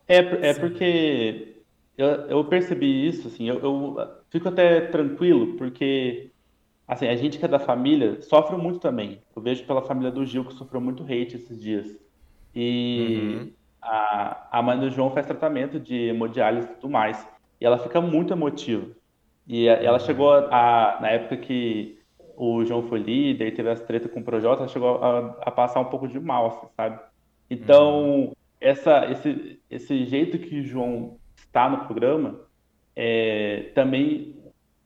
É, 0.08 0.18
é 0.50 0.54
porque 0.56 1.61
eu, 2.02 2.28
eu 2.30 2.50
percebi 2.50 3.08
isso, 3.08 3.28
assim, 3.28 3.48
eu, 3.50 3.60
eu 3.62 4.24
fico 4.32 4.50
até 4.50 4.82
tranquilo, 4.88 5.58
porque 5.58 6.34
assim, 6.88 7.08
a 7.08 7.16
gente 7.16 7.40
que 7.40 7.46
é 7.46 7.48
da 7.48 7.60
família 7.60 8.22
sofre 8.24 8.58
muito 8.58 8.80
também. 8.80 9.24
Eu 9.36 9.42
vejo 9.44 9.66
pela 9.68 9.84
família 9.84 10.12
do 10.12 10.26
Gil 10.26 10.46
que 10.46 10.54
sofreu 10.56 10.82
muito 10.82 11.04
hate 11.04 11.38
esses 11.38 11.60
dias. 11.62 11.88
E 12.56 13.48
Uhum. 13.48 13.56
a, 13.82 14.60
a 14.60 14.64
mãe 14.64 14.80
do 14.80 14.90
João 14.92 15.12
faz 15.14 15.26
tratamento 15.28 15.80
de 15.80 15.96
hemodiálise 16.10 16.68
e 16.70 16.76
tudo 16.76 16.90
mais. 16.90 17.28
E 17.62 17.66
ela 17.66 17.78
fica 17.80 18.02
muito 18.02 18.34
emotiva. 18.34 18.96
E 19.48 19.70
a- 19.70 19.74
ela 19.84 20.00
chegou 20.00 20.32
a, 20.34 21.00
na 21.02 21.10
época 21.10 21.38
que 21.38 22.00
o 22.38 22.64
João 22.66 22.84
foi 22.90 23.00
líder 23.00 23.48
e 23.50 23.52
teve 23.56 23.70
essa 23.70 23.86
treta 23.86 24.10
com 24.10 24.20
o 24.22 24.24
Projota, 24.26 24.62
ela 24.64 24.70
chegou 24.70 24.98
a, 25.04 25.30
a 25.44 25.52
passar 25.52 25.80
um 25.82 25.90
pouco 25.90 26.08
de 26.08 26.20
mal, 26.20 26.48
assim, 26.48 26.68
sabe? 26.76 27.02
Então, 27.50 28.34
essa, 28.60 29.06
esse, 29.12 29.62
esse 29.70 30.06
jeito 30.06 30.40
que 30.40 30.62
o 30.62 30.64
João 30.66 31.21
está 31.52 31.70
no 31.70 31.86
programa 31.86 32.48
é, 32.96 33.72
também 33.76 34.44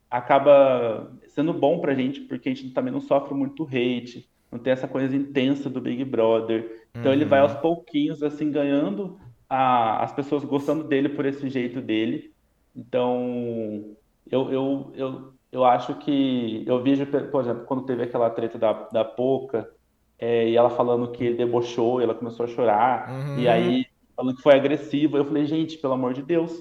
acaba 0.09 1.17
sendo 1.27 1.53
bom 1.53 1.79
pra 1.81 1.93
gente, 1.95 2.21
porque 2.21 2.49
a 2.49 2.55
gente 2.55 2.73
também 2.73 2.93
não 2.93 3.01
sofre 3.01 3.33
muito 3.33 3.63
hate, 3.65 4.29
não 4.51 4.59
tem 4.59 4.73
essa 4.73 4.87
coisa 4.87 5.15
intensa 5.15 5.69
do 5.69 5.81
Big 5.81 6.03
Brother. 6.05 6.89
Então 6.99 7.11
ele 7.13 7.25
vai 7.25 7.39
aos 7.39 7.53
pouquinhos, 7.55 8.23
assim, 8.23 8.51
ganhando 8.51 9.19
a- 9.49 10.03
as 10.03 10.13
pessoas 10.13 10.43
gostando 10.45 10.83
dele 10.87 11.09
por 11.09 11.25
esse 11.25 11.49
jeito 11.49 11.81
dele. 11.81 12.33
Então, 12.75 13.95
eu, 14.29 14.51
eu, 14.51 14.91
eu, 14.95 15.33
eu 15.51 15.65
acho 15.65 15.97
que 15.99 16.63
eu 16.67 16.81
vejo, 16.83 17.05
por 17.31 17.41
exemplo, 17.41 17.65
quando 17.65 17.85
teve 17.85 18.03
aquela 18.03 18.29
treta 18.29 18.57
da, 18.57 18.73
da 18.89 19.05
Poca, 19.05 19.69
é, 20.17 20.49
e 20.49 20.55
ela 20.55 20.69
falando 20.69 21.11
que 21.11 21.23
ele 21.23 21.37
debochou, 21.37 21.99
e 22.01 22.03
ela 22.03 22.15
começou 22.15 22.45
a 22.45 22.47
chorar, 22.49 23.23
Uhum. 23.27 23.35
e 23.35 23.47
aí 23.47 23.85
falando 24.15 24.35
que 24.35 24.41
foi 24.41 24.55
agressivo. 24.55 25.17
Eu 25.17 25.25
falei, 25.25 25.45
gente, 25.45 25.77
pelo 25.77 25.93
amor 25.93 26.13
de 26.13 26.21
Deus, 26.21 26.51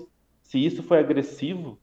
se 0.42 0.64
isso 0.64 0.82
foi 0.82 0.98
agressivo. 0.98 1.78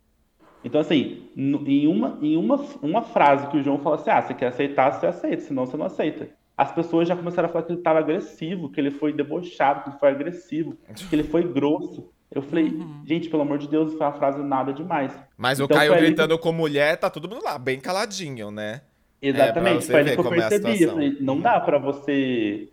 Então, 0.64 0.80
assim, 0.80 1.30
em 1.36 1.88
uma, 1.88 2.20
em 2.22 2.38
uma, 2.38 2.56
uma 2.82 3.02
frase 3.02 3.48
que 3.48 3.58
o 3.58 3.64
João 3.64 3.80
fala 3.80 3.96
assim: 3.96 4.10
ah, 4.10 4.22
você 4.22 4.34
quer 4.34 4.48
aceitar, 4.48 4.92
você 4.94 5.08
aceita, 5.08 5.42
senão 5.44 5.66
você 5.66 5.76
não 5.78 5.86
aceita. 5.86 6.30
As 6.56 6.72
pessoas 6.72 7.08
já 7.08 7.16
começaram 7.16 7.50
a 7.50 7.52
falar 7.52 7.64
que 7.66 7.72
ele 7.72 7.80
estava 7.80 7.98
agressivo, 8.00 8.70
que 8.70 8.80
ele 8.80 8.92
foi 8.92 9.12
debochado, 9.12 9.82
que 9.84 9.90
ele 9.90 9.98
foi 9.98 10.10
agressivo, 10.10 10.78
que 11.10 11.16
ele 11.16 11.24
foi 11.24 11.44
grosso. 11.44 12.12
Eu 12.30 12.42
falei, 12.44 12.72
gente, 13.06 13.30
pelo 13.30 13.42
amor 13.42 13.58
de 13.58 13.68
Deus, 13.68 13.94
foi 13.94 14.06
uma 14.06 14.14
frase 14.14 14.42
nada 14.44 14.72
demais. 14.72 15.12
Mas 15.36 15.60
o 15.60 15.64
Então, 15.64 15.76
Caio 15.78 15.92
ali 15.92 16.02
que- 16.02 16.08
gritando 16.08 16.38
com 16.38 16.52
mulher, 16.52 16.98
tá 16.98 17.10
todo 17.10 17.28
mundo 17.28 17.44
lá, 17.44 17.58
bem 17.58 17.80
caladinho, 17.80 18.52
né? 18.52 18.82
Exatamente, 19.22 19.86
você 19.86 19.92
foi 19.92 20.04
ver 20.04 20.14
que 20.14 20.20
eu 20.20 20.24
é 20.26 20.28
a 20.28 20.50
percebi. 20.50 20.86
Falei, 20.88 21.18
não 21.20 21.40
dá 21.42 21.60
pra 21.60 21.78
você. 21.80 22.70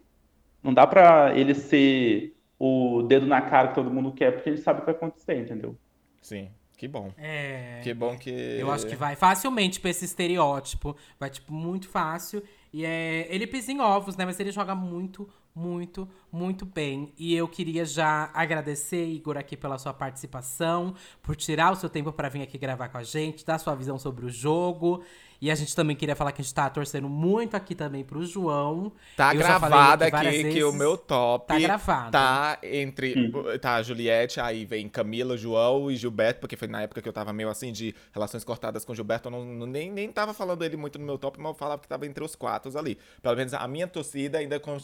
Não 0.62 0.74
dá 0.74 0.86
pra 0.86 1.32
ele 1.36 1.54
ser 1.54 2.34
o 2.58 3.02
dedo 3.02 3.26
na 3.26 3.40
cara 3.40 3.68
que 3.68 3.74
todo 3.74 3.90
mundo 3.90 4.12
quer, 4.12 4.32
porque 4.32 4.50
ele 4.50 4.58
sabe 4.58 4.78
o 4.78 4.82
que 4.82 4.86
vai 4.86 4.94
acontecer, 4.94 5.38
entendeu? 5.38 5.76
Sim, 6.20 6.50
que 6.76 6.88
bom. 6.88 7.12
É. 7.16 7.80
Que 7.82 7.94
bom 7.94 8.16
que. 8.16 8.30
Eu 8.30 8.70
acho 8.70 8.86
que 8.86 8.96
vai 8.96 9.16
facilmente 9.16 9.80
pra 9.80 9.90
esse 9.90 10.04
estereótipo. 10.04 10.96
Vai, 11.18 11.30
tipo, 11.30 11.52
muito 11.52 11.88
fácil. 11.88 12.42
E 12.72 12.84
é. 12.84 13.26
Ele 13.30 13.46
pisa 13.46 13.72
em 13.72 13.80
ovos, 13.80 14.16
né? 14.16 14.24
Mas 14.24 14.38
ele 14.40 14.50
joga 14.50 14.74
muito, 14.74 15.28
muito, 15.62 16.08
muito 16.30 16.64
bem. 16.64 17.12
E 17.18 17.34
eu 17.34 17.48
queria 17.48 17.84
já 17.84 18.30
agradecer, 18.32 19.04
Igor, 19.06 19.36
aqui 19.36 19.56
pela 19.56 19.76
sua 19.78 19.92
participação, 19.92 20.94
por 21.22 21.34
tirar 21.34 21.72
o 21.72 21.76
seu 21.76 21.88
tempo 21.88 22.12
pra 22.12 22.28
vir 22.28 22.42
aqui 22.42 22.56
gravar 22.56 22.88
com 22.88 22.98
a 22.98 23.02
gente, 23.02 23.44
dar 23.44 23.58
sua 23.58 23.74
visão 23.74 23.98
sobre 23.98 24.24
o 24.24 24.30
jogo. 24.30 25.02
E 25.40 25.52
a 25.52 25.54
gente 25.54 25.74
também 25.76 25.94
queria 25.94 26.16
falar 26.16 26.32
que 26.32 26.40
a 26.40 26.44
gente 26.44 26.52
tá 26.52 26.68
torcendo 26.68 27.08
muito 27.08 27.54
aqui 27.56 27.72
também 27.72 28.02
pro 28.02 28.24
João. 28.26 28.90
Tá 29.16 29.32
Eu 29.32 29.38
gravado 29.38 30.02
aqui 30.02 30.16
aqui 30.16 30.52
que 30.52 30.64
o 30.64 30.72
meu 30.72 30.96
top 30.98 31.46
Tá 31.46 31.58
gravado. 31.60 32.10
tá 32.10 32.58
entre. 32.60 33.30
Tá 33.60 33.76
a 33.76 33.82
Juliette, 33.84 34.40
aí 34.40 34.64
vem 34.64 34.88
Camila, 34.88 35.36
João 35.36 35.92
e 35.92 35.96
Gilberto, 35.96 36.40
porque 36.40 36.56
foi 36.56 36.66
na 36.66 36.82
época 36.82 37.00
que 37.00 37.08
eu 37.08 37.12
tava 37.12 37.32
meio 37.32 37.48
assim 37.48 37.70
de 37.72 37.94
relações 38.12 38.42
cortadas 38.42 38.84
com 38.84 38.90
o 38.90 38.96
Gilberto. 38.96 39.28
Eu 39.28 39.30
não, 39.32 39.44
não- 39.44 39.66
nem, 39.66 39.92
nem 39.92 40.10
tava 40.10 40.34
falando 40.34 40.64
ele 40.64 40.76
muito 40.76 40.98
no 40.98 41.06
meu 41.06 41.16
top, 41.16 41.38
mas 41.38 41.50
eu 41.50 41.54
falava 41.54 41.80
que 41.80 41.86
tava 41.86 42.04
entre 42.04 42.24
os 42.24 42.34
quatro 42.34 42.76
ali. 42.76 42.98
Pelo 43.22 43.36
menos 43.36 43.54
a 43.54 43.68
minha 43.68 43.86
torcida 43.86 44.38
ainda, 44.38 44.58
con- 44.58 44.76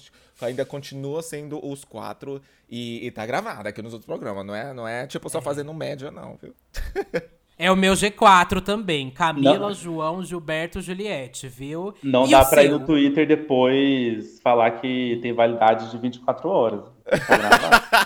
ainda 0.65 0.67
continua 0.67 1.23
sendo 1.23 1.65
os 1.65 1.85
quatro 1.85 2.41
e, 2.69 3.07
e 3.07 3.11
tá 3.11 3.25
gravado 3.27 3.69
aqui 3.69 3.83
nos 3.83 3.93
outros 3.93 4.07
programas. 4.07 4.45
Não 4.45 4.55
é, 4.55 4.73
não 4.73 4.89
é 4.89 5.07
tipo 5.07 5.29
só 5.29 5.41
fazendo 5.41 5.73
média, 5.75 6.11
não, 6.11 6.37
viu? 6.41 6.55
É 7.57 7.71
o 7.71 7.77
meu 7.77 7.93
G4 7.93 8.61
também. 8.63 9.11
Camila, 9.11 9.69
Não. 9.69 9.75
João, 9.75 10.25
Gilberto, 10.25 10.81
Juliette, 10.81 11.47
viu? 11.47 11.95
Não 12.03 12.27
E 12.27 12.31
dá 12.33 12.45
pra 12.45 12.65
ir 12.65 12.69
seu? 12.69 12.79
no 12.79 12.85
Twitter 12.85 13.27
depois 13.29 14.41
falar 14.41 14.73
que 14.81 15.19
tem 15.23 15.33
validade 15.33 15.91
de 15.91 15.99
24 15.99 16.49
horas. 16.49 16.85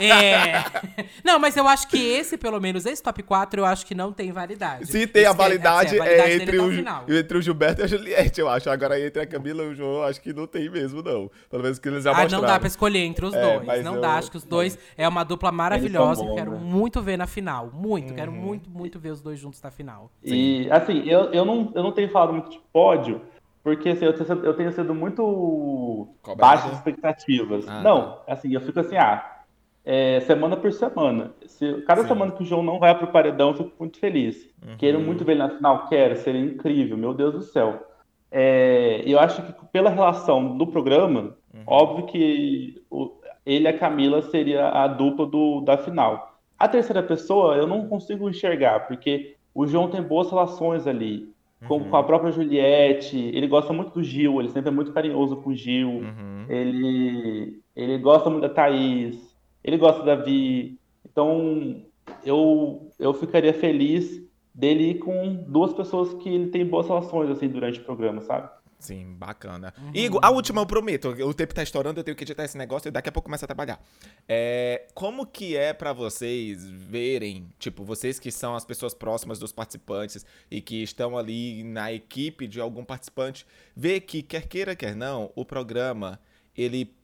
É. 0.00 1.04
Não, 1.24 1.38
mas 1.38 1.56
eu 1.56 1.66
acho 1.68 1.88
que 1.88 1.96
esse, 1.98 2.36
pelo 2.36 2.60
menos, 2.60 2.84
esse 2.86 3.02
top 3.02 3.22
4, 3.22 3.60
eu 3.60 3.64
acho 3.64 3.86
que 3.86 3.94
não 3.94 4.12
tem 4.12 4.32
validade. 4.32 4.86
Se 4.86 5.06
tem 5.06 5.24
a 5.24 5.30
que 5.30 5.34
é- 5.34 5.44
validade, 5.44 5.86
assim, 5.88 5.96
a 6.00 6.04
validade 6.04 6.30
é 6.30 6.34
entre 6.34 6.56
tá 6.56 7.02
o, 7.06 7.12
entre 7.14 7.38
o 7.38 7.42
Gilberto 7.42 7.80
e 7.80 7.84
a 7.84 7.86
Juliette, 7.86 8.40
eu 8.40 8.48
acho. 8.48 8.68
Agora 8.70 9.00
entre 9.00 9.22
a 9.22 9.26
Camila 9.26 9.62
e 9.64 9.68
o 9.68 9.74
João, 9.74 9.96
eu 9.98 10.04
acho 10.04 10.20
que 10.20 10.32
não 10.32 10.46
tem 10.46 10.68
mesmo, 10.70 11.02
não. 11.02 11.30
Pelo 11.50 11.62
menos 11.62 11.78
que 11.78 11.88
eles 11.88 12.04
já 12.04 12.10
Ah, 12.10 12.14
mostraram. 12.22 12.42
não 12.42 12.48
dá 12.48 12.58
pra 12.58 12.68
escolher 12.68 13.00
entre 13.00 13.24
os 13.26 13.34
É, 13.34 13.58
dois. 13.60 13.84
Não 13.84 13.94
eu- 13.96 14.00
dá. 14.00 14.16
Acho 14.18 14.30
que 14.30 14.36
os 14.36 14.44
dois 14.44 14.78
é 14.96 15.06
uma 15.08 15.24
dupla 15.24 15.52
maravilhosa. 15.52 16.22
bons, 16.22 16.30
eu 16.30 16.34
quero 16.36 16.52
né? 16.52 16.58
muito 16.60 17.00
ver 17.00 17.16
na 17.16 17.26
final. 17.26 17.70
Muito. 17.72 18.14
Quero 18.14 18.30
Uhum. 18.32 18.36
muito, 18.38 18.68
muito 18.70 18.98
ver 18.98 19.10
os 19.10 19.20
dois 19.20 19.38
juntos 19.38 19.60
na 19.62 19.70
final. 19.70 20.10
E, 20.24 20.68
assim, 20.70 21.02
eu, 21.08 21.32
eu, 21.32 21.44
não, 21.44 21.72
eu 21.74 21.82
não 21.82 21.92
tenho 21.92 22.10
falado 22.10 22.32
muito 22.32 22.50
de 22.50 22.60
pódio, 22.72 23.20
porque 23.62 23.90
assim, 23.90 24.04
eu, 24.04 24.12
tenho, 24.12 24.26
sido- 24.26 24.44
eu 24.46 24.54
tenho 24.54 24.72
sido 24.72 24.94
muito 24.94 26.08
Cobrado? 26.22 26.40
baixas 26.40 26.72
expectativas. 26.78 27.68
Ah, 27.68 27.82
não, 27.82 28.18
assim, 28.26 28.52
eu 28.54 28.60
fico 28.60 28.80
assim, 28.80 28.96
ah, 28.96 29.42
é, 29.84 30.20
semana 30.20 30.56
por 30.56 30.72
semana. 30.72 31.32
Se, 31.46 31.82
cada 31.82 32.02
Sim. 32.02 32.08
semana 32.08 32.32
que 32.32 32.42
o 32.42 32.46
João 32.46 32.62
não 32.62 32.78
vai 32.78 32.96
pro 32.96 33.08
paredão, 33.08 33.48
eu 33.48 33.54
fico 33.54 33.72
muito 33.78 33.98
feliz. 33.98 34.48
Uhum. 34.66 34.76
Quero 34.76 35.00
muito 35.00 35.24
ver 35.24 35.32
ele 35.32 35.40
na 35.42 35.50
final, 35.50 35.86
quero, 35.88 36.16
seria 36.16 36.40
incrível, 36.40 36.96
meu 36.96 37.14
Deus 37.14 37.32
do 37.34 37.42
céu. 37.42 37.82
É, 38.30 39.02
eu 39.06 39.18
acho 39.18 39.42
que 39.42 39.52
pela 39.72 39.90
relação 39.90 40.56
do 40.56 40.66
programa, 40.66 41.34
Uhum. 41.54 41.62
óbvio 41.66 42.06
que 42.06 42.82
o- 42.90 43.12
ele 43.46 43.64
e 43.64 43.68
a 43.68 43.78
Camila 43.78 44.20
seria 44.20 44.68
a 44.68 44.86
dupla 44.86 45.26
do, 45.26 45.62
da 45.62 45.78
final. 45.78 46.38
A 46.58 46.68
terceira 46.68 47.02
pessoa 47.02 47.54
eu 47.56 47.66
não 47.66 47.88
consigo 47.88 48.28
enxergar, 48.28 48.86
porque 48.86 49.36
o 49.54 49.66
João 49.66 49.88
tem 49.88 50.02
boas 50.02 50.28
relações 50.30 50.86
ali, 50.86 51.32
com, 51.66 51.78
Uhum. 51.78 51.90
com 51.90 51.96
a 51.96 52.02
própria 52.04 52.30
Juliette, 52.30 53.16
ele 53.16 53.46
gosta 53.48 53.72
muito 53.72 53.92
do 53.92 54.02
Gil, 54.02 54.38
ele 54.40 54.50
sempre 54.50 54.68
é 54.68 54.72
muito 54.72 54.92
carinhoso 54.92 55.36
com 55.38 55.50
o 55.50 55.54
Gil, 55.54 55.88
Uhum. 55.88 56.44
ele, 56.48 57.60
ele 57.74 57.98
gosta 57.98 58.30
muito 58.30 58.42
da 58.42 58.48
Thaís, 58.48 59.36
ele 59.64 59.76
gosta 59.76 60.02
da 60.04 60.14
Vi, 60.14 60.78
então 61.10 61.82
eu, 62.24 62.88
eu 62.98 63.12
ficaria 63.12 63.52
feliz 63.52 64.22
dele 64.54 64.90
ir 64.90 64.94
com 64.98 65.44
duas 65.48 65.72
pessoas 65.72 66.14
que 66.14 66.28
ele 66.28 66.48
tem 66.48 66.64
boas 66.66 66.86
relações 66.88 67.30
assim 67.30 67.48
durante 67.48 67.80
o 67.80 67.84
programa, 67.84 68.20
sabe? 68.22 68.48
Sim, 68.78 69.14
bacana. 69.14 69.74
Uhum. 69.76 69.90
Igor, 69.92 70.20
a 70.22 70.30
última 70.30 70.60
eu 70.60 70.66
prometo. 70.66 71.08
O 71.08 71.34
tempo 71.34 71.52
tá 71.52 71.62
estourando, 71.62 71.98
eu 71.98 72.04
tenho 72.04 72.16
que 72.16 72.22
editar 72.22 72.44
esse 72.44 72.56
negócio 72.56 72.88
e 72.88 72.90
daqui 72.92 73.08
a 73.08 73.12
pouco 73.12 73.26
começa 73.26 73.44
a 73.44 73.48
trabalhar. 73.48 73.82
É, 74.28 74.86
como 74.94 75.26
que 75.26 75.56
é 75.56 75.72
para 75.72 75.92
vocês 75.92 76.64
verem, 76.64 77.48
tipo, 77.58 77.84
vocês 77.84 78.20
que 78.20 78.30
são 78.30 78.54
as 78.54 78.64
pessoas 78.64 78.94
próximas 78.94 79.40
dos 79.40 79.50
participantes 79.50 80.24
e 80.48 80.60
que 80.60 80.80
estão 80.80 81.18
ali 81.18 81.64
na 81.64 81.92
equipe 81.92 82.46
de 82.46 82.60
algum 82.60 82.84
participante, 82.84 83.44
ver 83.74 84.02
que, 84.02 84.22
quer 84.22 84.46
queira, 84.46 84.76
quer 84.76 84.94
não, 84.94 85.32
o 85.34 85.44
programa, 85.44 86.20
ele 86.56 86.96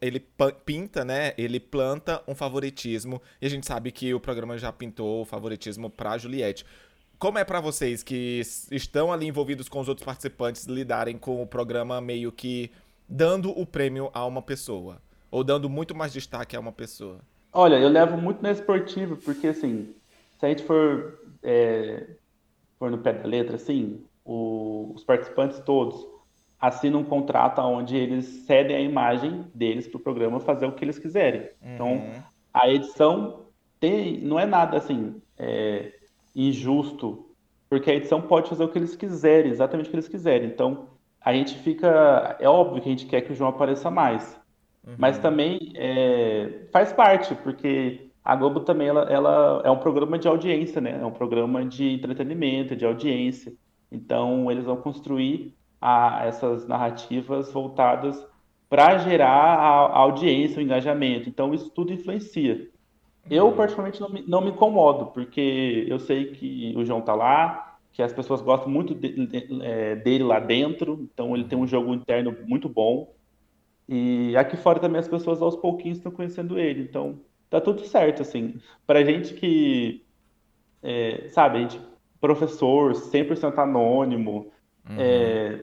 ele 0.00 0.20
pinta, 0.66 1.04
né? 1.04 1.32
Ele 1.38 1.58
planta 1.58 2.22
um 2.28 2.34
favoritismo. 2.34 3.20
E 3.40 3.46
a 3.46 3.48
gente 3.48 3.66
sabe 3.66 3.90
que 3.90 4.12
o 4.12 4.20
programa 4.20 4.58
já 4.58 4.70
pintou 4.70 5.22
o 5.22 5.24
favoritismo 5.24 5.88
pra 5.88 6.18
Juliette. 6.18 6.66
Como 7.24 7.38
é 7.38 7.44
para 7.44 7.58
vocês 7.58 8.02
que 8.02 8.42
estão 8.70 9.10
ali 9.10 9.26
envolvidos 9.26 9.66
com 9.66 9.80
os 9.80 9.88
outros 9.88 10.04
participantes 10.04 10.66
lidarem 10.66 11.16
com 11.16 11.42
o 11.42 11.46
programa 11.46 11.98
meio 11.98 12.30
que 12.30 12.70
dando 13.08 13.50
o 13.58 13.64
prêmio 13.64 14.10
a 14.12 14.26
uma 14.26 14.42
pessoa? 14.42 15.00
Ou 15.30 15.42
dando 15.42 15.66
muito 15.70 15.94
mais 15.94 16.12
destaque 16.12 16.54
a 16.54 16.60
uma 16.60 16.70
pessoa? 16.70 17.20
Olha, 17.50 17.76
eu 17.76 17.88
levo 17.88 18.18
muito 18.18 18.42
na 18.42 18.50
esportiva, 18.50 19.16
porque 19.16 19.46
assim, 19.46 19.94
se 20.38 20.44
a 20.44 20.50
gente 20.50 20.64
for, 20.64 21.18
é, 21.42 22.08
for 22.78 22.90
no 22.90 22.98
pé 22.98 23.14
da 23.14 23.26
letra, 23.26 23.56
assim, 23.56 24.04
o, 24.22 24.92
os 24.94 25.02
participantes 25.02 25.58
todos 25.60 26.06
assinam 26.60 27.00
um 27.00 27.04
contrato 27.04 27.58
onde 27.62 27.96
eles 27.96 28.26
cedem 28.46 28.76
a 28.76 28.80
imagem 28.80 29.46
deles 29.54 29.88
para 29.88 29.96
o 29.96 30.02
programa 30.02 30.40
fazer 30.40 30.66
o 30.66 30.72
que 30.72 30.84
eles 30.84 30.98
quiserem. 30.98 31.48
Então, 31.62 31.86
uhum. 31.86 32.06
Então, 32.06 32.22
a 32.52 32.68
edição 32.68 33.46
tem, 33.80 34.20
não 34.20 34.38
é 34.38 34.44
nada 34.44 34.76
assim. 34.76 35.22
É, 35.38 36.03
injusto, 36.34 37.26
porque 37.68 37.90
a 37.90 37.94
edição 37.94 38.20
pode 38.20 38.48
fazer 38.48 38.64
o 38.64 38.68
que 38.68 38.78
eles 38.78 38.96
quiserem, 38.96 39.50
exatamente 39.50 39.86
o 39.86 39.90
que 39.90 39.96
eles 39.96 40.08
quiserem. 40.08 40.48
Então, 40.48 40.88
a 41.20 41.32
gente 41.32 41.56
fica. 41.58 42.36
É 42.38 42.48
óbvio 42.48 42.82
que 42.82 42.88
a 42.88 42.92
gente 42.92 43.06
quer 43.06 43.22
que 43.22 43.32
o 43.32 43.34
João 43.34 43.50
apareça 43.50 43.90
mais. 43.90 44.38
Uhum. 44.86 44.94
Mas 44.98 45.18
também 45.18 45.72
é, 45.74 46.66
faz 46.70 46.92
parte, 46.92 47.34
porque 47.36 48.10
a 48.22 48.36
Globo 48.36 48.60
também 48.60 48.88
ela, 48.88 49.02
ela, 49.10 49.62
é 49.64 49.70
um 49.70 49.78
programa 49.78 50.18
de 50.18 50.28
audiência, 50.28 50.80
né? 50.80 50.98
É 51.00 51.06
um 51.06 51.10
programa 51.10 51.64
de 51.64 51.90
entretenimento, 51.90 52.76
de 52.76 52.84
audiência. 52.84 53.52
Então, 53.90 54.50
eles 54.50 54.64
vão 54.64 54.76
construir 54.76 55.54
a, 55.80 56.24
essas 56.26 56.66
narrativas 56.66 57.52
voltadas 57.52 58.22
para 58.68 58.98
gerar 58.98 59.28
a, 59.28 59.86
a, 59.86 59.98
audiência, 59.98 60.58
o 60.58 60.62
engajamento. 60.62 61.28
Então, 61.28 61.54
isso 61.54 61.70
tudo 61.70 61.92
influencia. 61.92 62.68
Eu, 63.30 63.52
particularmente, 63.52 64.00
não 64.00 64.08
me, 64.10 64.22
não 64.26 64.40
me 64.40 64.50
incomodo, 64.50 65.06
porque 65.06 65.86
eu 65.88 65.98
sei 65.98 66.32
que 66.32 66.74
o 66.76 66.84
João 66.84 67.00
tá 67.00 67.14
lá, 67.14 67.78
que 67.92 68.02
as 68.02 68.12
pessoas 68.12 68.42
gostam 68.42 68.68
muito 68.68 68.94
de, 68.94 69.26
de, 69.26 69.62
é, 69.62 69.96
dele 69.96 70.24
lá 70.24 70.40
dentro, 70.40 71.08
então 71.12 71.34
ele 71.34 71.44
tem 71.44 71.58
um 71.58 71.66
jogo 71.66 71.94
interno 71.94 72.36
muito 72.46 72.68
bom. 72.68 73.14
E 73.88 74.36
aqui 74.36 74.56
fora 74.56 74.80
também 74.80 74.98
as 74.98 75.08
pessoas 75.08 75.40
aos 75.40 75.56
pouquinhos 75.56 75.98
estão 75.98 76.12
conhecendo 76.12 76.58
ele, 76.58 76.82
então 76.82 77.20
tá 77.48 77.60
tudo 77.60 77.84
certo, 77.86 78.22
assim. 78.22 78.60
Pra 78.86 79.04
gente 79.04 79.34
que, 79.34 80.04
é, 80.82 81.28
sabe, 81.28 81.58
a 81.58 81.60
gente, 81.62 81.80
professor, 82.20 82.92
100% 82.92 83.58
anônimo, 83.58 84.50
uhum. 84.88 84.96
é, 84.98 85.60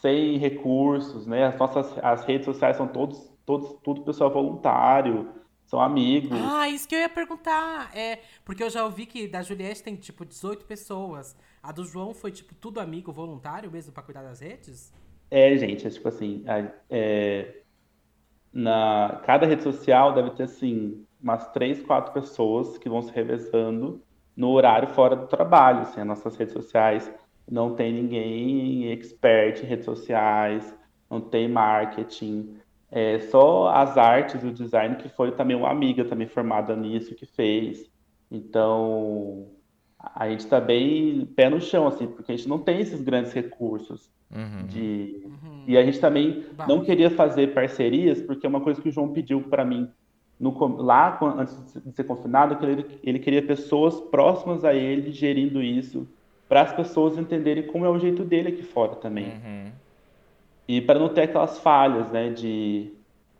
sem 0.00 0.38
recursos, 0.38 1.26
né? 1.26 1.44
As 1.44 1.58
nossas 1.58 1.98
as 2.02 2.24
redes 2.24 2.44
sociais 2.44 2.76
são 2.76 2.86
todos, 2.86 3.30
todos 3.44 3.76
tudo 3.82 4.02
pessoal 4.02 4.30
voluntário. 4.30 5.28
São 5.66 5.80
amigos. 5.80 6.38
Ah, 6.40 6.68
isso 6.68 6.86
que 6.88 6.94
eu 6.94 7.00
ia 7.00 7.08
perguntar. 7.08 7.90
É, 7.94 8.20
porque 8.44 8.62
eu 8.62 8.70
já 8.70 8.84
ouvi 8.84 9.04
que 9.04 9.26
da 9.26 9.42
Juliette 9.42 9.82
tem, 9.82 9.96
tipo, 9.96 10.24
18 10.24 10.64
pessoas. 10.64 11.36
A 11.62 11.72
do 11.72 11.84
João 11.84 12.14
foi, 12.14 12.30
tipo, 12.30 12.54
tudo 12.54 12.78
amigo 12.78 13.12
voluntário 13.12 13.70
mesmo 13.70 13.92
para 13.92 14.02
cuidar 14.02 14.22
das 14.22 14.40
redes? 14.40 14.92
É, 15.28 15.56
gente, 15.56 15.84
é 15.84 15.90
tipo 15.90 16.06
assim. 16.06 16.44
É, 16.88 17.62
na, 18.52 19.20
cada 19.24 19.44
rede 19.44 19.64
social 19.64 20.14
deve 20.14 20.30
ter, 20.30 20.44
assim, 20.44 21.04
umas 21.20 21.50
três, 21.50 21.82
quatro 21.82 22.12
pessoas 22.12 22.78
que 22.78 22.88
vão 22.88 23.02
se 23.02 23.10
revezando 23.12 24.00
no 24.36 24.50
horário 24.50 24.86
fora 24.88 25.16
do 25.16 25.26
trabalho. 25.26 25.80
Assim, 25.80 26.00
as 26.00 26.06
nossas 26.06 26.36
redes 26.36 26.54
sociais 26.54 27.12
não 27.50 27.74
tem 27.74 27.92
ninguém 27.92 28.92
expert 28.92 29.62
em 29.62 29.66
redes 29.66 29.84
sociais, 29.84 30.76
não 31.10 31.20
tem 31.20 31.48
marketing. 31.48 32.55
É, 32.90 33.18
só 33.18 33.68
as 33.68 33.98
artes 33.98 34.42
e 34.42 34.46
o 34.46 34.52
design 34.52 34.96
que 34.96 35.08
foi 35.08 35.32
também 35.32 35.56
uma 35.56 35.70
amiga 35.70 36.04
também 36.04 36.26
formada 36.26 36.76
nisso 36.76 37.14
que 37.14 37.26
fez. 37.26 37.90
Então, 38.30 39.48
a 40.14 40.28
gente 40.28 40.40
está 40.40 40.60
bem 40.60 41.26
pé 41.34 41.48
no 41.48 41.60
chão, 41.60 41.86
assim, 41.86 42.06
porque 42.06 42.32
a 42.32 42.36
gente 42.36 42.48
não 42.48 42.58
tem 42.58 42.80
esses 42.80 43.00
grandes 43.00 43.32
recursos. 43.32 44.10
Uhum. 44.34 44.66
De... 44.66 45.22
Uhum. 45.24 45.64
E 45.66 45.76
a 45.76 45.84
gente 45.84 46.00
também 46.00 46.44
bah. 46.52 46.66
não 46.66 46.84
queria 46.84 47.10
fazer 47.10 47.54
parcerias, 47.54 48.20
porque 48.20 48.46
é 48.46 48.48
uma 48.48 48.60
coisa 48.60 48.80
que 48.80 48.88
o 48.88 48.92
João 48.92 49.12
pediu 49.12 49.40
para 49.42 49.64
mim 49.64 49.88
no, 50.38 50.52
lá, 50.82 51.18
antes 51.38 51.56
de 51.84 51.92
ser 51.92 52.04
confinado, 52.04 52.56
que 52.56 52.64
ele, 52.64 52.86
ele 53.02 53.18
queria 53.18 53.42
pessoas 53.42 54.00
próximas 54.00 54.64
a 54.64 54.74
ele 54.74 55.12
gerindo 55.12 55.62
isso, 55.62 56.06
para 56.48 56.62
as 56.62 56.72
pessoas 56.72 57.18
entenderem 57.18 57.66
como 57.66 57.84
é 57.84 57.88
o 57.88 57.98
jeito 57.98 58.24
dele 58.24 58.48
aqui 58.48 58.62
fora 58.62 58.96
também. 58.96 59.26
Uhum. 59.26 59.72
E 60.68 60.80
para 60.80 60.98
não 60.98 61.08
ter 61.08 61.22
aquelas 61.22 61.58
falhas, 61.58 62.10
né, 62.10 62.30
de, 62.30 62.92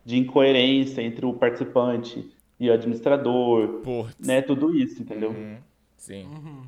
de 0.05 0.17
incoerência 0.17 1.01
entre 1.01 1.25
o 1.25 1.33
participante 1.33 2.29
e 2.59 2.69
o 2.69 2.73
administrador, 2.73 3.81
Putz. 3.83 4.15
né, 4.19 4.41
tudo 4.41 4.75
isso, 4.75 5.01
entendeu? 5.01 5.31
Uhum. 5.31 5.57
Sim. 5.95 6.25
Uhum. 6.25 6.63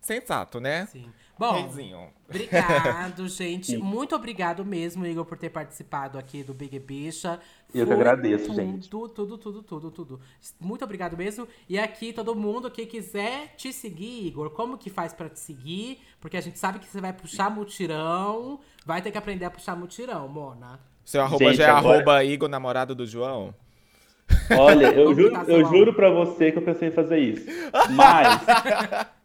Sensato, 0.00 0.60
né? 0.60 0.86
Sim. 0.86 1.06
Bom, 1.38 1.52
Reizinho. 1.52 2.08
obrigado, 2.28 3.28
gente. 3.30 3.76
Muito 3.76 4.16
obrigado 4.16 4.64
mesmo, 4.64 5.06
Igor, 5.06 5.24
por 5.24 5.38
ter 5.38 5.50
participado 5.50 6.18
aqui 6.18 6.42
do 6.42 6.52
Big 6.52 6.78
Bicha. 6.80 7.38
Eu 7.72 7.86
que 7.86 7.92
agradeço, 7.92 8.46
tudo, 8.46 8.56
gente. 8.56 8.88
Tudo, 8.88 9.08
tudo, 9.14 9.38
tudo, 9.38 9.62
tudo, 9.62 9.90
tudo. 9.90 10.20
Muito 10.58 10.84
obrigado 10.84 11.16
mesmo. 11.16 11.46
E 11.68 11.78
aqui, 11.78 12.12
todo 12.12 12.34
mundo 12.34 12.70
que 12.70 12.84
quiser 12.86 13.54
te 13.56 13.72
seguir, 13.72 14.26
Igor, 14.26 14.50
como 14.50 14.76
que 14.76 14.90
faz 14.90 15.12
para 15.12 15.28
te 15.28 15.38
seguir? 15.38 16.00
Porque 16.20 16.36
a 16.36 16.40
gente 16.40 16.58
sabe 16.58 16.80
que 16.80 16.88
você 16.88 17.00
vai 17.00 17.12
puxar 17.12 17.50
mutirão. 17.50 18.58
Vai 18.84 19.00
ter 19.00 19.12
que 19.12 19.18
aprender 19.18 19.44
a 19.44 19.50
puxar 19.50 19.76
mutirão, 19.76 20.26
Mona. 20.28 20.80
Seu 21.04 21.22
arroba 21.22 21.44
gente, 21.44 21.56
já 21.56 21.68
é 21.68 21.70
agora... 21.70 21.96
arroba 21.96 22.24
Igor, 22.24 22.48
namorado 22.48 22.94
do 22.94 23.06
João? 23.06 23.54
Olha, 24.50 24.88
eu, 24.88 25.14
juro, 25.16 25.34
eu 25.46 25.64
juro 25.66 25.94
pra 25.94 26.10
você 26.10 26.50
que 26.50 26.58
eu 26.58 26.62
pensei 26.62 26.88
em 26.88 26.92
fazer 26.92 27.18
isso. 27.18 27.46
Mas... 27.90 29.08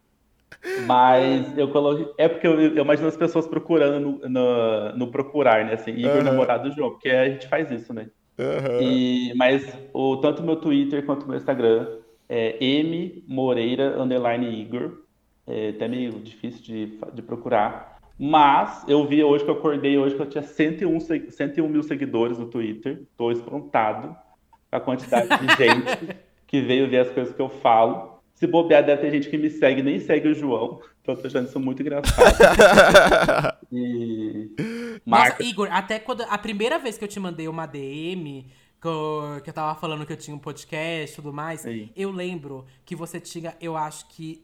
Mas 0.85 1.57
eu 1.57 1.67
coloquei. 1.69 2.07
É 2.17 2.27
porque 2.27 2.47
eu, 2.47 2.59
eu, 2.59 2.83
imagino 2.83 3.07
as 3.07 3.17
pessoas 3.17 3.45
procurando 3.47 3.99
no, 3.99 4.29
no, 4.29 4.97
no 4.97 5.07
procurar, 5.11 5.65
né? 5.65 5.73
Assim, 5.73 5.91
Igor 5.91 6.17
uhum. 6.17 6.23
namorado 6.23 6.69
do 6.69 6.75
João, 6.75 6.91
porque 6.91 7.09
a 7.09 7.29
gente 7.29 7.47
faz 7.47 7.69
isso, 7.69 7.93
né? 7.93 8.07
Uhum. 8.37 8.81
E, 8.81 9.33
mas 9.35 9.77
o, 9.93 10.17
tanto 10.17 10.41
meu 10.41 10.55
Twitter 10.55 11.05
quanto 11.05 11.27
meu 11.27 11.37
Instagram 11.37 11.99
é 12.29 12.63
M 12.63 13.23
Moreira 13.27 14.01
underline 14.01 14.61
Igor. 14.61 15.03
É 15.45 15.69
até 15.69 15.87
meio 15.87 16.11
difícil 16.13 16.63
de, 16.63 16.97
de 17.13 17.21
procurar. 17.21 17.93
Mas 18.17 18.85
eu 18.87 19.05
vi 19.05 19.23
hoje 19.23 19.43
que 19.43 19.49
eu 19.49 19.55
acordei 19.55 19.97
hoje 19.97 20.15
que 20.15 20.21
eu 20.21 20.29
tinha 20.29 20.43
101, 20.43 20.99
101 21.29 21.67
mil 21.67 21.83
seguidores 21.83 22.37
no 22.37 22.45
Twitter. 22.47 23.01
Estou 23.11 23.31
esprontado 23.31 24.15
com 24.69 24.75
a 24.75 24.79
quantidade 24.79 25.27
de 25.27 25.47
gente 25.57 26.17
que 26.47 26.61
veio 26.61 26.89
ver 26.89 26.99
as 26.99 27.09
coisas 27.09 27.35
que 27.35 27.41
eu 27.41 27.49
falo. 27.49 28.12
Se 28.43 28.47
bobear, 28.47 28.85
deve 28.85 29.01
ter 29.01 29.09
gente 29.09 29.29
que 29.29 29.37
me 29.37 29.49
segue 29.49 29.81
nem 29.81 30.01
segue 30.01 30.27
o 30.27 30.33
João. 30.33 30.81
Então 31.01 31.15
eu 31.15 31.21
tô 31.21 31.27
achando 31.27 31.47
isso 31.47 31.57
muito 31.61 31.81
engraçado. 31.81 33.57
e... 33.71 34.51
Marca... 35.05 35.37
Nossa, 35.37 35.43
Igor, 35.43 35.69
até 35.71 35.97
quando. 35.97 36.23
A 36.23 36.37
primeira 36.37 36.77
vez 36.77 36.97
que 36.97 37.05
eu 37.05 37.07
te 37.07 37.21
mandei 37.21 37.47
uma 37.47 37.65
DM, 37.65 38.45
que 38.81 38.85
eu, 38.85 39.39
que 39.41 39.49
eu 39.49 39.53
tava 39.53 39.79
falando 39.79 40.05
que 40.05 40.11
eu 40.11 40.17
tinha 40.17 40.35
um 40.35 40.39
podcast 40.39 41.13
e 41.13 41.15
tudo 41.15 41.31
mais, 41.31 41.61
Sim. 41.61 41.89
eu 41.95 42.11
lembro 42.11 42.65
que 42.83 42.97
você 42.97 43.17
tinha, 43.17 43.55
eu 43.61 43.77
acho 43.77 44.09
que. 44.09 44.43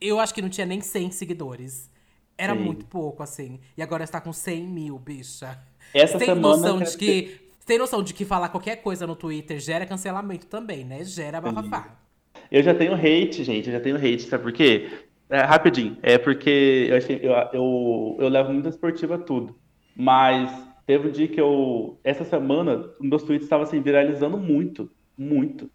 Eu 0.00 0.18
acho 0.18 0.34
que 0.34 0.42
não 0.42 0.48
tinha 0.48 0.66
nem 0.66 0.80
100 0.80 1.12
seguidores. 1.12 1.88
Era 2.36 2.56
Sim. 2.56 2.60
muito 2.60 2.86
pouco, 2.86 3.22
assim. 3.22 3.60
E 3.76 3.82
agora 3.84 4.02
está 4.02 4.20
com 4.20 4.32
100 4.32 4.66
mil, 4.66 4.98
bicha. 4.98 5.62
Essa 5.94 6.18
tem 6.18 6.26
semana 6.26 6.56
noção 6.56 6.80
de 6.80 6.96
que. 6.96 7.40
Tem 7.64 7.78
noção 7.78 8.02
de 8.02 8.12
que 8.12 8.24
falar 8.24 8.48
qualquer 8.48 8.82
coisa 8.82 9.06
no 9.06 9.14
Twitter 9.14 9.60
gera 9.60 9.86
cancelamento 9.86 10.48
também, 10.48 10.84
né? 10.84 11.04
Gera 11.04 11.40
bafafá. 11.40 12.07
Eu 12.50 12.62
já 12.62 12.74
tenho 12.74 12.94
hate, 12.94 13.44
gente, 13.44 13.68
eu 13.68 13.72
já 13.72 13.80
tenho 13.80 13.96
hate, 13.96 14.22
sabe 14.22 14.42
por 14.42 14.52
quê? 14.52 14.88
É, 15.30 15.40
rapidinho, 15.40 15.98
é 16.02 16.16
porque 16.16 16.86
eu, 16.88 16.96
achei, 16.96 17.20
eu, 17.22 17.32
eu, 17.52 18.16
eu 18.18 18.28
levo 18.28 18.52
muito 18.52 18.68
esportiva 18.68 19.18
tudo. 19.18 19.58
Mas 19.94 20.50
teve 20.86 21.08
um 21.08 21.10
dia 21.10 21.28
que 21.28 21.40
eu. 21.40 21.98
Essa 22.02 22.24
semana, 22.24 22.88
meus 23.00 23.22
tweets 23.22 23.44
estavam 23.44 23.64
assim, 23.64 23.82
viralizando 23.82 24.38
muito. 24.38 24.90
Muito. 25.16 25.70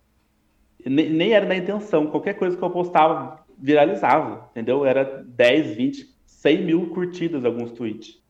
Nem, 0.84 1.09
nem, 1.09 1.34
era 1.34 1.45
na 1.45 1.55
intenção. 1.55 2.07
Qualquer 2.07 2.34
coisa 2.34 2.57
que 2.57 2.63
eu 2.63 2.69
postava 2.69 3.43
viralizava, 3.59 4.49
entendeu? 4.51 4.86
Era 4.86 5.03
10, 5.03 5.76
20, 5.76 6.05
100 6.26 6.65
mil 6.65 6.89
curtidas 6.89 7.45
alguns 7.45 7.71
tweets. 7.71 8.21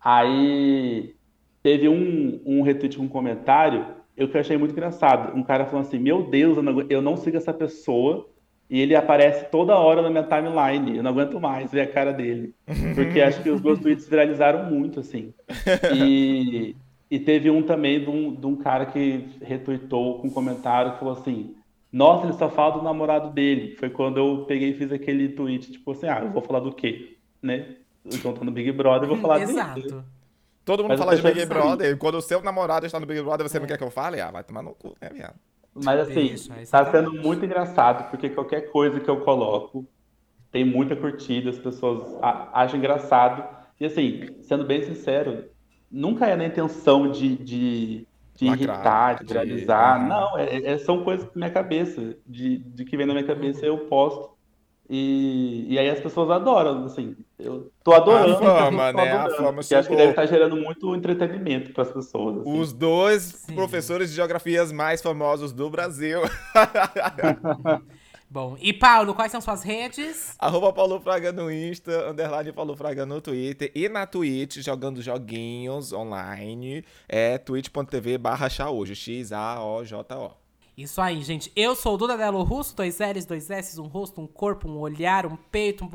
Aí 0.00 1.14
teve 1.62 1.88
um, 1.88 2.40
um 2.44 2.62
retweet, 2.62 3.00
um 3.00 3.08
comentário 3.08 3.97
eu 4.18 4.28
que 4.28 4.36
achei 4.36 4.58
muito 4.58 4.72
engraçado. 4.72 5.36
Um 5.36 5.42
cara 5.42 5.64
falou 5.64 5.80
assim: 5.80 5.98
Meu 5.98 6.24
Deus, 6.24 6.56
eu 6.56 6.62
não, 6.62 6.80
eu 6.90 7.00
não 7.00 7.16
sigo 7.16 7.36
essa 7.36 7.54
pessoa 7.54 8.28
E 8.68 8.80
ele 8.80 8.94
aparece 8.94 9.46
toda 9.50 9.78
hora 9.78 10.02
na 10.02 10.10
minha 10.10 10.24
timeline. 10.24 10.96
Eu 10.96 11.02
não 11.02 11.12
aguento 11.12 11.40
mais 11.40 11.70
ver 11.70 11.82
a 11.82 11.86
cara 11.86 12.12
dele. 12.12 12.52
Porque 12.94 13.20
acho 13.20 13.42
que 13.42 13.48
os 13.48 13.62
meus 13.62 13.78
tweets 13.80 14.08
viralizaram 14.08 14.68
muito, 14.70 15.00
assim. 15.00 15.32
E, 15.94 16.74
e 17.10 17.18
teve 17.18 17.48
um 17.48 17.62
também 17.62 18.00
de 18.00 18.10
um, 18.10 18.34
de 18.34 18.46
um 18.46 18.56
cara 18.56 18.86
que 18.86 19.24
retweetou 19.40 20.18
com 20.18 20.26
um 20.26 20.32
comentário 20.32 20.92
que 20.92 20.98
falou 20.98 21.14
assim: 21.14 21.54
Nossa, 21.92 22.26
ele 22.26 22.34
só 22.34 22.50
fala 22.50 22.78
do 22.78 22.82
namorado 22.82 23.30
dele. 23.30 23.76
Foi 23.76 23.88
quando 23.88 24.18
eu 24.18 24.44
peguei 24.46 24.70
e 24.70 24.74
fiz 24.74 24.92
aquele 24.92 25.28
tweet, 25.28 25.70
tipo 25.70 25.92
assim, 25.92 26.08
ah, 26.08 26.20
eu 26.24 26.30
vou 26.30 26.42
falar 26.42 26.60
do 26.60 26.72
quê? 26.72 27.16
Né? 27.40 27.76
Então 28.04 28.32
tô 28.32 28.44
no 28.44 28.50
Big 28.50 28.72
Brother, 28.72 29.08
eu 29.08 29.14
vou 29.14 29.22
falar 29.22 29.40
Exato. 29.42 29.80
dele. 29.80 30.02
Todo 30.68 30.82
mundo 30.82 30.90
Mas 30.90 31.00
fala 31.00 31.16
de 31.16 31.22
Big 31.22 31.46
Brother. 31.46 31.96
Quando 31.96 32.16
o 32.16 32.20
seu 32.20 32.42
namorado 32.42 32.84
está 32.84 33.00
no 33.00 33.06
Big 33.06 33.22
Brother, 33.22 33.48
você 33.48 33.58
não 33.58 33.66
quer 33.66 33.78
que 33.78 33.84
eu 33.84 33.90
fale? 33.90 34.20
Ah, 34.20 34.30
vai 34.30 34.44
tomar 34.44 34.62
no 34.62 34.74
cu, 34.74 34.94
né, 35.00 35.08
viado? 35.08 35.34
Mas 35.74 36.00
assim, 36.00 36.28
Deixa, 36.28 36.52
aí 36.52 36.66
você 36.66 36.72
tá 36.72 36.84
tá 36.84 36.90
sendo 36.90 37.14
muito 37.14 37.42
engraçado, 37.42 38.10
porque 38.10 38.28
qualquer 38.28 38.70
coisa 38.70 39.00
que 39.00 39.08
eu 39.08 39.20
coloco 39.20 39.86
tem 40.52 40.66
muita 40.66 40.94
curtida, 40.94 41.48
as 41.48 41.58
pessoas 41.58 42.02
acham 42.20 42.78
engraçado. 42.78 43.44
E 43.80 43.86
assim, 43.86 44.26
sendo 44.42 44.66
bem 44.66 44.82
sincero, 44.82 45.44
nunca 45.90 46.26
é 46.26 46.36
na 46.36 46.44
intenção 46.44 47.10
de, 47.10 47.34
de, 47.38 48.06
de 48.34 48.46
Lacrar, 48.46 48.58
irritar, 48.58 49.14
de 49.14 49.24
de- 49.24 49.32
viralizar. 49.32 50.02
Uhum. 50.02 50.08
Não, 50.08 50.38
é, 50.38 50.72
é- 50.72 50.78
são 50.78 51.02
coisas 51.02 51.24
da 51.24 51.32
minha 51.34 51.50
cabeça, 51.50 52.14
de, 52.26 52.58
de 52.58 52.84
que 52.84 52.94
vem 52.94 53.06
na 53.06 53.14
minha 53.14 53.26
cabeça 53.26 53.64
eu 53.64 53.86
posto. 53.86 54.36
E, 54.90 55.66
e 55.68 55.78
aí 55.78 55.90
as 55.90 56.00
pessoas 56.00 56.30
adoram, 56.30 56.84
assim. 56.84 57.14
Eu 57.38 57.70
tô 57.84 57.92
adorando. 57.92 58.36
A 58.36 58.38
fama, 58.38 58.92
né? 58.92 59.10
A 59.10 59.22
adorando, 59.22 59.36
fama 59.36 59.52
porque 59.60 59.74
acho 59.74 59.88
que 59.88 59.96
deve 59.96 60.10
estar 60.10 60.26
gerando 60.26 60.56
muito 60.56 60.94
entretenimento 60.94 61.72
para 61.72 61.82
as 61.82 61.92
pessoas. 61.92 62.40
assim. 62.40 62.58
Os 62.60 62.72
dois 62.72 63.22
Sim. 63.22 63.54
professores 63.54 64.08
de 64.10 64.16
geografias 64.16 64.72
mais 64.72 65.02
famosos 65.02 65.52
do 65.52 65.68
Brasil. 65.68 66.20
Bom, 68.30 68.58
e 68.60 68.74
Paulo, 68.74 69.14
quais 69.14 69.32
são 69.32 69.40
suas 69.40 69.62
redes? 69.62 70.34
Arroba 70.38 70.70
Paulo 70.70 71.00
Fraga 71.00 71.32
no 71.32 71.50
Insta, 71.50 72.10
underline 72.10 72.52
Paulo 72.52 72.76
Fraga 72.76 73.06
no 73.06 73.22
Twitter 73.22 73.72
e 73.74 73.88
na 73.88 74.06
Twitch, 74.06 74.58
jogando 74.58 75.00
joguinhos 75.00 75.94
online, 75.94 76.84
é 77.08 77.38
twitch.tv 77.38 78.18
barra 78.18 78.50
X-A-O-J-O. 78.50 80.47
Isso 80.78 81.00
aí, 81.00 81.24
gente. 81.24 81.50
Eu 81.56 81.74
sou 81.74 81.94
o 81.94 81.96
Duda 81.96 82.16
Delo 82.16 82.40
Russo, 82.44 82.76
dois 82.76 83.00
L's, 83.00 83.26
dois 83.26 83.50
S, 83.50 83.80
um 83.80 83.88
rosto, 83.88 84.20
um 84.20 84.28
corpo, 84.28 84.68
um 84.68 84.78
olhar, 84.78 85.26
um 85.26 85.34
peito, 85.34 85.84
um- 85.84 85.90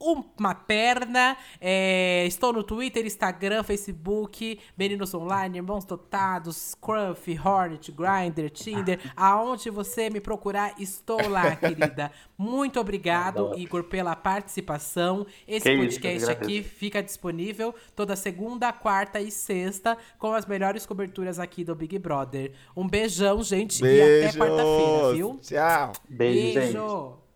uma 0.00 0.54
perna. 0.54 1.36
É, 1.60 2.24
estou 2.26 2.52
no 2.52 2.62
Twitter, 2.62 3.04
Instagram, 3.04 3.62
Facebook, 3.62 4.58
Meninos 4.76 5.14
Online, 5.14 5.58
Irmãos 5.58 5.84
Dotados, 5.84 6.72
Scruff, 6.72 7.38
Hornet, 7.38 7.92
Grindr, 7.92 8.50
Tinder. 8.50 9.00
Aonde 9.16 9.70
você 9.70 10.08
me 10.10 10.20
procurar, 10.20 10.74
estou 10.78 11.28
lá, 11.28 11.54
querida. 11.56 12.10
Muito 12.36 12.78
obrigado, 12.78 13.38
Adoro. 13.38 13.58
Igor, 13.58 13.84
pela 13.84 14.14
participação. 14.14 15.26
Esse 15.46 15.64
Que 15.64 15.72
isso, 15.74 16.00
podcast 16.00 16.26
que 16.26 16.32
aqui 16.32 16.62
fica 16.62 17.02
disponível 17.02 17.74
toda 17.94 18.14
segunda, 18.16 18.72
quarta 18.72 19.20
e 19.20 19.30
sexta 19.30 19.96
com 20.18 20.32
as 20.32 20.46
melhores 20.46 20.86
coberturas 20.86 21.38
aqui 21.38 21.64
do 21.64 21.74
Big 21.74 21.98
Brother. 21.98 22.52
Um 22.76 22.86
beijão, 22.88 23.42
gente, 23.42 23.84
e 23.84 24.00
até 24.00 24.38
quarta-feira, 24.38 25.12
viu? 25.14 25.38
Tchau! 25.42 25.92
Beijo, 26.08 26.40
gente. 26.40 26.72
Beijo. 26.72 27.27